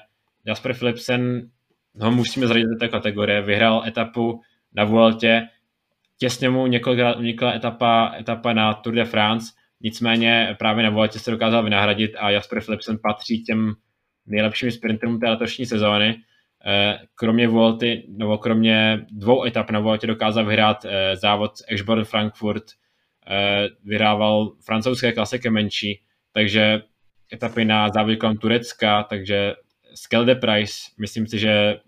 Jasper 0.46 0.74
Philipsen 0.74 1.50
ho 2.00 2.10
musíme 2.10 2.46
zařadit 2.46 2.66
do 2.66 2.78
té 2.80 2.88
kategorie. 2.88 3.42
Vyhrál 3.42 3.82
etapu 3.86 4.40
na 4.74 4.84
Vueltě, 4.84 5.48
těsně 6.18 6.50
mu 6.50 6.66
několikrát 6.66 7.16
unikla 7.16 7.52
etapa, 7.52 8.14
etapa 8.18 8.52
na 8.52 8.74
Tour 8.74 8.94
de 8.94 9.04
France, 9.04 9.52
nicméně 9.80 10.56
právě 10.58 10.84
na 10.84 10.90
Vueltě 10.90 11.18
se 11.18 11.30
dokázal 11.30 11.62
vynahradit 11.62 12.12
a 12.18 12.30
Jasper 12.30 12.60
Philipsen 12.64 12.98
patří 13.02 13.42
těm 13.42 13.72
nejlepším 14.26 14.70
sprinterům 14.70 15.20
té 15.20 15.28
letošní 15.28 15.66
sezóny. 15.66 16.16
Eh, 16.66 16.98
kromě 17.14 17.48
Vuelty, 17.48 18.04
nebo 18.08 18.38
kromě 18.38 19.06
dvou 19.10 19.44
etap 19.44 19.70
na 19.70 19.80
Vueltě 19.80 20.06
dokázal 20.06 20.44
vyhrát 20.44 20.84
eh, 20.84 21.16
závod 21.16 21.52
Eschborn 21.68 22.04
Frankfurt, 22.04 22.62
eh, 23.26 23.68
vyhrával 23.84 24.52
francouzské 24.64 25.12
klasiky 25.12 25.50
menší, 25.50 26.02
takže 26.32 26.82
etapy 27.32 27.64
na 27.64 27.88
závodě 27.88 28.18
Turecka, 28.40 29.02
takže 29.02 29.54
Skelde 29.96 30.34
Price, 30.34 30.74
myslím 31.00 31.26
si, 31.26 31.38
že 31.38 31.50
eh, 31.50 31.78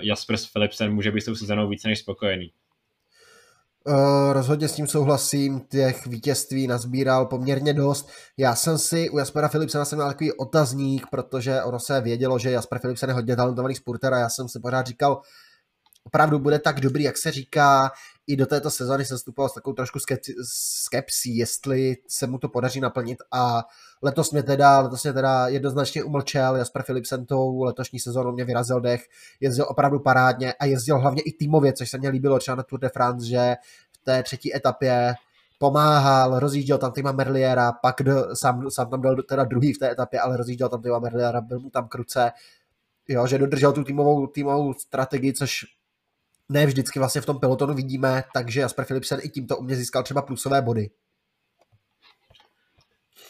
Jaspers 0.00 0.46
Philipsen 0.46 0.94
může 0.94 1.10
být 1.10 1.20
s 1.20 1.24
tou 1.24 1.34
sezónou 1.34 1.68
více 1.68 1.88
než 1.88 1.98
spokojený. 1.98 2.52
Uh, 3.86 4.32
rozhodně 4.32 4.68
s 4.68 4.74
tím 4.74 4.86
souhlasím, 4.86 5.60
těch 5.60 6.06
vítězství 6.06 6.66
nazbíral 6.66 7.26
poměrně 7.26 7.74
dost. 7.74 8.10
Já 8.36 8.54
jsem 8.54 8.78
si 8.78 9.10
u 9.10 9.18
Jaspera 9.18 9.48
Philipsena 9.48 9.84
jsem 9.84 9.98
měl 9.98 10.08
takový 10.08 10.32
otazník, 10.32 11.06
protože 11.10 11.62
ono 11.62 11.80
se 11.80 12.00
vědělo, 12.00 12.38
že 12.38 12.50
Jasper 12.50 12.78
Philipsen 12.78 13.08
je 13.10 13.14
hodně 13.14 13.36
talentovaný 13.36 13.74
spurter 13.74 14.14
a 14.14 14.18
já 14.18 14.28
jsem 14.28 14.48
si 14.48 14.60
pořád 14.60 14.86
říkal, 14.86 15.20
opravdu 16.04 16.38
bude 16.38 16.58
tak 16.58 16.80
dobrý, 16.80 17.04
jak 17.04 17.18
se 17.18 17.30
říká. 17.30 17.90
I 18.28 18.36
do 18.36 18.46
této 18.46 18.70
sezóny 18.70 19.04
se 19.04 19.16
vstupoval 19.16 19.48
s 19.48 19.54
takovou 19.54 19.74
trošku 19.74 19.98
skepsí, 20.42 21.36
jestli 21.36 21.96
se 22.08 22.26
mu 22.26 22.38
to 22.38 22.48
podaří 22.48 22.80
naplnit 22.80 23.18
a 23.32 23.64
letos 24.02 24.32
mě 24.32 24.42
teda, 24.42 24.80
letos 24.80 25.02
mě 25.02 25.12
teda 25.12 25.48
jednoznačně 25.48 26.04
umlčel, 26.04 26.56
Jasper 26.56 26.82
Philipsen 26.82 27.26
tou 27.26 27.62
letošní 27.62 28.00
sezónu 28.00 28.32
mě 28.32 28.44
vyrazil 28.44 28.80
dech, 28.80 29.04
jezdil 29.40 29.66
opravdu 29.68 29.98
parádně 29.98 30.52
a 30.52 30.64
jezdil 30.64 30.98
hlavně 30.98 31.22
i 31.22 31.32
týmově, 31.32 31.72
což 31.72 31.90
se 31.90 31.98
mě 31.98 32.08
líbilo 32.08 32.38
třeba 32.38 32.54
na 32.54 32.62
Tour 32.62 32.80
de 32.80 32.88
France, 32.88 33.26
že 33.26 33.56
v 33.92 34.04
té 34.04 34.22
třetí 34.22 34.56
etapě 34.56 35.14
pomáhal, 35.58 36.38
rozjížděl 36.38 36.78
tam 36.78 36.92
týma 36.92 37.12
Merliera, 37.12 37.72
pak 37.72 38.02
do, 38.02 38.36
sám, 38.36 38.70
sám 38.70 38.90
tam 38.90 39.00
byl 39.00 39.22
teda 39.22 39.44
druhý 39.44 39.72
v 39.72 39.78
té 39.78 39.90
etapě, 39.90 40.20
ale 40.20 40.36
rozjížděl 40.36 40.68
tam 40.68 40.82
týma 40.82 40.98
Merliera, 40.98 41.40
byl 41.40 41.60
mu 41.60 41.70
tam 41.70 41.88
kruce, 41.88 42.32
jo, 43.08 43.26
že 43.26 43.38
dodržel 43.38 43.72
tu 43.72 43.84
týmovou, 43.84 44.26
týmovou 44.26 44.74
strategii, 44.74 45.32
což 45.32 45.77
ne 46.48 46.66
vždycky 46.66 46.98
vlastně 46.98 47.20
v 47.20 47.26
tom 47.26 47.40
pelotonu 47.40 47.74
vidíme, 47.74 48.22
takže 48.34 48.60
Jasper 48.60 48.84
Philipsen 48.84 49.20
i 49.22 49.28
tímto 49.28 49.56
u 49.56 49.62
mě 49.62 49.76
získal 49.76 50.02
třeba 50.02 50.22
plusové 50.22 50.62
body. 50.62 50.90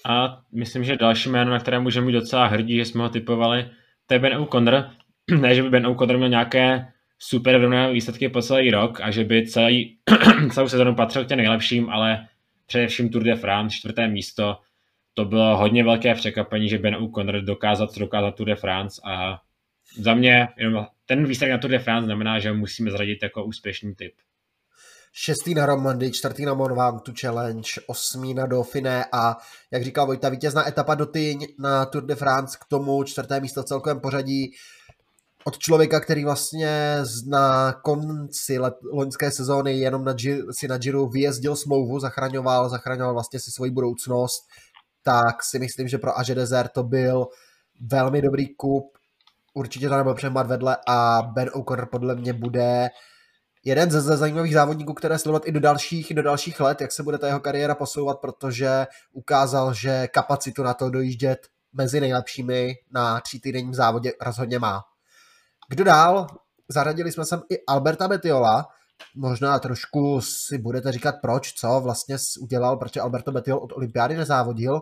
A 0.05 0.43
myslím, 0.53 0.85
že 0.85 0.97
další 0.97 1.29
jméno, 1.29 1.51
na 1.51 1.59
které 1.59 1.81
můžeme 1.81 2.07
být 2.07 2.13
docela 2.13 2.47
hrdí, 2.47 2.77
že 2.77 2.85
jsme 2.85 3.03
ho 3.03 3.09
typovali, 3.09 3.71
to 4.07 4.15
je 4.15 4.21
Ben 4.21 4.37
O'Connor. 4.37 4.91
ne, 5.41 5.55
že 5.55 5.63
by 5.63 5.71
Ben 5.71 5.87
O'Connor 5.87 6.17
měl 6.17 6.29
nějaké 6.29 6.93
super 7.19 7.61
rovné 7.61 7.93
výsledky 7.93 8.29
po 8.29 8.43
celý 8.43 8.71
rok 8.71 9.01
a 9.01 9.11
že 9.11 9.25
by 9.25 9.47
celý, 9.47 9.99
celou 10.53 10.69
sezonu 10.69 10.95
patřil 10.95 11.25
k 11.25 11.29
těm 11.29 11.39
nejlepším, 11.39 11.91
ale 11.91 12.29
především 12.67 13.09
Tour 13.09 13.23
de 13.23 13.37
France, 13.37 13.77
čtvrté 13.77 14.09
místo, 14.09 14.59
to 15.15 15.25
bylo 15.25 15.57
hodně 15.57 15.85
velké 15.85 16.15
překvapení, 16.15 16.69
že 16.69 16.79
Ben 16.79 16.95
O'Connor 16.95 17.41
dokázal 17.41 17.89
dokázat 17.99 18.35
Tour 18.35 18.47
de 18.47 18.55
France 18.55 19.01
a 19.05 19.41
za 19.97 20.15
mě 20.15 20.49
jenom 20.57 20.87
ten 21.07 21.27
výsledek 21.27 21.53
na 21.53 21.59
Tour 21.59 21.71
de 21.71 21.79
France 21.79 22.05
znamená, 22.05 22.39
že 22.39 22.53
musíme 22.53 22.91
zradit 22.91 23.23
jako 23.23 23.45
úspěšný 23.45 23.95
typ. 23.95 24.13
Šestý 25.13 25.55
na 25.55 25.67
Romandy, 25.67 26.11
čtvrtý 26.11 26.45
na 26.45 26.55
Mont 26.55 27.03
tu 27.03 27.13
Challenge, 27.21 27.71
osmý 27.87 28.35
na 28.35 28.47
Dauphiné 28.47 29.05
a 29.13 29.37
jak 29.71 29.85
říkal 29.85 30.07
Vojta, 30.07 30.29
vítězná 30.29 30.69
etapa 30.69 30.95
do 30.95 31.07
Tyň 31.07 31.47
na 31.59 31.87
Tour 31.87 32.07
de 32.07 32.15
France 32.15 32.59
k 32.61 32.65
tomu 32.65 33.05
čtvrté 33.05 33.41
místo 33.41 33.63
v 33.63 33.65
celkovém 33.65 34.01
pořadí 34.01 34.51
od 35.45 35.59
člověka, 35.59 36.01
který 36.01 36.25
vlastně 36.25 36.99
na 37.27 37.73
konci 37.73 38.59
let, 38.59 38.75
loňské 38.93 39.31
sezóny 39.31 39.79
jenom 39.79 40.05
na, 40.05 40.15
si 40.51 40.69
na 40.69 40.79
Giro 40.79 41.07
vyjezdil 41.07 41.57
smlouvu, 41.57 42.01
zachraňoval, 42.01 42.69
zachraňoval 42.69 43.13
vlastně 43.13 43.41
si 43.41 43.51
svoji 43.51 43.71
budoucnost, 43.71 44.49
tak 45.03 45.45
si 45.45 45.59
myslím, 45.59 45.89
že 45.89 45.99
pro 45.99 46.19
Aže 46.19 46.35
Desert 46.35 46.73
to 46.73 46.83
byl 46.83 47.27
velmi 47.81 48.23
dobrý 48.23 48.55
kup 48.55 48.98
určitě 49.59 49.89
to 49.89 49.97
nebyl 49.97 50.15
přemat 50.15 50.47
vedle 50.47 50.77
a 50.89 51.23
Ben 51.35 51.51
O'Connor 51.53 51.87
podle 51.87 52.15
mě 52.15 52.33
bude 52.33 52.89
jeden 53.65 53.91
ze, 53.91 54.17
zajímavých 54.17 54.55
závodníků, 54.55 54.95
které 54.95 55.19
sledovat 55.19 55.43
i 55.47 55.53
do 55.53 55.61
dalších, 55.61 56.15
do 56.15 56.23
dalších 56.23 56.61
let, 56.61 56.81
jak 56.81 56.93
se 56.93 57.03
bude 57.03 57.19
ta 57.19 57.27
jeho 57.27 57.41
kariéra 57.41 57.75
posouvat, 57.75 58.21
protože 58.21 58.87
ukázal, 59.13 59.75
že 59.75 60.09
kapacitu 60.09 60.63
na 60.63 60.75
to 60.75 60.91
dojíždět 60.91 61.49
mezi 61.73 62.01
nejlepšími 62.01 62.75
na 62.91 63.21
tří 63.21 63.41
týdenním 63.41 63.75
závodě 63.75 64.13
rozhodně 64.21 64.59
má. 64.59 64.83
Kdo 65.69 65.85
dál? 65.85 66.27
Zaradili 66.69 67.13
jsme 67.13 67.25
sem 67.25 67.43
i 67.51 67.65
Alberta 67.67 68.09
Betiola, 68.09 68.67
možná 69.15 69.59
trošku 69.59 70.21
si 70.21 70.59
budete 70.59 70.93
říkat 70.93 71.15
proč, 71.23 71.53
co 71.53 71.81
vlastně 71.81 72.17
udělal, 72.41 72.77
protože 72.77 73.01
Alberto 73.01 73.33
Bettiol 73.33 73.59
od 73.59 73.73
olympiády 73.73 74.17
nezávodil. 74.17 74.81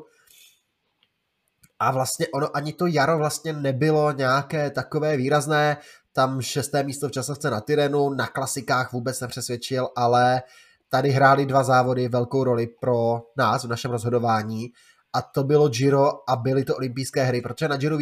A 1.79 1.91
vlastně 1.91 2.27
ono 2.35 2.57
ani 2.57 2.72
to 2.72 2.87
jaro 2.87 3.18
vlastně 3.18 3.53
nebylo 3.53 4.12
nějaké 4.12 4.70
takové 4.70 5.16
výrazné, 5.16 5.77
tam 6.12 6.41
šesté 6.41 6.83
místo 6.83 7.09
v 7.09 7.12
časovce 7.12 7.51
na 7.51 7.61
Tyrenu, 7.61 8.11
na 8.11 8.27
klasikách 8.27 8.93
vůbec 8.93 9.20
nepřesvědčil, 9.20 9.89
ale 9.97 10.43
tady 10.89 11.11
hráli 11.11 11.47
dva 11.47 11.62
závody 11.62 12.09
velkou 12.09 12.45
roli 12.45 12.66
pro 12.66 13.22
nás 13.37 13.64
v 13.64 13.68
našem 13.68 13.91
rozhodování. 13.91 14.66
A 15.12 15.22
to 15.22 15.45
bylo 15.45 15.68
Giro 15.68 16.31
a 16.31 16.37
byly 16.37 16.64
to 16.64 16.77
olympijské 16.77 17.24
hry, 17.24 17.41
protože 17.41 17.68
na 17.68 17.77
Giro 17.77 17.99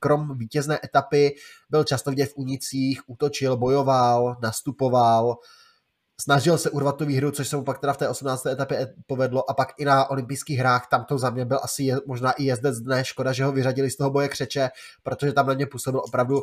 krom 0.00 0.38
vítězné 0.38 0.78
etapy 0.84 1.34
byl 1.70 1.84
často 1.84 2.10
vidět 2.10 2.26
v 2.26 2.36
unicích, 2.36 3.00
útočil, 3.06 3.56
bojoval, 3.56 4.36
nastupoval, 4.42 5.36
snažil 6.20 6.58
se 6.58 6.70
urvat 6.70 6.96
tu 6.96 7.06
výhru, 7.06 7.30
což 7.30 7.48
se 7.48 7.56
mu 7.56 7.64
pak 7.64 7.78
teda 7.78 7.92
v 7.92 7.96
té 7.96 8.08
18. 8.08 8.46
etapě 8.46 8.94
povedlo 9.06 9.50
a 9.50 9.54
pak 9.54 9.68
i 9.78 9.84
na 9.84 10.10
olympijských 10.10 10.58
hrách 10.58 10.88
tam 10.90 11.04
to 11.04 11.18
za 11.18 11.30
mě 11.30 11.44
byl 11.44 11.58
asi 11.62 11.82
je, 11.82 11.96
možná 12.06 12.32
i 12.32 12.44
jezdec 12.44 12.80
dne, 12.80 13.04
škoda, 13.04 13.32
že 13.32 13.44
ho 13.44 13.52
vyřadili 13.52 13.90
z 13.90 13.96
toho 13.96 14.10
boje 14.10 14.28
křeče, 14.28 14.68
protože 15.02 15.32
tam 15.32 15.46
na 15.46 15.54
ně 15.54 15.66
působil 15.66 16.00
opravdu 16.00 16.42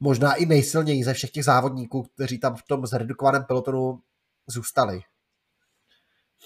možná 0.00 0.34
i 0.34 0.46
nejsilněji 0.46 1.04
ze 1.04 1.14
všech 1.14 1.30
těch 1.30 1.44
závodníků, 1.44 2.02
kteří 2.14 2.38
tam 2.38 2.56
v 2.56 2.62
tom 2.62 2.86
zredukovaném 2.86 3.44
pelotonu 3.44 4.00
zůstali. 4.46 5.00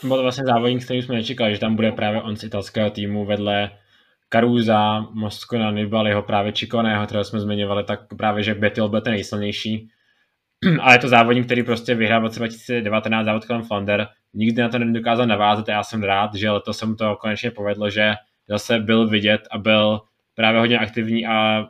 Byl 0.03 0.17
to 0.17 0.23
vlastně 0.23 0.45
závodník, 0.45 0.85
který 0.85 1.03
jsme 1.03 1.15
nečekali, 1.15 1.55
že 1.55 1.61
tam 1.61 1.77
bude 1.77 1.93
právě 1.93 2.23
on 2.23 2.37
z 2.37 2.45
italského 2.45 2.91
týmu 2.91 3.27
vedle 3.27 3.71
Caruza, 4.33 5.01
Moskona, 5.01 5.71
Nibaliho, 5.71 6.23
právě 6.23 6.53
Čikoného, 6.53 7.07
kterého 7.07 7.25
jsme 7.25 7.41
zmiňovali, 7.41 7.85
tak 7.85 8.01
právě, 8.17 8.43
že 8.43 8.55
Betil 8.55 8.89
byl 8.89 9.01
ten 9.01 9.12
nejsilnější. 9.12 9.91
Ale 10.81 10.95
je 10.95 10.99
to 10.99 11.09
závodník, 11.09 11.45
který 11.45 11.62
prostě 11.62 11.95
vyhrál 11.95 12.21
v 12.21 12.25
roce 12.25 12.39
2019 12.39 13.25
závod 13.25 13.45
kolem 13.45 13.62
Flander. 13.62 14.09
Nikdy 14.35 14.62
na 14.62 14.69
to 14.69 14.79
nedokázal 14.79 15.27
navázat 15.27 15.69
a 15.69 15.73
já 15.73 15.83
jsem 15.83 16.03
rád, 16.03 16.35
že 16.35 16.51
letos 16.51 16.79
se 16.79 16.87
mu 16.87 16.95
to 16.95 17.17
konečně 17.17 17.51
povedlo, 17.51 17.91
že 17.91 18.15
zase 18.49 18.79
byl 18.79 19.09
vidět 19.09 19.41
a 19.51 19.59
byl 19.59 20.01
právě 20.35 20.61
hodně 20.61 20.79
aktivní 20.79 21.27
a 21.27 21.67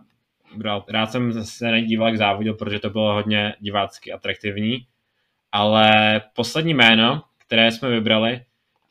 rád 0.89 1.13
jsem 1.13 1.45
se 1.45 1.71
nedíval 1.71 2.13
k 2.13 2.17
závodu, 2.17 2.55
protože 2.55 2.79
to 2.79 2.91
bylo 2.91 3.15
hodně 3.15 3.55
divácky 3.61 4.13
atraktivní. 4.13 4.87
Ale 5.53 6.21
poslední 6.35 6.75
jméno, 6.75 7.23
které 7.47 7.73
jsme 7.73 7.91
vybrali 7.91 8.41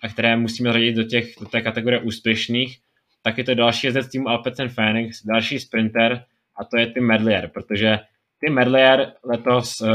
a 0.01 0.07
které 0.07 0.35
musíme 0.35 0.73
řadit 0.73 0.95
do, 0.95 1.03
těch, 1.03 1.25
do 1.39 1.45
té 1.45 1.61
kategorie 1.61 2.01
úspěšných, 2.01 2.79
tak 3.21 3.37
je 3.37 3.43
to 3.43 3.55
další 3.55 3.87
jezdec 3.87 4.07
týmu 4.07 4.29
Alpecin 4.29 4.69
Phoenix, 4.69 5.25
další 5.25 5.59
sprinter 5.59 6.23
a 6.57 6.63
to 6.63 6.77
je 6.77 6.87
Tim 6.87 7.07
Medlier, 7.07 7.47
protože 7.53 7.99
Tim 8.45 8.53
Medlier 8.53 9.13
letos 9.23 9.81
uh, 9.81 9.87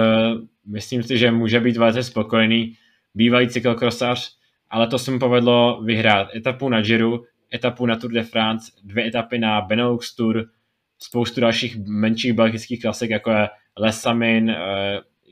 myslím 0.67 1.03
si, 1.03 1.19
že 1.19 1.31
může 1.31 1.61
být 1.61 1.77
velice 1.77 2.03
spokojený, 2.03 2.75
bývalý 3.15 3.49
cyklokrosař, 3.49 4.37
ale 4.71 4.87
to 4.87 4.99
se 4.99 5.11
mu 5.11 5.19
povedlo 5.19 5.83
vyhrát 5.83 6.35
etapu 6.35 6.69
na 6.69 6.81
Giro, 6.81 7.21
etapu 7.55 7.87
na 7.87 7.97
Tour 7.97 8.13
de 8.13 8.23
France, 8.23 8.73
dvě 8.85 9.07
etapy 9.07 9.39
na 9.39 9.61
Benelux 9.61 10.15
Tour, 10.15 10.45
spoustu 10.99 11.41
dalších 11.41 11.77
menších 11.87 12.33
belgických 12.33 12.83
klasik, 12.83 13.11
jako 13.11 13.31
je 13.31 13.49
Lesamin, 13.79 14.51
uh, 14.51 14.57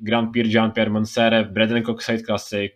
Grand 0.00 0.32
Prix 0.32 0.50
Jean-Pierre 0.50 0.90
Monsere, 0.90 1.44
Braden 1.44 1.82
Coxide 1.82 2.22
Classic, 2.22 2.72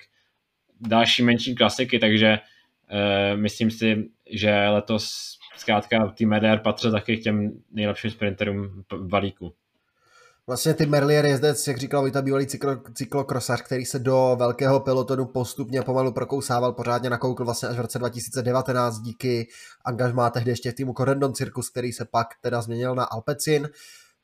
další 0.80 1.22
menší 1.22 1.54
klasiky, 1.54 1.98
takže 1.98 2.38
uh, 2.38 3.40
myslím 3.40 3.70
si, 3.70 4.08
že 4.30 4.68
letos 4.68 5.36
zkrátka 5.56 6.08
tým 6.08 6.28
Meder 6.28 6.58
patřil 6.58 6.92
taky 6.92 7.16
k 7.16 7.22
těm 7.22 7.52
nejlepším 7.72 8.10
sprinterům 8.10 8.84
v 8.92 9.08
balíku. 9.08 9.54
Vlastně 10.50 10.74
ty 10.74 10.86
Merlier 10.86 11.26
jezdec, 11.26 11.66
jak 11.66 11.78
říkal 11.78 12.00
Vojta, 12.00 12.22
bývalý 12.22 12.46
cyklo, 12.46 12.76
cyklokrosař, 12.94 13.62
který 13.62 13.84
se 13.84 13.98
do 13.98 14.36
velkého 14.38 14.80
pelotonu 14.80 15.26
postupně 15.26 15.82
pomalu 15.82 16.12
prokousával, 16.12 16.72
pořádně 16.72 17.10
nakoukl 17.10 17.44
vlastně 17.44 17.68
až 17.68 17.76
v 17.76 17.80
roce 17.80 17.98
2019 17.98 18.98
díky 18.98 19.48
angažmá 19.84 20.30
tehdy 20.30 20.50
ještě 20.50 20.70
v 20.70 20.74
týmu 20.74 20.92
Corendon 20.92 21.34
Circus, 21.34 21.70
který 21.70 21.92
se 21.92 22.04
pak 22.04 22.26
teda 22.40 22.62
změnil 22.62 22.94
na 22.94 23.04
Alpecin. 23.04 23.68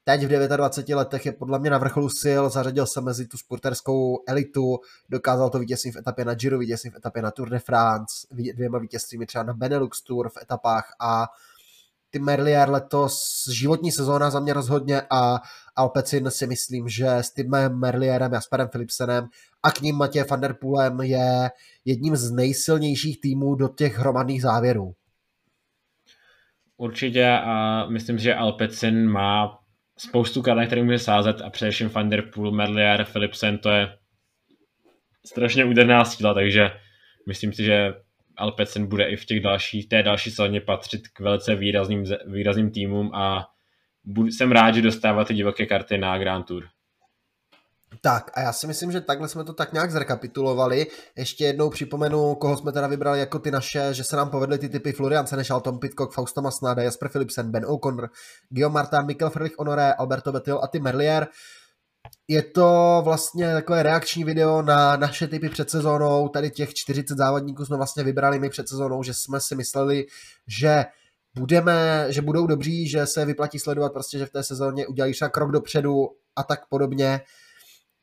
Teď 0.05 0.25
v 0.25 0.49
29 0.57 0.97
letech 0.97 1.27
je 1.27 1.33
podle 1.33 1.59
mě 1.59 1.71
na 1.71 1.79
vrcholu 1.79 2.09
sil, 2.23 2.43
zařadil 2.51 2.87
se 2.87 3.01
mezi 3.01 3.27
tu 3.27 3.37
sporterskou 3.37 4.23
elitu, 4.29 4.79
dokázal 5.09 5.51
to 5.51 5.59
vítězství 5.59 5.91
v 5.93 5.97
etapě 5.97 6.25
na 6.25 6.35
Giro, 6.35 6.59
vítězství 6.59 6.91
v 6.91 6.97
etapě 6.97 7.23
na 7.23 7.31
Tour 7.31 7.49
de 7.49 7.59
France, 7.59 8.27
dvěma 8.55 8.79
vítězstvími 8.79 9.27
třeba 9.27 9.45
na 9.45 9.53
Benelux 9.53 10.03
Tour 10.03 10.29
v 10.29 10.43
etapách 10.43 10.95
a 11.01 11.27
ty 12.17 12.23
Merlier 12.23 12.71
letos 12.71 13.45
životní 13.53 13.93
sezóna 13.93 14.31
za 14.31 14.41
mě 14.41 14.53
rozhodně 14.53 15.03
a 15.11 15.41
Alpecin 15.77 16.31
si 16.31 16.47
myslím, 16.47 16.89
že 16.89 17.07
s 17.09 17.35
tím 17.35 17.51
Merlierem, 17.69 18.33
Jasperem 18.33 18.69
Philipsenem 18.69 19.29
a 19.63 19.71
k 19.71 19.81
ním 19.81 19.97
Matěj 19.97 20.25
van 20.31 20.41
der 20.41 20.57
Poolem 20.61 21.01
je 21.01 21.51
jedním 21.85 22.17
z 22.17 22.31
nejsilnějších 22.31 23.21
týmů 23.21 23.55
do 23.55 23.69
těch 23.69 23.99
hromadných 23.99 24.43
závěrů. 24.43 24.93
Určitě 26.77 27.29
a 27.29 27.87
myslím, 27.89 28.19
že 28.19 28.35
Alpecin 28.35 29.09
má 29.09 29.59
spoustu 29.99 30.43
karet, 30.43 30.67
který 30.67 30.83
může 30.83 30.99
sázet 30.99 31.41
a 31.41 31.51
především 31.51 31.89
Van 31.89 32.11
der 32.11 32.23
Poel, 32.35 32.53
Merlier, 32.53 33.05
Philipsen, 33.13 33.59
to 33.59 33.71
je 33.71 33.89
strašně 35.27 35.65
úderná 35.65 36.05
síla, 36.05 36.35
takže 36.35 36.71
myslím 37.29 37.53
si, 37.53 37.65
že 37.65 37.95
Alpecin 38.37 38.87
bude 38.87 39.05
i 39.05 39.17
v 39.17 39.25
těch 39.25 39.41
další, 39.43 39.89
té 39.89 40.03
další 40.03 40.31
sezóně 40.31 40.61
patřit 40.61 41.09
k 41.09 41.21
velice 41.21 41.55
výrazným, 41.55 42.05
výrazným 42.27 42.71
týmům 42.71 43.15
a 43.15 43.47
budu, 44.05 44.29
jsem 44.29 44.53
rád, 44.53 44.75
že 44.75 44.83
dostává 44.83 45.25
ty 45.25 45.35
divoké 45.35 45.67
karty 45.67 45.99
na 45.99 46.19
Grand 46.19 46.47
Tour. 46.47 46.65
Tak 48.01 48.31
a 48.35 48.41
já 48.41 48.53
si 48.53 48.67
myslím, 48.67 48.93
že 48.93 49.01
takhle 49.01 49.29
jsme 49.29 49.45
to 49.45 49.53
tak 49.53 49.73
nějak 49.73 49.91
zrekapitulovali. 49.91 50.87
Ještě 51.17 51.45
jednou 51.45 51.71
připomenu, 51.71 52.35
koho 52.35 52.57
jsme 52.57 52.73
teda 52.73 52.87
vybrali 52.87 53.21
jako 53.21 53.39
ty 53.39 53.51
naše, 53.51 53.95
že 53.95 54.05
se 54.05 54.17
nám 54.17 54.31
povedly 54.31 54.59
ty 54.59 54.69
typy 54.69 54.93
Florian 54.93 55.27
Senešal, 55.27 55.61
Tom 55.61 55.79
Pitcock, 55.79 56.15
Fausto 56.15 56.43
Masnada, 56.43 56.83
Jasper 56.83 57.09
Philipsen, 57.09 57.51
Ben 57.51 57.65
O'Connor, 57.67 58.11
Guillaume 58.49 58.75
Martin, 58.75 59.07
Mikkel 59.07 59.31
Frlich 59.31 59.59
Honoré, 59.59 59.93
Alberto 59.93 60.33
Betil 60.33 60.61
a 60.63 60.67
ty 60.67 60.81
Merlier. 60.81 61.27
Je 62.29 62.43
to 62.43 63.01
vlastně 63.05 63.53
takové 63.53 63.83
reakční 63.83 64.25
video 64.25 64.63
na 64.63 64.97
naše 64.97 65.29
typy 65.29 65.49
před 65.49 65.71
sezónou. 65.71 66.29
Tady 66.29 66.51
těch 66.51 66.75
40 66.75 67.19
závodníků 67.19 67.65
jsme 67.65 67.77
vlastně 67.77 68.05
vybrali 68.05 68.39
my 68.39 68.51
před 68.51 68.69
sezónou, 68.69 69.03
že 69.03 69.15
jsme 69.15 69.41
si 69.41 69.55
mysleli, 69.55 70.07
že 70.47 70.85
budeme, 71.39 72.07
že 72.09 72.23
budou 72.23 72.47
dobří, 72.47 72.89
že 72.89 73.07
se 73.07 73.25
vyplatí 73.25 73.59
sledovat 73.59 73.93
prostě, 73.93 74.19
že 74.19 74.27
v 74.27 74.31
té 74.31 74.43
sezóně 74.43 74.87
udělají 74.87 75.13
třeba 75.13 75.29
krok 75.29 75.53
dopředu 75.53 76.09
a 76.37 76.43
tak 76.43 76.69
podobně. 76.69 77.21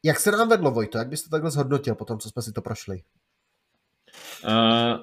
Jak 0.04 0.20
se 0.20 0.32
nám 0.32 0.50
vedlo, 0.50 0.72
Vojto? 0.72 0.98
Jak 0.98 1.08
bys 1.08 1.24
to 1.24 1.30
takhle 1.30 1.52
zhodnotil 1.52 1.96
po 1.96 2.06
tom, 2.06 2.20
co 2.20 2.30
jsme 2.30 2.42
si 2.42 2.52
to 2.52 2.62
prošli? 2.62 3.02
Uh, 4.46 5.00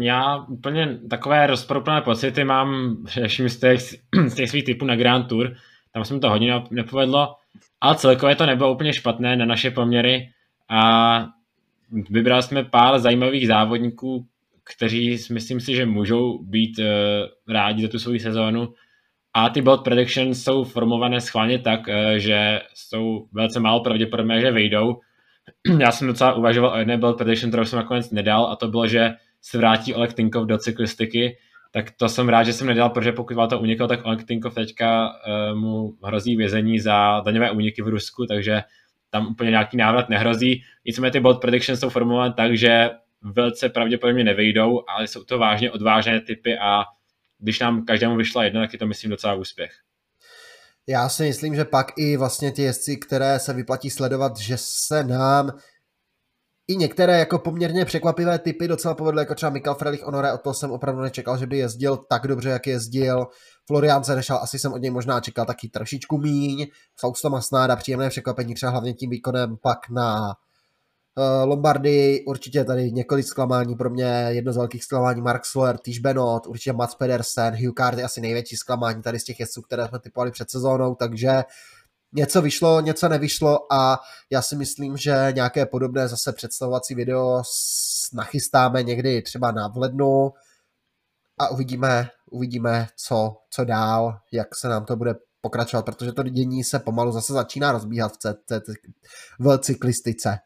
já 0.00 0.36
úplně 0.36 0.98
takové 1.10 1.46
rozporuplné 1.46 2.00
pocity 2.00 2.44
mám 2.44 2.96
především 3.04 3.48
z 3.48 3.58
těch, 3.58 3.80
z 4.26 4.34
těch 4.34 4.50
svých 4.50 4.64
typů 4.64 4.84
na 4.84 4.96
Grand 4.96 5.28
Tour. 5.28 5.54
Tam 5.92 6.04
se 6.04 6.14
mi 6.14 6.20
to 6.20 6.30
hodně 6.30 6.62
nepovedlo, 6.70 7.34
ale 7.80 7.94
celkově 7.96 8.36
to 8.36 8.46
nebylo 8.46 8.72
úplně 8.72 8.92
špatné 8.92 9.36
na 9.36 9.44
naše 9.46 9.70
poměry 9.70 10.28
a 10.70 11.26
vybrali 12.10 12.42
jsme 12.42 12.64
pár 12.64 12.98
zajímavých 12.98 13.46
závodníků, 13.46 14.26
kteří 14.74 15.18
myslím 15.32 15.60
si, 15.60 15.74
že 15.74 15.86
můžou 15.86 16.38
být 16.42 16.78
uh, 16.78 16.84
rádi 17.54 17.82
za 17.82 17.88
tu 17.88 17.98
svou 17.98 18.18
sezónu. 18.18 18.72
A 19.34 19.48
ty 19.48 19.62
build 19.62 19.84
predictions 19.84 20.44
jsou 20.44 20.64
formované 20.64 21.20
schválně 21.20 21.58
tak, 21.58 21.80
uh, 21.88 21.94
že 22.16 22.60
jsou 22.74 23.28
velice 23.32 23.60
málo 23.60 23.80
pravděpodobné, 23.80 24.40
že 24.40 24.50
vyjdou. 24.50 25.00
Já 25.78 25.90
jsem 25.92 26.08
docela 26.08 26.34
uvažoval 26.34 26.72
o 26.74 26.78
jedné 26.78 26.98
build 26.98 27.18
prediction, 27.18 27.50
kterou 27.50 27.64
jsem 27.64 27.76
nakonec 27.76 28.10
nedal, 28.10 28.46
a 28.46 28.56
to 28.56 28.68
bylo, 28.68 28.86
že 28.86 29.10
se 29.42 29.58
vrátí 29.58 29.94
Oleg 29.94 30.14
Tinkov 30.14 30.46
do 30.46 30.58
cyklistiky, 30.58 31.36
tak 31.74 31.90
to 31.90 32.08
jsem 32.08 32.28
rád, 32.28 32.42
že 32.42 32.52
jsem 32.52 32.66
nedal, 32.66 32.90
protože 32.90 33.12
pokud 33.12 33.36
vám 33.36 33.48
to 33.48 33.58
uniklo, 33.58 33.88
tak 33.88 34.04
Oleg 34.04 34.24
Tinkov 34.24 34.54
teďka 34.54 35.08
uh, 35.08 35.58
mu 35.58 35.94
hrozí 36.04 36.36
vězení 36.36 36.80
za 36.80 37.20
daňové 37.24 37.50
úniky 37.50 37.82
v 37.82 37.88
Rusku, 37.88 38.26
takže 38.26 38.62
tam 39.10 39.26
úplně 39.26 39.50
nějaký 39.50 39.76
návrat 39.76 40.08
nehrozí. 40.08 40.62
Nicméně 40.84 41.10
ty 41.10 41.20
bold 41.20 41.40
predictions 41.40 41.80
jsou 41.80 41.88
formulované 41.88 42.34
tak, 42.34 42.56
že 42.56 42.90
velice 43.22 43.68
pravděpodobně 43.68 44.24
nevejdou, 44.24 44.82
ale 44.88 45.06
jsou 45.06 45.24
to 45.24 45.38
vážně 45.38 45.70
odvážné 45.70 46.20
typy 46.20 46.58
a 46.58 46.84
když 47.38 47.60
nám 47.60 47.84
každému 47.84 48.16
vyšla 48.16 48.44
jedna, 48.44 48.60
tak 48.60 48.72
je 48.72 48.78
to 48.78 48.86
myslím 48.86 49.10
docela 49.10 49.34
úspěch. 49.34 49.72
Já 50.86 51.08
si 51.08 51.22
myslím, 51.22 51.54
že 51.54 51.64
pak 51.64 51.86
i 51.98 52.16
vlastně 52.16 52.52
ty 52.52 52.62
jezdci, 52.62 52.96
které 52.96 53.38
se 53.38 53.52
vyplatí 53.52 53.90
sledovat, 53.90 54.36
že 54.36 54.54
se 54.58 55.04
nám 55.04 55.50
i 56.68 56.76
některé 56.76 57.18
jako 57.18 57.38
poměrně 57.38 57.84
překvapivé 57.84 58.38
typy 58.38 58.68
docela 58.68 58.94
povedly, 58.94 59.20
jako 59.22 59.34
třeba 59.34 59.50
Mikael 59.50 59.74
Frelich 59.74 60.02
Honore, 60.02 60.32
o 60.32 60.38
to 60.38 60.54
jsem 60.54 60.70
opravdu 60.70 61.02
nečekal, 61.02 61.38
že 61.38 61.46
by 61.46 61.58
jezdil 61.58 61.96
tak 61.96 62.26
dobře, 62.26 62.48
jak 62.48 62.66
jezdil. 62.66 63.26
Florian 63.66 64.04
Senešal, 64.04 64.38
asi 64.42 64.58
jsem 64.58 64.72
od 64.72 64.82
něj 64.82 64.90
možná 64.90 65.20
čekal 65.20 65.46
taky 65.46 65.68
trošičku 65.68 66.18
míň. 66.18 66.66
Fausto 67.00 67.30
Masnáda, 67.30 67.76
příjemné 67.76 68.08
překvapení, 68.08 68.54
třeba 68.54 68.72
hlavně 68.72 68.94
tím 68.94 69.10
výkonem 69.10 69.56
pak 69.62 69.90
na 69.90 70.34
Uh, 71.18 71.48
Lombardy, 71.48 72.24
určitě 72.26 72.64
tady 72.64 72.92
několik 72.92 73.26
zklamání, 73.26 73.74
pro 73.74 73.90
mě 73.90 74.26
jedno 74.28 74.52
z 74.52 74.56
velkých 74.56 74.84
zklamání 74.84 75.20
Mark 75.20 75.44
Sloer, 75.44 75.78
Tish 75.78 76.00
Benot, 76.00 76.46
určitě 76.46 76.72
Mats 76.72 76.94
Pedersen, 76.94 77.54
Hugh 77.54 77.74
Carty 77.76 78.02
asi 78.02 78.20
největší 78.20 78.56
zklamání 78.56 79.02
tady 79.02 79.18
z 79.18 79.24
těch 79.24 79.40
jezdců, 79.40 79.62
které 79.62 79.88
jsme 79.88 79.98
typovali 79.98 80.30
před 80.30 80.50
sezónou, 80.50 80.94
takže 80.94 81.42
něco 82.12 82.42
vyšlo, 82.42 82.80
něco 82.80 83.08
nevyšlo 83.08 83.72
a 83.72 83.98
já 84.30 84.42
si 84.42 84.56
myslím, 84.56 84.96
že 84.96 85.32
nějaké 85.34 85.66
podobné 85.66 86.08
zase 86.08 86.32
představovací 86.32 86.94
video 86.94 87.42
nachystáme 88.14 88.82
někdy 88.82 89.22
třeba 89.22 89.52
na 89.52 89.68
v 89.68 89.76
lednu 89.76 90.32
a 91.38 91.48
uvidíme, 91.48 92.08
uvidíme, 92.30 92.86
co, 92.96 93.36
co 93.50 93.64
dál, 93.64 94.18
jak 94.32 94.54
se 94.54 94.68
nám 94.68 94.84
to 94.84 94.96
bude 94.96 95.14
pokračovat, 95.40 95.84
protože 95.84 96.12
to 96.12 96.22
dění 96.22 96.64
se 96.64 96.78
pomalu 96.78 97.12
zase 97.12 97.32
začíná 97.32 97.72
rozbíhat 97.72 98.12
v, 98.12 98.16
c- 98.16 98.60
v 99.38 99.58
cyklistice. 99.58 100.38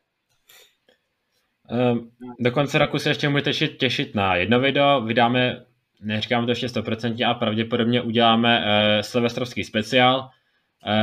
Um, 1.92 2.10
do 2.40 2.50
konce 2.50 2.78
roku 2.78 2.98
se 2.98 3.10
ještě 3.10 3.28
můžete 3.28 3.50
těšit, 3.50 3.76
těšit 3.76 4.14
na 4.14 4.36
jedno 4.36 4.60
video, 4.60 5.00
vydáme, 5.00 5.64
neříkám 6.00 6.44
to 6.44 6.50
ještě 6.50 6.66
100% 6.66 7.30
a 7.30 7.34
pravděpodobně 7.34 8.02
uděláme 8.02 8.58
uh, 8.60 9.00
silvestrovský 9.00 9.64
speciál, 9.64 10.30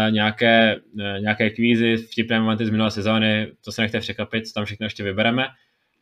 nějaké, 0.09 0.75
uh, 0.75 1.21
nějaké 1.21 1.49
kvízy, 1.49 1.97
vtipné 1.97 2.39
momenty 2.39 2.65
z 2.65 2.69
minulé 2.69 2.91
sezóny, 2.91 3.51
to 3.65 3.71
se 3.71 3.81
nechte 3.81 3.99
překvapit, 3.99 4.47
co 4.47 4.53
tam 4.53 4.65
všechno 4.65 4.85
ještě 4.85 5.03
vybereme. 5.03 5.43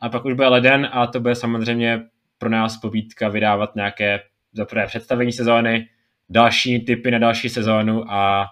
A 0.00 0.08
pak 0.08 0.24
už 0.24 0.34
bude 0.34 0.48
leden 0.48 0.88
a 0.92 1.06
to 1.06 1.20
bude 1.20 1.34
samozřejmě 1.34 2.02
pro 2.38 2.50
nás 2.50 2.76
pobídka 2.76 3.28
vydávat 3.28 3.74
nějaké 3.76 4.20
zaprvé 4.52 4.86
představení 4.86 5.32
sezóny, 5.32 5.88
další 6.30 6.84
typy 6.84 7.10
na 7.10 7.18
další 7.18 7.48
sezónu 7.48 8.12
a 8.12 8.46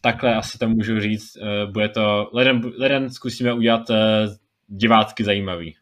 takhle 0.00 0.34
asi 0.34 0.58
to 0.58 0.68
můžu 0.68 1.00
říct. 1.00 1.36
Bude 1.72 1.88
to, 1.88 2.30
leden, 2.32 2.60
leden 2.78 3.10
zkusíme 3.10 3.52
udělat 3.52 3.82
divácky 4.66 5.24
zajímavý. 5.24 5.76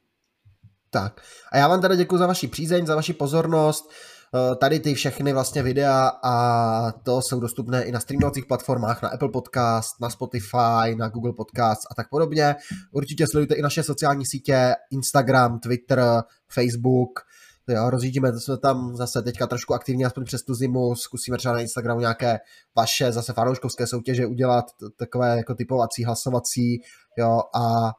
Tak. 0.90 1.20
A 1.52 1.56
já 1.58 1.68
vám 1.68 1.80
teda 1.80 1.94
děkuji 1.94 2.16
za 2.16 2.26
vaši 2.26 2.48
přízeň, 2.48 2.86
za 2.86 2.94
vaši 2.94 3.12
pozornost. 3.12 3.92
Eh, 4.34 4.56
tady 4.56 4.80
ty 4.80 4.94
všechny 4.94 5.32
vlastně 5.32 5.62
videa 5.62 6.08
a 6.22 6.92
to 6.92 7.22
jsou 7.22 7.40
dostupné 7.40 7.84
i 7.84 7.92
na 7.92 8.00
streamovacích 8.00 8.46
platformách, 8.46 9.02
na 9.02 9.08
Apple 9.08 9.28
Podcast, 9.28 10.00
na 10.00 10.10
Spotify, 10.10 10.94
na 10.96 11.08
Google 11.08 11.32
Podcast 11.32 11.80
a 11.90 11.94
tak 11.94 12.08
podobně. 12.08 12.56
Určitě 12.92 13.26
sledujte 13.26 13.54
i 13.54 13.62
naše 13.62 13.82
sociální 13.82 14.26
sítě, 14.26 14.74
Instagram, 14.90 15.58
Twitter, 15.58 16.22
Facebook. 16.54 17.20
Jo, 17.68 17.90
rozjíždíme 17.90 18.40
jsme 18.40 18.58
tam 18.58 18.96
zase 18.96 19.22
teďka 19.22 19.46
trošku 19.46 19.74
aktivně, 19.74 20.06
aspoň 20.06 20.24
přes 20.24 20.42
tu 20.42 20.54
zimu, 20.54 20.94
zkusíme 20.94 21.38
třeba 21.38 21.54
na 21.54 21.60
Instagramu 21.60 22.00
nějaké 22.00 22.38
vaše 22.76 23.12
zase 23.12 23.32
fanouškovské 23.32 23.86
soutěže 23.86 24.26
udělat, 24.26 24.64
takové 24.96 25.36
jako 25.36 25.54
typovací, 25.54 26.04
hlasovací, 26.04 26.80
jo, 27.18 27.40
a 27.54 27.92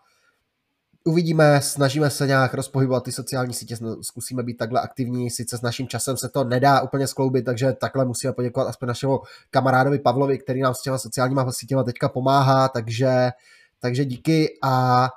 uvidíme, 1.03 1.61
snažíme 1.61 2.09
se 2.09 2.27
nějak 2.27 2.53
rozpohybovat 2.53 3.03
ty 3.03 3.11
sociální 3.11 3.53
sítě, 3.53 3.75
zkusíme 4.01 4.43
být 4.43 4.57
takhle 4.57 4.81
aktivní, 4.81 5.29
sice 5.29 5.57
s 5.57 5.61
naším 5.61 5.87
časem 5.87 6.17
se 6.17 6.29
to 6.29 6.43
nedá 6.43 6.81
úplně 6.81 7.07
skloubit, 7.07 7.45
takže 7.45 7.73
takhle 7.73 8.05
musíme 8.05 8.33
poděkovat 8.33 8.67
aspoň 8.67 8.87
našemu 8.87 9.21
kamarádovi 9.51 9.99
Pavlovi, 9.99 10.37
který 10.37 10.61
nám 10.61 10.73
s 10.73 10.81
těma 10.81 10.97
sociálníma 10.97 11.51
sítěma 11.51 11.83
teďka 11.83 12.09
pomáhá, 12.09 12.67
takže, 12.67 13.31
takže 13.79 14.05
díky 14.05 14.57
a 14.63 15.09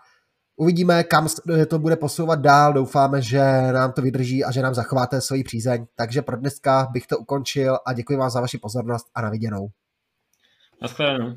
uvidíme, 0.57 1.05
kam 1.05 1.29
to 1.69 1.79
bude 1.79 1.97
posouvat 1.97 2.41
dál, 2.41 2.73
doufáme, 2.73 3.23
že 3.23 3.43
nám 3.73 3.93
to 3.93 4.03
vydrží 4.03 4.45
a 4.45 4.51
že 4.51 4.63
nám 4.63 4.75
zachováte 4.75 5.21
svoji 5.21 5.45
přízeň, 5.45 5.87
takže 5.95 6.23
pro 6.23 6.37
dneska 6.37 6.89
bych 6.93 7.07
to 7.07 7.19
ukončil 7.19 7.79
a 7.87 7.93
děkuji 7.93 8.19
vám 8.19 8.31
za 8.31 8.41
vaši 8.41 8.59
pozornost 8.59 9.07
a 9.15 9.21
na 9.21 9.31
viděnou. 9.31 9.69
Naschledanou. 10.83 11.37